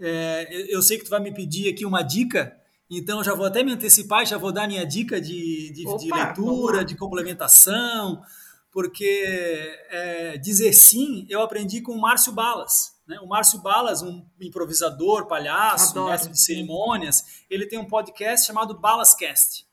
é, 0.00 0.66
eu 0.68 0.80
sei 0.80 0.98
que 0.98 1.04
tu 1.04 1.10
vai 1.10 1.20
me 1.20 1.34
pedir 1.34 1.72
aqui 1.72 1.84
uma 1.84 2.02
dica, 2.02 2.57
então 2.90 3.22
já 3.22 3.34
vou 3.34 3.46
até 3.46 3.62
me 3.62 3.72
antecipar, 3.72 4.24
já 4.24 4.38
vou 4.38 4.52
dar 4.52 4.66
minha 4.66 4.86
dica 4.86 5.20
de, 5.20 5.70
de, 5.72 5.86
Opa, 5.86 5.98
de 5.98 6.10
leitura, 6.10 6.84
de 6.84 6.96
complementação, 6.96 8.22
porque 8.70 9.76
é, 9.90 10.38
dizer 10.38 10.72
sim 10.72 11.26
eu 11.28 11.42
aprendi 11.42 11.80
com 11.80 11.92
o 11.92 12.00
Márcio 12.00 12.32
Balas. 12.32 12.96
Né? 13.06 13.18
O 13.20 13.26
Márcio 13.26 13.58
Balas, 13.60 14.02
um 14.02 14.24
improvisador, 14.40 15.26
palhaço, 15.26 15.90
Adoro. 15.90 16.10
mestre 16.10 16.30
de 16.30 16.40
cerimônias, 16.40 17.44
ele 17.50 17.66
tem 17.66 17.78
um 17.78 17.86
podcast 17.86 18.46
chamado 18.46 18.78
Balascast. 18.78 19.66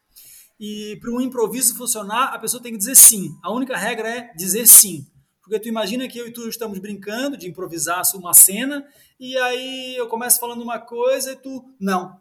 E 0.59 0.97
para 1.01 1.11
um 1.11 1.19
improviso 1.19 1.75
funcionar, 1.75 2.33
a 2.33 2.39
pessoa 2.39 2.63
tem 2.63 2.71
que 2.71 2.77
dizer 2.77 2.95
sim. 2.95 3.37
A 3.43 3.51
única 3.51 3.75
regra 3.75 4.09
é 4.09 4.33
dizer 4.35 4.67
sim. 4.67 5.05
Porque 5.41 5.59
tu 5.59 5.67
imagina 5.67 6.07
que 6.07 6.17
eu 6.17 6.27
e 6.27 6.31
tu 6.31 6.47
estamos 6.47 6.79
brincando 6.79 7.37
de 7.37 7.47
improvisar 7.47 8.01
uma 8.15 8.33
cena, 8.33 8.83
e 9.19 9.37
aí 9.37 9.95
eu 9.95 10.07
começo 10.07 10.39
falando 10.39 10.63
uma 10.63 10.79
coisa 10.79 11.33
e 11.33 11.35
tu, 11.35 11.63
não. 11.79 12.17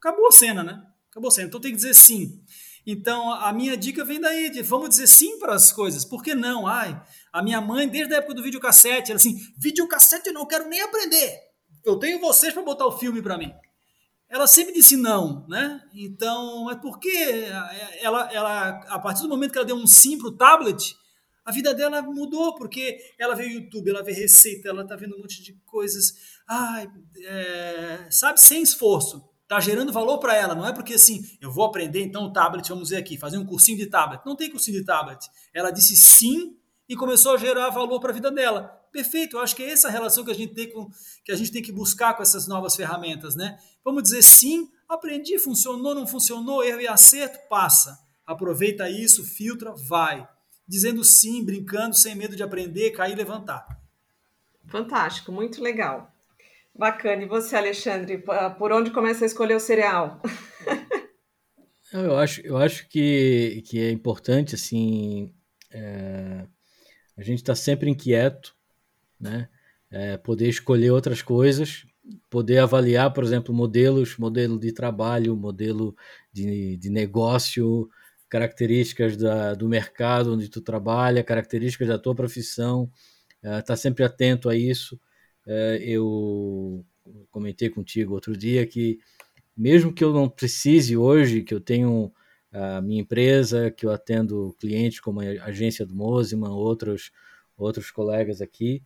Acabou 0.00 0.28
a 0.28 0.32
cena, 0.32 0.64
né? 0.64 0.82
Acabou 1.10 1.28
a 1.28 1.30
cena. 1.30 1.48
Então 1.48 1.60
tem 1.60 1.72
que 1.72 1.76
dizer 1.76 1.94
sim. 1.94 2.42
Então, 2.86 3.30
a 3.32 3.52
minha 3.52 3.76
dica 3.76 4.04
vem 4.04 4.18
daí, 4.18 4.50
de 4.50 4.62
vamos 4.62 4.88
dizer 4.88 5.06
sim 5.06 5.38
para 5.38 5.54
as 5.54 5.70
coisas. 5.70 6.04
Por 6.04 6.22
que 6.22 6.34
não? 6.34 6.66
Ai, 6.66 7.00
a 7.32 7.42
minha 7.42 7.60
mãe, 7.60 7.86
desde 7.86 8.14
a 8.14 8.18
época 8.18 8.34
do 8.34 8.42
videocassete, 8.42 9.10
ela 9.10 9.20
assim, 9.20 9.38
videocassete 9.58 10.28
eu 10.28 10.32
não 10.32 10.46
quero 10.46 10.66
nem 10.68 10.80
aprender. 10.80 11.38
Eu 11.84 11.98
tenho 11.98 12.18
vocês 12.18 12.52
para 12.52 12.62
botar 12.62 12.86
o 12.86 12.98
filme 12.98 13.20
para 13.20 13.36
mim. 13.36 13.52
Ela 14.28 14.46
sempre 14.46 14.72
disse 14.72 14.96
não, 14.96 15.46
né? 15.48 15.82
Então, 15.92 16.64
mas 16.64 16.80
por 16.80 16.98
que 16.98 17.14
ela, 18.00 18.32
ela, 18.32 18.68
a 18.88 18.98
partir 18.98 19.22
do 19.22 19.28
momento 19.28 19.52
que 19.52 19.58
ela 19.58 19.66
deu 19.66 19.76
um 19.76 19.86
sim 19.86 20.16
para 20.16 20.28
o 20.28 20.36
tablet, 20.36 20.96
a 21.44 21.52
vida 21.52 21.74
dela 21.74 22.00
mudou, 22.00 22.54
porque 22.54 22.98
ela 23.18 23.34
vê 23.34 23.46
YouTube, 23.46 23.90
ela 23.90 24.02
vê 24.02 24.12
receita, 24.12 24.68
ela 24.68 24.86
tá 24.86 24.94
vendo 24.94 25.16
um 25.16 25.18
monte 25.18 25.42
de 25.42 25.52
coisas, 25.66 26.14
ai, 26.48 26.88
é, 27.24 28.06
sabe, 28.10 28.40
sem 28.40 28.62
esforço 28.62 29.29
está 29.50 29.58
gerando 29.58 29.92
valor 29.92 30.18
para 30.18 30.36
ela. 30.36 30.54
Não 30.54 30.64
é 30.64 30.72
porque 30.72 30.94
assim, 30.94 31.28
eu 31.40 31.50
vou 31.50 31.64
aprender 31.64 32.00
então 32.04 32.22
o 32.22 32.32
tablet, 32.32 32.68
vamos 32.68 32.90
ver 32.90 32.96
aqui, 32.98 33.18
fazer 33.18 33.36
um 33.36 33.44
cursinho 33.44 33.76
de 33.76 33.86
tablet. 33.86 34.24
Não 34.24 34.36
tem 34.36 34.48
cursinho 34.48 34.78
de 34.78 34.84
tablet. 34.84 35.28
Ela 35.52 35.72
disse 35.72 35.96
sim 35.96 36.56
e 36.88 36.94
começou 36.94 37.34
a 37.34 37.36
gerar 37.36 37.68
valor 37.70 37.98
para 37.98 38.10
a 38.10 38.14
vida 38.14 38.30
dela. 38.30 38.78
Perfeito, 38.92 39.36
eu 39.36 39.40
acho 39.40 39.56
que 39.56 39.62
é 39.64 39.72
essa 39.72 39.90
relação 39.90 40.24
que 40.24 40.30
a 40.30 40.34
gente 40.34 40.54
tem 40.54 40.70
com, 40.70 40.88
que 41.24 41.32
a 41.32 41.36
gente 41.36 41.50
tem 41.50 41.62
que 41.62 41.72
buscar 41.72 42.14
com 42.14 42.22
essas 42.22 42.46
novas 42.46 42.76
ferramentas, 42.76 43.34
né? 43.34 43.58
Vamos 43.84 44.04
dizer 44.04 44.22
sim, 44.22 44.68
aprendi, 44.88 45.36
funcionou, 45.38 45.96
não 45.96 46.06
funcionou, 46.06 46.62
erro 46.62 46.80
e 46.80 46.88
acerto, 46.88 47.38
passa. 47.48 47.98
Aproveita 48.24 48.88
isso, 48.88 49.24
filtra, 49.24 49.74
vai. 49.74 50.28
Dizendo 50.66 51.02
sim, 51.02 51.44
brincando, 51.44 51.96
sem 51.96 52.14
medo 52.14 52.36
de 52.36 52.42
aprender, 52.44 52.90
cair 52.90 53.12
e 53.12 53.16
levantar. 53.16 53.66
Fantástico, 54.68 55.32
muito 55.32 55.60
legal. 55.60 56.12
Bacana. 56.80 57.22
E 57.22 57.26
você, 57.26 57.56
Alexandre, 57.56 58.24
por 58.56 58.72
onde 58.72 58.90
começa 58.90 59.22
a 59.22 59.26
escolher 59.26 59.54
o 59.54 59.60
cereal? 59.60 60.18
Eu 61.92 62.16
acho, 62.16 62.40
eu 62.42 62.56
acho 62.56 62.88
que, 62.88 63.64
que 63.66 63.80
é 63.80 63.90
importante, 63.90 64.54
assim, 64.54 65.34
é, 65.72 66.46
a 67.16 67.22
gente 67.24 67.38
está 67.38 67.52
sempre 67.52 67.90
inquieto, 67.90 68.54
né? 69.18 69.48
É, 69.90 70.16
poder 70.16 70.48
escolher 70.48 70.92
outras 70.92 71.20
coisas, 71.20 71.84
poder 72.30 72.58
avaliar, 72.58 73.12
por 73.12 73.24
exemplo, 73.24 73.52
modelos, 73.52 74.16
modelo 74.16 74.56
de 74.56 74.70
trabalho, 74.70 75.34
modelo 75.34 75.96
de, 76.32 76.76
de 76.76 76.88
negócio, 76.90 77.90
características 78.28 79.16
da, 79.16 79.54
do 79.54 79.68
mercado 79.68 80.34
onde 80.34 80.48
tu 80.48 80.60
trabalha, 80.60 81.24
características 81.24 81.88
da 81.88 81.98
tua 81.98 82.14
profissão, 82.14 82.88
estar 83.42 83.62
tá 83.62 83.76
sempre 83.76 84.04
atento 84.04 84.48
a 84.48 84.54
isso. 84.54 84.96
É, 85.52 85.78
eu 85.82 86.84
comentei 87.28 87.68
contigo 87.68 88.14
outro 88.14 88.36
dia 88.36 88.64
que 88.64 89.00
mesmo 89.56 89.92
que 89.92 90.04
eu 90.04 90.12
não 90.12 90.28
precise 90.28 90.96
hoje, 90.96 91.42
que 91.42 91.52
eu 91.52 91.60
tenho 91.60 92.12
a 92.52 92.80
minha 92.80 93.00
empresa, 93.00 93.68
que 93.68 93.84
eu 93.84 93.90
atendo 93.90 94.54
clientes 94.60 95.00
como 95.00 95.20
a 95.20 95.46
agência 95.46 95.84
do 95.84 95.92
Mosiman, 95.92 96.50
outros 96.50 97.10
outros 97.56 97.90
colegas 97.90 98.40
aqui, 98.40 98.80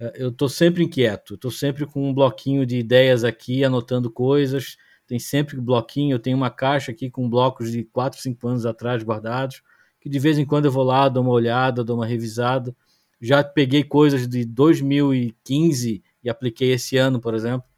é, 0.00 0.14
eu 0.16 0.30
estou 0.30 0.48
sempre 0.48 0.82
inquieto, 0.82 1.34
estou 1.34 1.50
sempre 1.50 1.84
com 1.84 2.08
um 2.08 2.14
bloquinho 2.14 2.64
de 2.64 2.78
ideias 2.78 3.22
aqui, 3.22 3.62
anotando 3.62 4.10
coisas, 4.10 4.78
tem 5.06 5.18
sempre 5.18 5.60
bloquinho, 5.60 6.14
eu 6.14 6.18
tenho 6.18 6.36
uma 6.38 6.50
caixa 6.50 6.92
aqui 6.92 7.10
com 7.10 7.28
blocos 7.28 7.70
de 7.70 7.84
4, 7.84 8.20
5 8.20 8.48
anos 8.48 8.64
atrás 8.64 9.02
guardados, 9.02 9.62
que 10.00 10.08
de 10.08 10.18
vez 10.18 10.38
em 10.38 10.46
quando 10.46 10.64
eu 10.64 10.72
vou 10.72 10.82
lá, 10.82 11.10
dou 11.10 11.22
uma 11.22 11.32
olhada, 11.32 11.84
dou 11.84 11.96
uma 11.96 12.06
revisada, 12.06 12.74
já 13.20 13.44
peguei 13.44 13.84
coisas 13.84 14.26
de 14.26 14.46
2015 14.46 16.02
e 16.26 16.28
apliquei 16.28 16.72
esse 16.72 16.96
ano, 16.96 17.20
por 17.20 17.34
exemplo. 17.34 17.68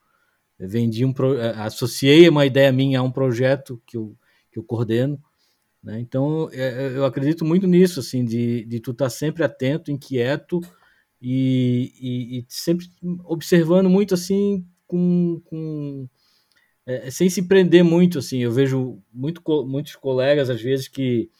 Eu 0.58 0.68
vendi 0.68 1.04
um 1.04 1.12
pro... 1.12 1.38
Eh, 1.38 1.54
associei 1.58 2.26
uma 2.28 2.46
ideia 2.46 2.72
minha 2.72 3.00
a 3.00 3.02
um 3.02 3.12
projeto 3.12 3.80
que 3.86 3.96
eu, 3.96 4.16
que 4.50 4.58
eu 4.58 4.64
coordeno. 4.64 5.22
Né? 5.82 6.00
Então, 6.00 6.48
é, 6.50 6.86
é, 6.86 6.96
eu 6.96 7.04
acredito 7.04 7.44
muito 7.44 7.66
nisso, 7.66 8.00
assim, 8.00 8.24
de, 8.24 8.64
de 8.64 8.80
tu 8.80 8.92
estar 8.92 9.04
tá 9.04 9.10
sempre 9.10 9.44
atento, 9.44 9.90
inquieto 9.90 10.60
e, 11.20 11.92
e, 12.00 12.38
e 12.38 12.46
sempre 12.48 12.86
observando 13.26 13.90
muito, 13.90 14.14
assim, 14.14 14.66
com, 14.86 15.42
com 15.44 16.08
é, 16.86 17.10
sem 17.10 17.28
se 17.28 17.42
prender 17.42 17.84
muito, 17.84 18.18
assim. 18.18 18.38
Eu 18.38 18.50
vejo 18.50 18.98
muito, 19.12 19.42
muitos 19.66 19.94
colegas, 19.94 20.48
às 20.48 20.60
vezes, 20.60 20.88
que, 20.88 21.30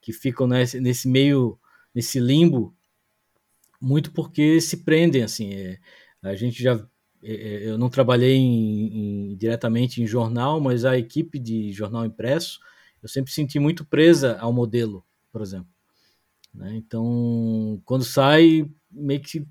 que 0.00 0.12
ficam 0.12 0.48
nesse, 0.48 0.80
nesse 0.80 1.08
meio, 1.08 1.58
nesse 1.94 2.18
limbo, 2.18 2.74
muito 3.80 4.10
porque 4.12 4.60
se 4.60 4.78
prendem, 4.78 5.22
assim. 5.22 5.54
É, 5.54 5.78
a 6.22 6.34
gente 6.34 6.62
já 6.62 6.74
é, 7.22 7.32
é, 7.32 7.68
eu 7.70 7.78
não 7.78 7.88
trabalhei 7.88 8.34
em, 8.34 9.32
em, 9.32 9.36
diretamente 9.36 10.02
em 10.02 10.06
jornal, 10.06 10.60
mas 10.60 10.84
a 10.84 10.96
equipe 10.96 11.38
de 11.38 11.72
jornal 11.72 12.04
impresso 12.04 12.60
eu 13.02 13.08
sempre 13.08 13.32
senti 13.32 13.58
muito 13.58 13.84
presa 13.84 14.36
ao 14.38 14.52
modelo, 14.52 15.04
por 15.30 15.40
exemplo. 15.40 15.68
Né? 16.52 16.76
Então, 16.76 17.80
quando 17.84 18.04
sai, 18.04 18.68
meio 18.90 19.20
que 19.20 19.46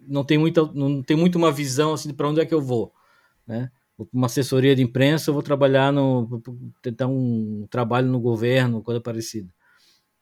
não 0.00 0.24
tem 0.24 0.38
muita, 0.38 0.64
não 0.72 1.02
tem 1.02 1.16
muito 1.16 1.36
uma 1.36 1.52
visão 1.52 1.92
assim 1.92 2.12
para 2.12 2.28
onde 2.28 2.40
é 2.40 2.46
que 2.46 2.54
eu 2.54 2.60
vou, 2.60 2.92
né? 3.46 3.70
Uma 4.12 4.26
assessoria 4.26 4.74
de 4.74 4.82
imprensa, 4.82 5.28
eu 5.28 5.34
vou 5.34 5.42
trabalhar 5.42 5.92
no 5.92 6.42
tentar 6.80 7.06
um 7.06 7.66
trabalho 7.70 8.08
no 8.08 8.18
governo, 8.18 8.82
coisa 8.82 9.00
parecida. 9.00 9.52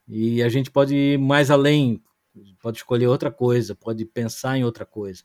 E 0.06 0.42
a 0.42 0.48
gente 0.48 0.70
pode 0.70 0.94
ir 0.94 1.18
mais 1.18 1.48
além, 1.48 2.02
pode 2.60 2.78
escolher 2.78 3.06
outra 3.06 3.30
coisa, 3.30 3.76
pode 3.76 4.04
pensar 4.04 4.58
em 4.58 4.64
outra 4.64 4.84
coisa, 4.84 5.22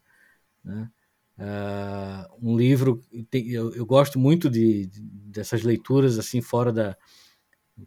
né? 0.64 0.89
Uh, 1.36 2.49
um 2.51 2.55
livro 2.55 3.01
eu, 3.34 3.74
eu 3.74 3.86
gosto 3.88 4.20
muito 4.20 4.47
de, 4.47 4.86
de, 4.86 5.01
dessas 5.01 5.64
leituras 5.64 6.20
assim 6.20 6.41
fora 6.41 6.72
da 6.72 6.95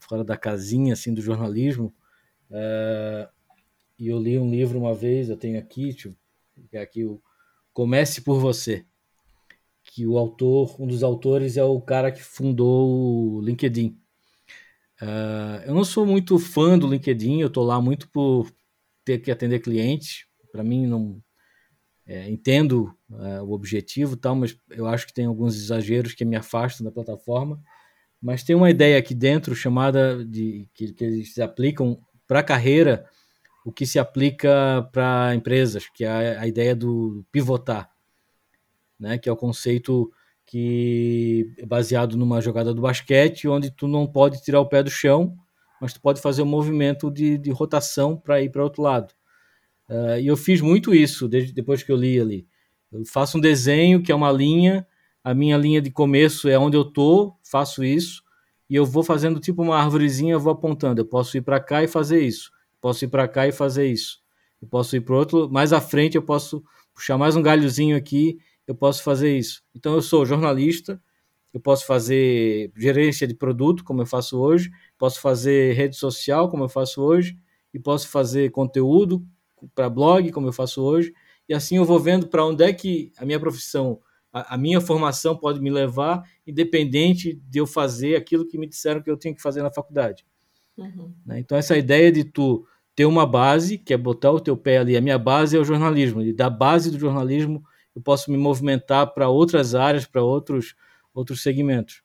fora 0.00 0.24
da 0.24 0.36
casinha 0.36 0.94
assim 0.94 1.14
do 1.14 1.22
jornalismo. 1.22 1.94
Uh, 2.50 3.30
e 3.96 4.08
eu 4.08 4.18
li 4.18 4.36
um 4.36 4.50
livro 4.50 4.78
uma 4.78 4.94
vez 4.94 5.28
eu 5.28 5.36
tenho 5.36 5.58
aqui 5.60 5.94
pegar 6.54 6.82
aqui 6.82 7.04
o 7.04 7.22
comece 7.72 8.20
por 8.20 8.40
você 8.40 8.84
que 9.84 10.04
o 10.06 10.18
autor 10.18 10.74
um 10.80 10.86
dos 10.86 11.04
autores 11.04 11.56
é 11.56 11.62
o 11.62 11.80
cara 11.80 12.10
que 12.10 12.22
fundou 12.22 13.36
o 13.36 13.40
LinkedIn. 13.40 13.96
Uh, 15.00 15.62
eu 15.66 15.74
não 15.74 15.84
sou 15.84 16.04
muito 16.04 16.36
fã 16.36 16.76
do 16.76 16.88
LinkedIn 16.88 17.40
eu 17.40 17.50
tô 17.50 17.62
lá 17.62 17.80
muito 17.80 18.08
por 18.10 18.52
ter 19.04 19.20
que 19.20 19.30
atender 19.30 19.60
clientes. 19.60 20.26
Para 20.50 20.64
mim 20.64 20.84
não 20.84 21.22
é, 22.06 22.28
entendo 22.30 22.94
é, 23.20 23.42
o 23.42 23.50
objetivo 23.50 24.16
tal, 24.16 24.36
mas 24.36 24.56
eu 24.70 24.86
acho 24.86 25.06
que 25.06 25.12
tem 25.12 25.26
alguns 25.26 25.56
exageros 25.56 26.14
que 26.14 26.24
me 26.24 26.36
afastam 26.36 26.84
da 26.84 26.92
plataforma. 26.92 27.60
Mas 28.22 28.42
tem 28.42 28.56
uma 28.56 28.70
ideia 28.70 28.98
aqui 28.98 29.14
dentro 29.14 29.54
chamada 29.54 30.24
de 30.24 30.68
que, 30.72 30.92
que 30.92 31.04
eles 31.04 31.38
aplicam 31.38 32.00
para 32.26 32.40
a 32.40 32.44
carreira 32.44 33.04
o 33.64 33.72
que 33.72 33.84
se 33.84 33.98
aplica 33.98 34.88
para 34.92 35.34
empresas, 35.34 35.88
que 35.88 36.04
é 36.04 36.38
a 36.38 36.46
ideia 36.46 36.74
do 36.74 37.24
pivotar, 37.32 37.90
né? 38.98 39.18
Que 39.18 39.28
é 39.28 39.32
o 39.32 39.36
conceito 39.36 40.10
que 40.46 41.52
é 41.58 41.66
baseado 41.66 42.16
numa 42.16 42.40
jogada 42.40 42.72
do 42.72 42.82
basquete, 42.82 43.48
onde 43.48 43.70
tu 43.70 43.88
não 43.88 44.06
pode 44.06 44.40
tirar 44.40 44.60
o 44.60 44.68
pé 44.68 44.84
do 44.84 44.90
chão, 44.90 45.36
mas 45.80 45.92
tu 45.92 46.00
pode 46.00 46.20
fazer 46.20 46.42
um 46.42 46.46
movimento 46.46 47.10
de, 47.10 47.36
de 47.36 47.50
rotação 47.50 48.16
para 48.16 48.40
ir 48.40 48.50
para 48.50 48.62
outro 48.62 48.82
lado. 48.82 49.12
Uh, 49.88 50.18
e 50.20 50.26
eu 50.26 50.36
fiz 50.36 50.60
muito 50.60 50.94
isso 50.94 51.28
desde 51.28 51.52
depois 51.52 51.82
que 51.82 51.92
eu 51.92 51.96
li 51.96 52.18
ali. 52.20 52.46
Eu 52.90 53.04
faço 53.04 53.38
um 53.38 53.40
desenho 53.40 54.02
que 54.02 54.10
é 54.10 54.14
uma 54.14 54.32
linha, 54.32 54.86
a 55.22 55.34
minha 55.34 55.56
linha 55.56 55.80
de 55.80 55.90
começo 55.90 56.48
é 56.48 56.58
onde 56.58 56.76
eu 56.76 56.84
tô, 56.84 57.34
faço 57.44 57.84
isso, 57.84 58.22
e 58.68 58.74
eu 58.74 58.84
vou 58.84 59.02
fazendo 59.02 59.38
tipo 59.40 59.62
uma 59.62 59.76
árvorezinha, 59.76 60.34
eu 60.34 60.40
vou 60.40 60.52
apontando. 60.52 61.00
Eu 61.00 61.06
posso 61.06 61.36
ir 61.36 61.42
para 61.42 61.60
cá 61.60 61.82
e 61.82 61.88
fazer 61.88 62.20
isso, 62.20 62.50
posso 62.80 63.04
ir 63.04 63.08
para 63.08 63.28
cá 63.28 63.46
e 63.46 63.52
fazer 63.52 63.86
isso, 63.86 64.20
eu 64.60 64.68
posso 64.68 64.96
ir 64.96 65.00
para 65.00 65.16
outro, 65.16 65.48
mais 65.50 65.72
à 65.72 65.80
frente 65.80 66.16
eu 66.16 66.22
posso 66.22 66.62
puxar 66.94 67.18
mais 67.18 67.36
um 67.36 67.42
galhozinho 67.42 67.96
aqui, 67.96 68.38
eu 68.66 68.74
posso 68.74 69.02
fazer 69.02 69.36
isso. 69.36 69.62
Então 69.74 69.94
eu 69.94 70.02
sou 70.02 70.24
jornalista, 70.24 71.00
eu 71.52 71.60
posso 71.60 71.86
fazer 71.86 72.70
gerência 72.76 73.26
de 73.26 73.34
produto, 73.34 73.84
como 73.84 74.02
eu 74.02 74.06
faço 74.06 74.38
hoje, 74.38 74.70
posso 74.98 75.20
fazer 75.20 75.74
rede 75.74 75.96
social, 75.96 76.50
como 76.50 76.64
eu 76.64 76.68
faço 76.68 77.02
hoje, 77.02 77.36
e 77.72 77.78
posso 77.78 78.08
fazer 78.08 78.50
conteúdo, 78.50 79.24
para 79.74 79.88
blog, 79.88 80.30
como 80.32 80.48
eu 80.48 80.52
faço 80.52 80.82
hoje, 80.82 81.12
e 81.48 81.54
assim 81.54 81.76
eu 81.76 81.84
vou 81.84 81.98
vendo 81.98 82.28
para 82.28 82.44
onde 82.44 82.64
é 82.64 82.72
que 82.72 83.12
a 83.16 83.24
minha 83.24 83.38
profissão, 83.38 84.00
a, 84.32 84.54
a, 84.54 84.58
minha 84.58 84.80
formação 84.80 85.36
pode 85.36 85.60
me 85.60 85.70
levar, 85.70 86.22
independente 86.46 87.40
de 87.48 87.58
eu 87.58 87.66
fazer 87.66 88.16
aquilo 88.16 88.46
que 88.46 88.58
me 88.58 88.66
disseram 88.66 89.02
que 89.02 89.10
eu 89.10 89.16
tinha 89.16 89.34
que 89.34 89.42
fazer 89.42 89.62
na 89.62 89.70
faculdade. 89.70 90.26
Uhum. 90.76 91.12
Né? 91.24 91.38
Então, 91.38 91.56
essa 91.56 91.76
ideia 91.76 92.12
de 92.12 92.24
tu 92.24 92.66
ter 92.94 93.04
uma 93.04 93.26
base, 93.26 93.78
que 93.78 93.92
é 93.92 93.96
botar 93.96 94.32
o 94.32 94.40
teu 94.40 94.56
pé 94.56 94.78
ali, 94.78 94.96
a 94.96 95.00
minha 95.00 95.18
base 95.18 95.56
é 95.56 95.60
o 95.60 95.64
jornalismo, 95.64 96.22
e 96.22 96.32
da 96.32 96.50
base 96.50 96.90
do 96.90 96.98
jornalismo 96.98 97.62
eu 97.94 98.02
posso 98.02 98.30
me 98.30 98.36
movimentar 98.36 99.12
para 99.14 99.28
outras 99.28 99.74
áreas, 99.74 100.06
para 100.06 100.22
outros, 100.22 100.74
outros 101.14 101.42
segmentos. 101.42 102.02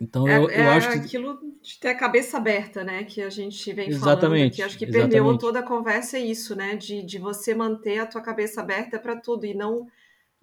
Então, 0.00 0.26
é, 0.26 0.36
eu, 0.38 0.42
eu 0.42 0.48
é 0.50 0.68
acho 0.68 0.90
que. 0.90 0.98
aquilo 0.98 1.38
de 1.62 1.78
ter 1.78 1.88
a 1.88 1.94
cabeça 1.96 2.36
aberta, 2.36 2.82
né? 2.84 3.04
Que 3.04 3.22
a 3.22 3.30
gente 3.30 3.72
vem 3.72 3.88
exatamente, 3.88 4.20
falando 4.20 4.46
aqui. 4.46 4.62
Acho 4.62 4.78
que 4.78 4.84
exatamente. 4.84 5.12
perdeu 5.12 5.38
toda 5.38 5.60
a 5.60 5.62
conversa 5.62 6.18
é 6.18 6.20
isso, 6.20 6.54
né? 6.54 6.76
De, 6.76 7.02
de 7.02 7.18
você 7.18 7.54
manter 7.54 7.98
a 7.98 8.06
tua 8.06 8.20
cabeça 8.20 8.60
aberta 8.60 8.98
para 8.98 9.16
tudo 9.16 9.46
e 9.46 9.54
não 9.54 9.86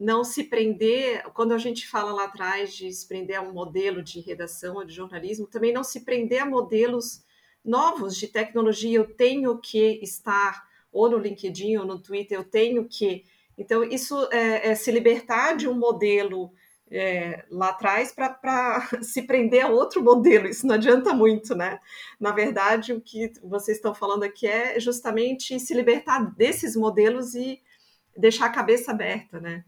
não 0.01 0.23
se 0.23 0.45
prender, 0.45 1.21
quando 1.31 1.51
a 1.51 1.59
gente 1.59 1.87
fala 1.87 2.11
lá 2.11 2.23
atrás 2.23 2.73
de 2.73 2.91
se 2.91 3.07
prender 3.07 3.35
a 3.37 3.41
um 3.41 3.53
modelo 3.53 4.01
de 4.01 4.19
redação 4.19 4.77
ou 4.77 4.83
de 4.83 4.95
jornalismo, 4.95 5.45
também 5.45 5.71
não 5.71 5.83
se 5.83 6.03
prender 6.03 6.41
a 6.41 6.45
modelos 6.45 7.23
novos 7.63 8.17
de 8.17 8.27
tecnologia. 8.27 8.97
Eu 8.97 9.13
tenho 9.13 9.55
que 9.59 9.99
estar 10.01 10.67
ou 10.91 11.07
no 11.07 11.19
LinkedIn 11.19 11.77
ou 11.77 11.85
no 11.85 11.99
Twitter, 11.99 12.35
eu 12.35 12.43
tenho 12.43 12.85
que. 12.85 13.25
Então, 13.55 13.83
isso 13.83 14.27
é, 14.31 14.69
é 14.69 14.75
se 14.75 14.91
libertar 14.91 15.55
de 15.55 15.67
um 15.67 15.77
modelo 15.77 16.51
é, 16.91 17.45
lá 17.49 17.69
atrás 17.69 18.13
para 18.13 18.89
se 19.01 19.21
prender 19.21 19.65
a 19.65 19.69
outro 19.69 20.03
modelo. 20.03 20.47
Isso 20.47 20.67
não 20.67 20.75
adianta 20.75 21.13
muito, 21.13 21.55
né? 21.55 21.79
Na 22.19 22.31
verdade, 22.31 22.91
o 22.91 22.99
que 22.99 23.31
vocês 23.41 23.77
estão 23.77 23.95
falando 23.95 24.23
aqui 24.23 24.45
é 24.45 24.79
justamente 24.79 25.57
se 25.59 25.73
libertar 25.73 26.19
desses 26.35 26.75
modelos 26.75 27.33
e 27.33 27.61
deixar 28.15 28.47
a 28.47 28.51
cabeça 28.51 28.91
aberta, 28.91 29.39
né? 29.39 29.63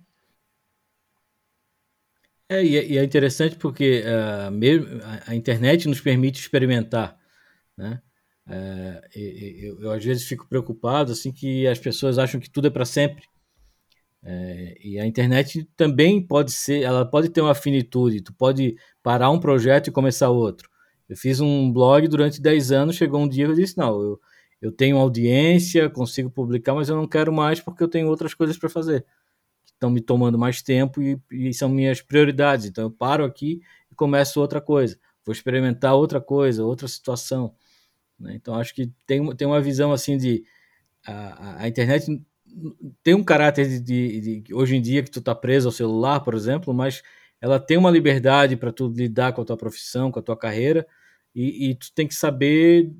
É, 2.49 2.63
e 2.63 2.77
é, 2.77 2.97
é 2.97 3.03
interessante 3.03 3.55
porque 3.55 4.03
uh, 4.03 5.23
a 5.25 5.33
internet 5.33 5.87
nos 5.87 6.01
permite 6.01 6.41
experimentar, 6.41 7.17
né? 7.77 8.01
Uh, 8.45 8.99
eu, 9.15 9.81
eu, 9.83 9.91
às 9.91 10.03
vezes 10.03 10.27
fico 10.27 10.45
preocupado 10.49 11.13
assim 11.13 11.31
que 11.31 11.65
as 11.65 11.79
pessoas 11.79 12.19
acham 12.19 12.41
que 12.41 12.49
tudo 12.49 12.67
é 12.67 12.69
para 12.69 12.83
sempre 12.83 13.23
é, 14.25 14.77
e 14.81 14.97
a 14.97 15.05
internet 15.05 15.67
também 15.75 16.25
pode 16.25 16.51
ser, 16.51 16.81
ela 16.81 17.05
pode 17.05 17.29
ter 17.29 17.41
uma 17.41 17.53
finitude, 17.53 18.21
tu 18.21 18.33
pode 18.33 18.77
parar 19.01 19.29
um 19.29 19.39
projeto 19.39 19.87
e 19.87 19.91
começar 19.91 20.29
outro. 20.29 20.69
Eu 21.09 21.17
fiz 21.17 21.41
um 21.41 21.71
blog 21.71 22.07
durante 22.07 22.41
10 22.41 22.71
anos, 22.71 22.95
chegou 22.95 23.21
um 23.21 23.27
dia 23.27 23.45
eu 23.45 23.53
disse, 23.53 23.77
não, 23.77 24.01
eu, 24.01 24.21
eu 24.61 24.71
tenho 24.71 24.97
audiência, 24.97 25.89
consigo 25.89 26.29
publicar, 26.29 26.73
mas 26.73 26.87
eu 26.87 26.95
não 26.95 27.05
quero 27.05 27.33
mais 27.33 27.59
porque 27.59 27.83
eu 27.83 27.87
tenho 27.87 28.07
outras 28.07 28.33
coisas 28.33 28.57
para 28.57 28.69
fazer, 28.69 29.05
que 29.65 29.73
estão 29.73 29.89
me 29.89 29.99
tomando 29.99 30.39
mais 30.39 30.61
tempo 30.61 31.01
e, 31.01 31.19
e 31.29 31.53
são 31.53 31.67
minhas 31.67 32.01
prioridades. 32.01 32.65
Então 32.65 32.85
eu 32.85 32.91
paro 32.91 33.25
aqui 33.25 33.61
e 33.91 33.95
começo 33.95 34.39
outra 34.39 34.61
coisa, 34.61 34.97
vou 35.25 35.33
experimentar 35.33 35.95
outra 35.95 36.21
coisa, 36.21 36.63
outra 36.63 36.87
situação. 36.87 37.53
Né? 38.17 38.35
Então 38.35 38.55
acho 38.55 38.73
que 38.73 38.89
tem, 39.05 39.35
tem 39.35 39.45
uma 39.45 39.59
visão 39.59 39.91
assim 39.91 40.17
de 40.17 40.45
a, 41.05 41.63
a 41.63 41.67
internet 41.67 42.07
tem 43.03 43.13
um 43.13 43.23
caráter 43.23 43.67
de, 43.67 43.79
de, 43.79 44.41
de, 44.41 44.53
hoje 44.53 44.75
em 44.75 44.81
dia 44.81 45.03
que 45.03 45.11
tu 45.11 45.21
tá 45.21 45.33
preso 45.33 45.67
ao 45.67 45.71
celular, 45.71 46.19
por 46.21 46.33
exemplo, 46.33 46.73
mas 46.73 47.01
ela 47.41 47.59
tem 47.59 47.77
uma 47.77 47.91
liberdade 47.91 48.55
para 48.55 48.71
tu 48.71 48.87
lidar 48.87 49.33
com 49.33 49.41
a 49.41 49.45
tua 49.45 49.57
profissão, 49.57 50.11
com 50.11 50.19
a 50.19 50.23
tua 50.23 50.37
carreira, 50.37 50.87
e, 51.35 51.71
e, 51.71 51.75
tu 51.75 51.91
tem 51.93 52.07
que 52.07 52.13
saber 52.15 52.91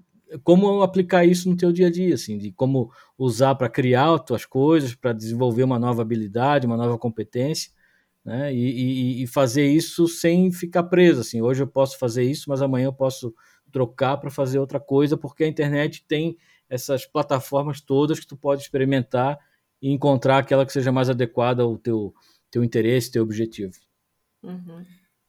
como 0.43 0.82
aplicar 0.82 1.24
isso 1.24 1.49
no 1.49 1.56
teu 1.56 1.72
dia 1.72 1.88
a 1.88 1.91
dia, 1.91 2.16
assim, 2.16 2.38
de 2.38 2.51
como 2.51 2.91
usar 3.18 3.56
para 3.56 3.70
criar 3.70 4.14
as 4.16 4.24
tuas 4.26 4.45
coisas, 4.45 4.95
para 4.95 5.14
desenvolver 5.14 5.64
uma 5.64 5.78
nova 5.78 6.01
habilidade, 6.01 6.66
uma 6.66 6.78
nova 6.78 6.97
competência, 6.97 7.72
né? 8.26 8.54
E, 8.54 9.20
e, 9.20 9.24
e, 9.24 9.28
fazer 9.28 9.68
isso 9.68 10.08
sem 10.08 10.51
ficar 10.51 10.84
preso, 10.84 11.22
assim. 11.22 11.41
Hoje 11.41 11.62
eu 11.62 11.68
posso 11.68 11.97
fazer 11.99 12.24
isso, 12.24 12.49
mas 12.49 12.62
amanhã 12.62 12.86
eu 12.86 12.93
posso 12.93 13.34
trocar 13.72 14.18
para 14.18 14.30
fazer 14.32 14.60
outra 14.60 14.80
coisa, 14.80 15.18
porque 15.18 15.43
a 15.43 15.47
internet 15.47 16.06
tem 16.08 16.38
essas 16.74 17.06
plataformas 17.06 17.80
todas 17.80 18.20
que 18.20 18.26
tu 18.26 18.36
pode 18.36 18.64
experimentar 18.64 19.38
e 19.80 19.92
encontrar 19.92 20.40
aquela 20.40 20.66
que 20.66 20.74
seja 20.74 20.92
mais 20.92 21.08
adequada 21.08 21.62
ao 21.62 21.78
teu, 21.78 22.14
teu 22.50 22.64
interesse, 22.64 23.12
teu 23.12 23.22
objetivo. 23.22 23.74
Uhum. 24.42 24.84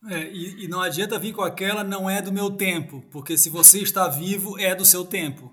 É, 0.08 0.30
e, 0.30 0.64
e, 0.64 0.68
não 0.68 0.80
adianta 0.80 1.18
vir 1.18 1.32
com 1.32 1.42
aquela 1.42 1.84
não 1.84 2.08
é 2.08 2.20
do 2.20 2.32
meu 2.32 2.50
tempo, 2.50 3.02
porque 3.10 3.36
se 3.36 3.50
você 3.50 3.80
está 3.80 4.08
vivo, 4.08 4.58
é 4.58 4.74
do 4.74 4.84
seu 4.84 5.04
tempo. 5.04 5.52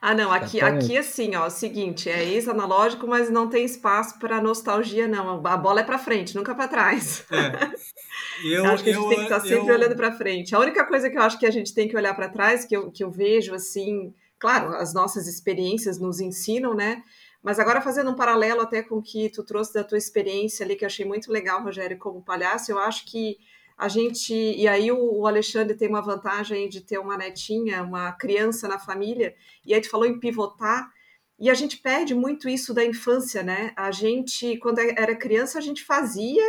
Ah, 0.00 0.14
não, 0.14 0.32
aqui, 0.32 0.60
aqui 0.60 0.96
assim, 0.96 1.34
ó, 1.34 1.46
o 1.46 1.50
seguinte, 1.50 2.08
é 2.08 2.24
ex-analógico, 2.24 3.06
mas 3.06 3.30
não 3.30 3.48
tem 3.48 3.64
espaço 3.64 4.18
para 4.18 4.40
nostalgia, 4.40 5.08
não. 5.08 5.44
A 5.44 5.56
bola 5.56 5.80
é 5.80 5.84
para 5.84 5.98
frente, 5.98 6.36
nunca 6.36 6.54
para 6.54 6.68
trás. 6.68 7.24
É. 7.30 7.76
Eu, 8.44 8.66
acho 8.66 8.84
que 8.84 8.90
a 8.90 8.92
gente 8.92 9.02
eu, 9.02 9.08
tem 9.08 9.18
que 9.18 9.24
estar 9.24 9.40
sempre 9.40 9.70
eu... 9.70 9.74
olhando 9.74 9.96
para 9.96 10.12
frente. 10.12 10.54
A 10.54 10.58
única 10.58 10.84
coisa 10.84 11.08
que 11.08 11.16
eu 11.16 11.22
acho 11.22 11.38
que 11.38 11.46
a 11.46 11.50
gente 11.50 11.72
tem 11.72 11.88
que 11.88 11.96
olhar 11.96 12.12
para 12.12 12.28
trás, 12.28 12.66
que 12.66 12.76
eu, 12.76 12.90
que 12.90 13.02
eu 13.02 13.10
vejo 13.10 13.54
assim, 13.54 14.12
Claro, 14.38 14.74
as 14.74 14.92
nossas 14.92 15.26
experiências 15.26 15.98
nos 15.98 16.20
ensinam, 16.20 16.74
né? 16.74 17.02
Mas 17.42 17.58
agora 17.58 17.80
fazendo 17.80 18.10
um 18.10 18.16
paralelo 18.16 18.60
até 18.60 18.82
com 18.82 18.96
o 18.96 19.02
que 19.02 19.30
tu 19.30 19.44
trouxe 19.44 19.72
da 19.72 19.84
tua 19.84 19.96
experiência 19.96 20.64
ali, 20.64 20.76
que 20.76 20.84
eu 20.84 20.88
achei 20.88 21.04
muito 21.04 21.30
legal, 21.30 21.62
Rogério, 21.62 21.98
como 21.98 22.22
palhaço, 22.22 22.72
eu 22.72 22.78
acho 22.78 23.06
que 23.06 23.38
a 23.76 23.88
gente. 23.88 24.34
E 24.34 24.66
aí 24.66 24.90
o, 24.90 25.26
Alexandre 25.26 25.76
tem 25.76 25.88
uma 25.88 26.00
vantagem 26.00 26.68
de 26.68 26.80
ter 26.80 26.98
uma 26.98 27.16
netinha, 27.16 27.82
uma 27.82 28.12
criança 28.12 28.66
na 28.66 28.78
família, 28.78 29.34
e 29.64 29.74
aí 29.74 29.80
tu 29.80 29.90
falou 29.90 30.06
em 30.06 30.18
pivotar, 30.18 30.90
e 31.38 31.50
a 31.50 31.54
gente 31.54 31.76
perde 31.78 32.14
muito 32.14 32.48
isso 32.48 32.72
da 32.72 32.84
infância, 32.84 33.42
né? 33.42 33.72
A 33.76 33.90
gente, 33.90 34.56
quando 34.58 34.78
era 34.78 35.14
criança, 35.14 35.58
a 35.58 35.60
gente 35.60 35.84
fazia, 35.84 36.44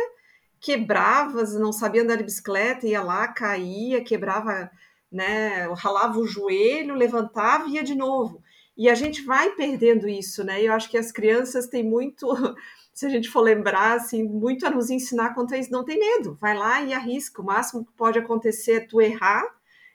quebrava, 0.58 1.42
não 1.58 1.72
sabia 1.72 2.02
andar 2.02 2.16
de 2.16 2.24
bicicleta, 2.24 2.86
ia 2.86 3.02
lá, 3.02 3.28
caía, 3.28 4.02
quebrava, 4.02 4.70
né? 5.10 5.66
Ralava 5.74 6.18
o 6.18 6.26
joelho, 6.26 6.94
levantava 6.94 7.68
e 7.68 7.74
ia 7.74 7.82
de 7.82 7.94
novo. 7.94 8.42
E 8.76 8.88
a 8.88 8.94
gente 8.94 9.22
vai 9.22 9.50
perdendo 9.56 10.08
isso, 10.08 10.44
né? 10.44 10.62
Eu 10.62 10.72
acho 10.72 10.88
que 10.88 10.96
as 10.96 11.10
crianças 11.10 11.66
têm 11.66 11.82
muito 11.82 12.28
se 12.94 13.06
a 13.06 13.08
gente 13.08 13.28
for 13.28 13.40
lembrar, 13.40 13.96
assim, 13.96 14.22
muito 14.22 14.66
a 14.66 14.70
nos 14.70 14.90
ensinar 14.90 15.34
quanto 15.34 15.54
a 15.54 15.58
isso. 15.58 15.72
Não 15.72 15.84
tem 15.84 15.98
medo, 15.98 16.36
vai 16.40 16.56
lá 16.56 16.82
e 16.82 16.92
arrisca. 16.92 17.42
O 17.42 17.44
máximo 17.44 17.84
que 17.84 17.92
pode 17.92 18.18
acontecer 18.18 18.72
é 18.72 18.80
tu 18.80 19.00
errar 19.00 19.44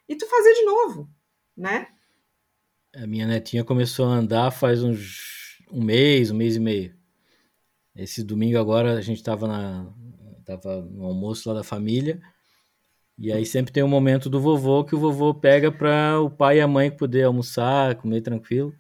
e 0.07 0.16
tu 0.16 0.28
fazer 0.28 0.53
de 0.53 0.66
novo, 0.66 1.09
né? 1.55 1.88
A 2.95 3.07
minha 3.07 3.26
netinha 3.26 3.64
começou 3.64 4.05
a 4.05 4.16
andar 4.16 4.51
faz 4.51 4.84
uns 4.84 5.64
um 5.72 5.84
mês, 5.84 6.30
um 6.30 6.36
mês 6.36 6.55
e 6.55 6.59
meio. 6.59 6.95
Esse 7.95 8.24
domingo 8.24 8.59
agora 8.59 8.97
a 8.97 9.01
gente 9.01 9.18
estava 9.18 9.47
na 9.47 9.91
tava 10.45 10.82
no 10.82 11.05
almoço 11.05 11.47
lá 11.47 11.55
da 11.55 11.64
família 11.64 12.22
e 13.18 13.32
aí 13.32 13.45
sempre 13.45 13.72
tem 13.72 13.84
um 13.84 13.88
momento 13.88 14.30
do 14.30 14.39
vovô 14.39 14.84
que 14.84 14.95
o 14.95 14.99
vovô 14.99 15.34
pega 15.34 15.72
para 15.72 16.20
o 16.20 16.30
pai 16.30 16.57
e 16.57 16.61
a 16.61 16.68
mãe 16.68 16.89
poder 16.89 17.24
almoçar, 17.24 17.95
comer 17.95 18.22
tranquilo. 18.22 18.74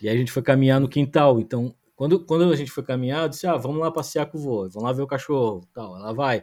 E 0.00 0.08
aí 0.08 0.14
a 0.14 0.18
gente 0.18 0.32
foi 0.32 0.42
caminhar 0.42 0.80
no 0.80 0.88
quintal. 0.88 1.40
Então 1.40 1.74
quando, 2.00 2.24
quando 2.24 2.50
a 2.50 2.56
gente 2.56 2.70
foi 2.70 2.82
caminhar, 2.82 3.24
eu 3.24 3.28
disse: 3.28 3.46
Ah, 3.46 3.58
vamos 3.58 3.78
lá 3.78 3.90
passear 3.90 4.24
com 4.24 4.38
o 4.38 4.40
vô, 4.40 4.68
vamos 4.70 4.84
lá 4.84 4.90
ver 4.90 5.02
o 5.02 5.06
cachorro. 5.06 5.68
tal. 5.74 5.94
Ela 5.94 6.14
vai. 6.14 6.42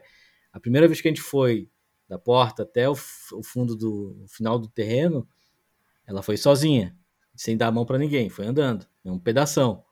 A 0.53 0.59
primeira 0.59 0.87
vez 0.87 1.01
que 1.01 1.07
a 1.07 1.11
gente 1.11 1.23
foi 1.23 1.67
da 2.07 2.19
porta 2.19 2.61
até 2.61 2.87
o, 2.87 2.91
o 2.93 3.43
fundo 3.43 3.75
do 3.75 4.21
o 4.23 4.27
final 4.27 4.59
do 4.59 4.67
terreno, 4.67 5.27
ela 6.05 6.21
foi 6.21 6.37
sozinha, 6.37 6.95
sem 7.35 7.57
dar 7.57 7.69
a 7.69 7.71
mão 7.71 7.87
para 7.87 7.97
ninguém, 7.97 8.29
foi 8.29 8.45
andando, 8.45 8.85
um 9.03 9.17
pedação. 9.17 9.83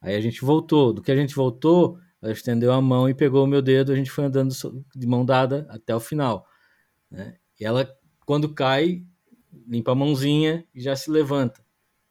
Aí 0.00 0.16
a 0.16 0.20
gente 0.20 0.44
voltou. 0.44 0.92
Do 0.92 1.00
que 1.00 1.12
a 1.12 1.16
gente 1.16 1.32
voltou, 1.32 2.00
ela 2.20 2.32
estendeu 2.32 2.72
a 2.72 2.80
mão 2.80 3.08
e 3.08 3.14
pegou 3.14 3.44
o 3.44 3.46
meu 3.46 3.62
dedo, 3.62 3.92
a 3.92 3.96
gente 3.96 4.10
foi 4.10 4.24
andando 4.24 4.52
de 4.94 5.06
mão 5.06 5.24
dada 5.24 5.66
até 5.70 5.94
o 5.94 6.00
final. 6.00 6.46
Né? 7.10 7.36
E 7.58 7.64
ela, 7.64 7.88
quando 8.26 8.52
cai, 8.52 9.04
limpa 9.66 9.92
a 9.92 9.94
mãozinha 9.94 10.64
e 10.74 10.80
já 10.80 10.96
se 10.96 11.10
levanta. 11.10 11.60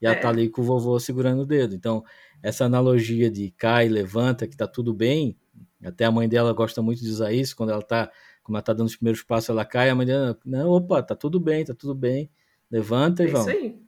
E 0.02 0.06
ela 0.06 0.16
é. 0.16 0.20
tá 0.20 0.30
ali 0.30 0.50
com 0.50 0.62
o 0.62 0.64
vovô 0.64 1.00
segurando 1.00 1.42
o 1.42 1.46
dedo. 1.46 1.76
Então, 1.76 2.04
essa 2.42 2.66
analogia 2.66 3.30
de 3.30 3.52
cai, 3.52 3.90
levanta, 3.90 4.48
que 4.48 4.56
tá 4.56 4.68
tudo 4.68 4.94
bem, 4.94 5.38
até 5.84 6.06
a 6.06 6.12
mãe 6.12 6.30
dela 6.30 6.54
gosta 6.54 6.82
muito 6.82 7.02
de 7.02 7.10
usar 7.10 7.34
isso, 7.34 7.56
quando 7.56 7.72
ela 7.72 7.82
tá, 7.82 8.12
como 8.44 8.58
ela 8.58 8.64
tá 8.64 8.74
dando 8.74 8.88
os 8.88 8.96
primeiros 8.96 9.24
passos, 9.24 9.50
ela 9.50 9.66
cai, 9.66 9.90
a 9.90 9.96
mãe 9.96 10.06
dela, 10.06 10.38
não, 10.46 10.70
opa, 10.70 11.04
tá 11.04 11.16
tudo 11.16 11.40
bem, 11.40 11.66
tá 11.66 11.74
tudo 11.74 11.94
bem, 11.94 12.30
levanta 12.72 13.24
e 13.24 13.28
é 13.28 13.32
vamos. 13.32 13.48
Isso 13.48 13.58
aí. 13.58 13.87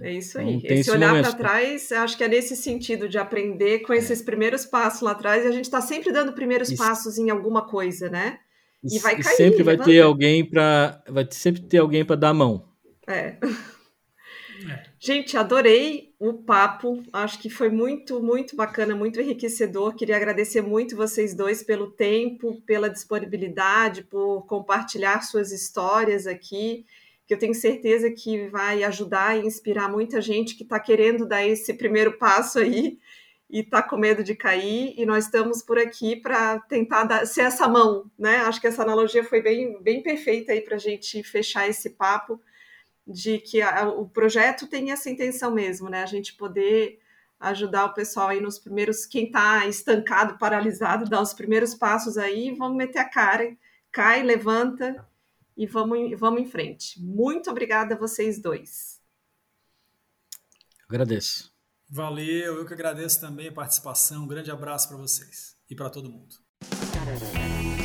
É 0.00 0.12
isso 0.12 0.38
aí. 0.38 0.54
Então, 0.54 0.76
esse 0.76 0.90
olhar 0.90 1.20
para 1.22 1.32
trás, 1.32 1.92
acho 1.92 2.16
que 2.16 2.24
é 2.24 2.28
nesse 2.28 2.56
sentido 2.56 3.08
de 3.08 3.18
aprender 3.18 3.80
com 3.80 3.92
esses 3.92 4.20
é. 4.20 4.24
primeiros 4.24 4.64
passos 4.64 5.02
lá 5.02 5.12
atrás, 5.12 5.44
e 5.44 5.48
a 5.48 5.52
gente 5.52 5.66
está 5.66 5.80
sempre 5.80 6.10
dando 6.10 6.32
primeiros 6.32 6.70
isso. 6.70 6.82
passos 6.82 7.18
em 7.18 7.30
alguma 7.30 7.66
coisa, 7.66 8.08
né? 8.08 8.38
E, 8.82 8.96
e 8.96 8.98
vai 8.98 9.14
cair. 9.20 9.34
E 9.34 9.36
sempre 9.36 9.62
vai 9.62 9.74
levanta. 9.74 9.90
ter 9.90 10.00
alguém 10.00 10.44
para, 10.44 11.02
vai 11.08 11.26
sempre 11.30 11.62
ter 11.62 11.78
alguém 11.78 12.04
para 12.04 12.16
dar 12.16 12.30
a 12.30 12.34
mão. 12.34 12.68
É. 14.66 14.84
Gente, 14.98 15.36
adorei 15.36 16.14
o 16.18 16.32
papo. 16.32 17.02
Acho 17.12 17.38
que 17.38 17.50
foi 17.50 17.68
muito, 17.68 18.22
muito 18.22 18.56
bacana, 18.56 18.94
muito 18.94 19.20
enriquecedor. 19.20 19.94
Queria 19.94 20.16
agradecer 20.16 20.62
muito 20.62 20.96
vocês 20.96 21.34
dois 21.34 21.62
pelo 21.62 21.90
tempo, 21.90 22.62
pela 22.62 22.88
disponibilidade, 22.88 24.04
por 24.04 24.46
compartilhar 24.46 25.20
suas 25.20 25.52
histórias 25.52 26.26
aqui, 26.26 26.86
que 27.26 27.32
eu 27.32 27.38
tenho 27.38 27.54
certeza 27.54 28.10
que 28.10 28.48
vai 28.48 28.84
ajudar 28.84 29.36
e 29.36 29.46
inspirar 29.46 29.88
muita 29.88 30.20
gente 30.20 30.54
que 30.54 30.62
está 30.62 30.78
querendo 30.78 31.26
dar 31.26 31.44
esse 31.46 31.72
primeiro 31.74 32.18
passo 32.18 32.58
aí 32.58 32.98
e 33.48 33.60
está 33.60 33.82
com 33.82 33.96
medo 33.96 34.22
de 34.22 34.34
cair. 34.34 34.94
E 34.96 35.06
nós 35.06 35.24
estamos 35.24 35.62
por 35.62 35.78
aqui 35.78 36.16
para 36.16 36.58
tentar 36.60 37.04
dar, 37.04 37.26
ser 37.26 37.42
essa 37.42 37.66
mão, 37.66 38.10
né? 38.18 38.38
Acho 38.38 38.60
que 38.60 38.66
essa 38.66 38.82
analogia 38.82 39.24
foi 39.24 39.40
bem, 39.40 39.80
bem 39.82 40.02
perfeita 40.02 40.52
aí 40.52 40.60
para 40.60 40.76
a 40.76 40.78
gente 40.78 41.22
fechar 41.22 41.68
esse 41.68 41.90
papo 41.90 42.40
de 43.06 43.38
que 43.38 43.60
a, 43.62 43.88
o 43.88 44.08
projeto 44.08 44.66
tem 44.66 44.90
essa 44.90 45.10
intenção 45.10 45.50
mesmo, 45.50 45.88
né? 45.88 46.02
A 46.02 46.06
gente 46.06 46.34
poder 46.34 46.98
ajudar 47.40 47.86
o 47.86 47.94
pessoal 47.94 48.28
aí 48.28 48.40
nos 48.40 48.58
primeiros, 48.58 49.06
quem 49.06 49.26
está 49.26 49.66
estancado, 49.66 50.38
paralisado, 50.38 51.08
dar 51.08 51.20
os 51.20 51.34
primeiros 51.34 51.74
passos 51.74 52.16
aí, 52.16 52.54
vamos 52.54 52.76
meter 52.76 52.98
a 52.98 53.08
cara, 53.08 53.54
cai, 53.92 54.22
levanta 54.22 55.06
e 55.56 55.66
vamos, 55.66 56.18
vamos 56.18 56.40
em 56.40 56.46
frente. 56.46 57.00
Muito 57.00 57.50
obrigada 57.50 57.94
a 57.94 57.98
vocês 57.98 58.40
dois. 58.40 59.00
Agradeço. 60.88 61.52
Valeu, 61.88 62.56
eu 62.56 62.66
que 62.66 62.74
agradeço 62.74 63.20
também 63.20 63.48
a 63.48 63.52
participação. 63.52 64.24
Um 64.24 64.28
grande 64.28 64.50
abraço 64.50 64.88
para 64.88 64.96
vocês 64.96 65.56
e 65.68 65.74
para 65.74 65.90
todo 65.90 66.10
mundo. 66.10 66.36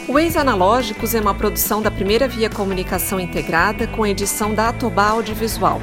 O 0.08 0.18
Ex-Analógicos 0.18 1.14
é 1.14 1.22
uma 1.22 1.36
produção 1.36 1.82
da 1.82 1.92
Primeira 1.92 2.28
Via 2.28 2.50
Comunicação 2.50 3.20
Integrada 3.20 3.88
com 3.88 4.08
edição 4.08 4.56
da 4.56 4.70
Atobá 4.70 5.10
Audiovisual. 5.10 5.80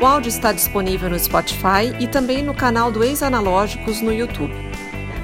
O 0.00 0.06
áudio 0.06 0.28
está 0.28 0.52
disponível 0.52 1.08
no 1.08 1.18
Spotify 1.18 1.90
e 2.00 2.06
também 2.06 2.42
no 2.42 2.54
canal 2.54 2.92
do 2.92 3.02
Ex-Analógicos 3.02 4.00
no 4.00 4.12
YouTube. 4.12 4.54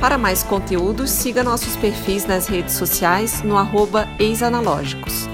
Para 0.01 0.17
mais 0.17 0.43
conteúdos, 0.43 1.11
siga 1.11 1.45
nossos 1.45 1.77
perfis 1.77 2.25
nas 2.25 2.47
redes 2.47 2.75
sociais 2.75 3.43
no 3.43 3.57
arroba 3.57 4.09
Ex-Analógicos. 4.19 5.29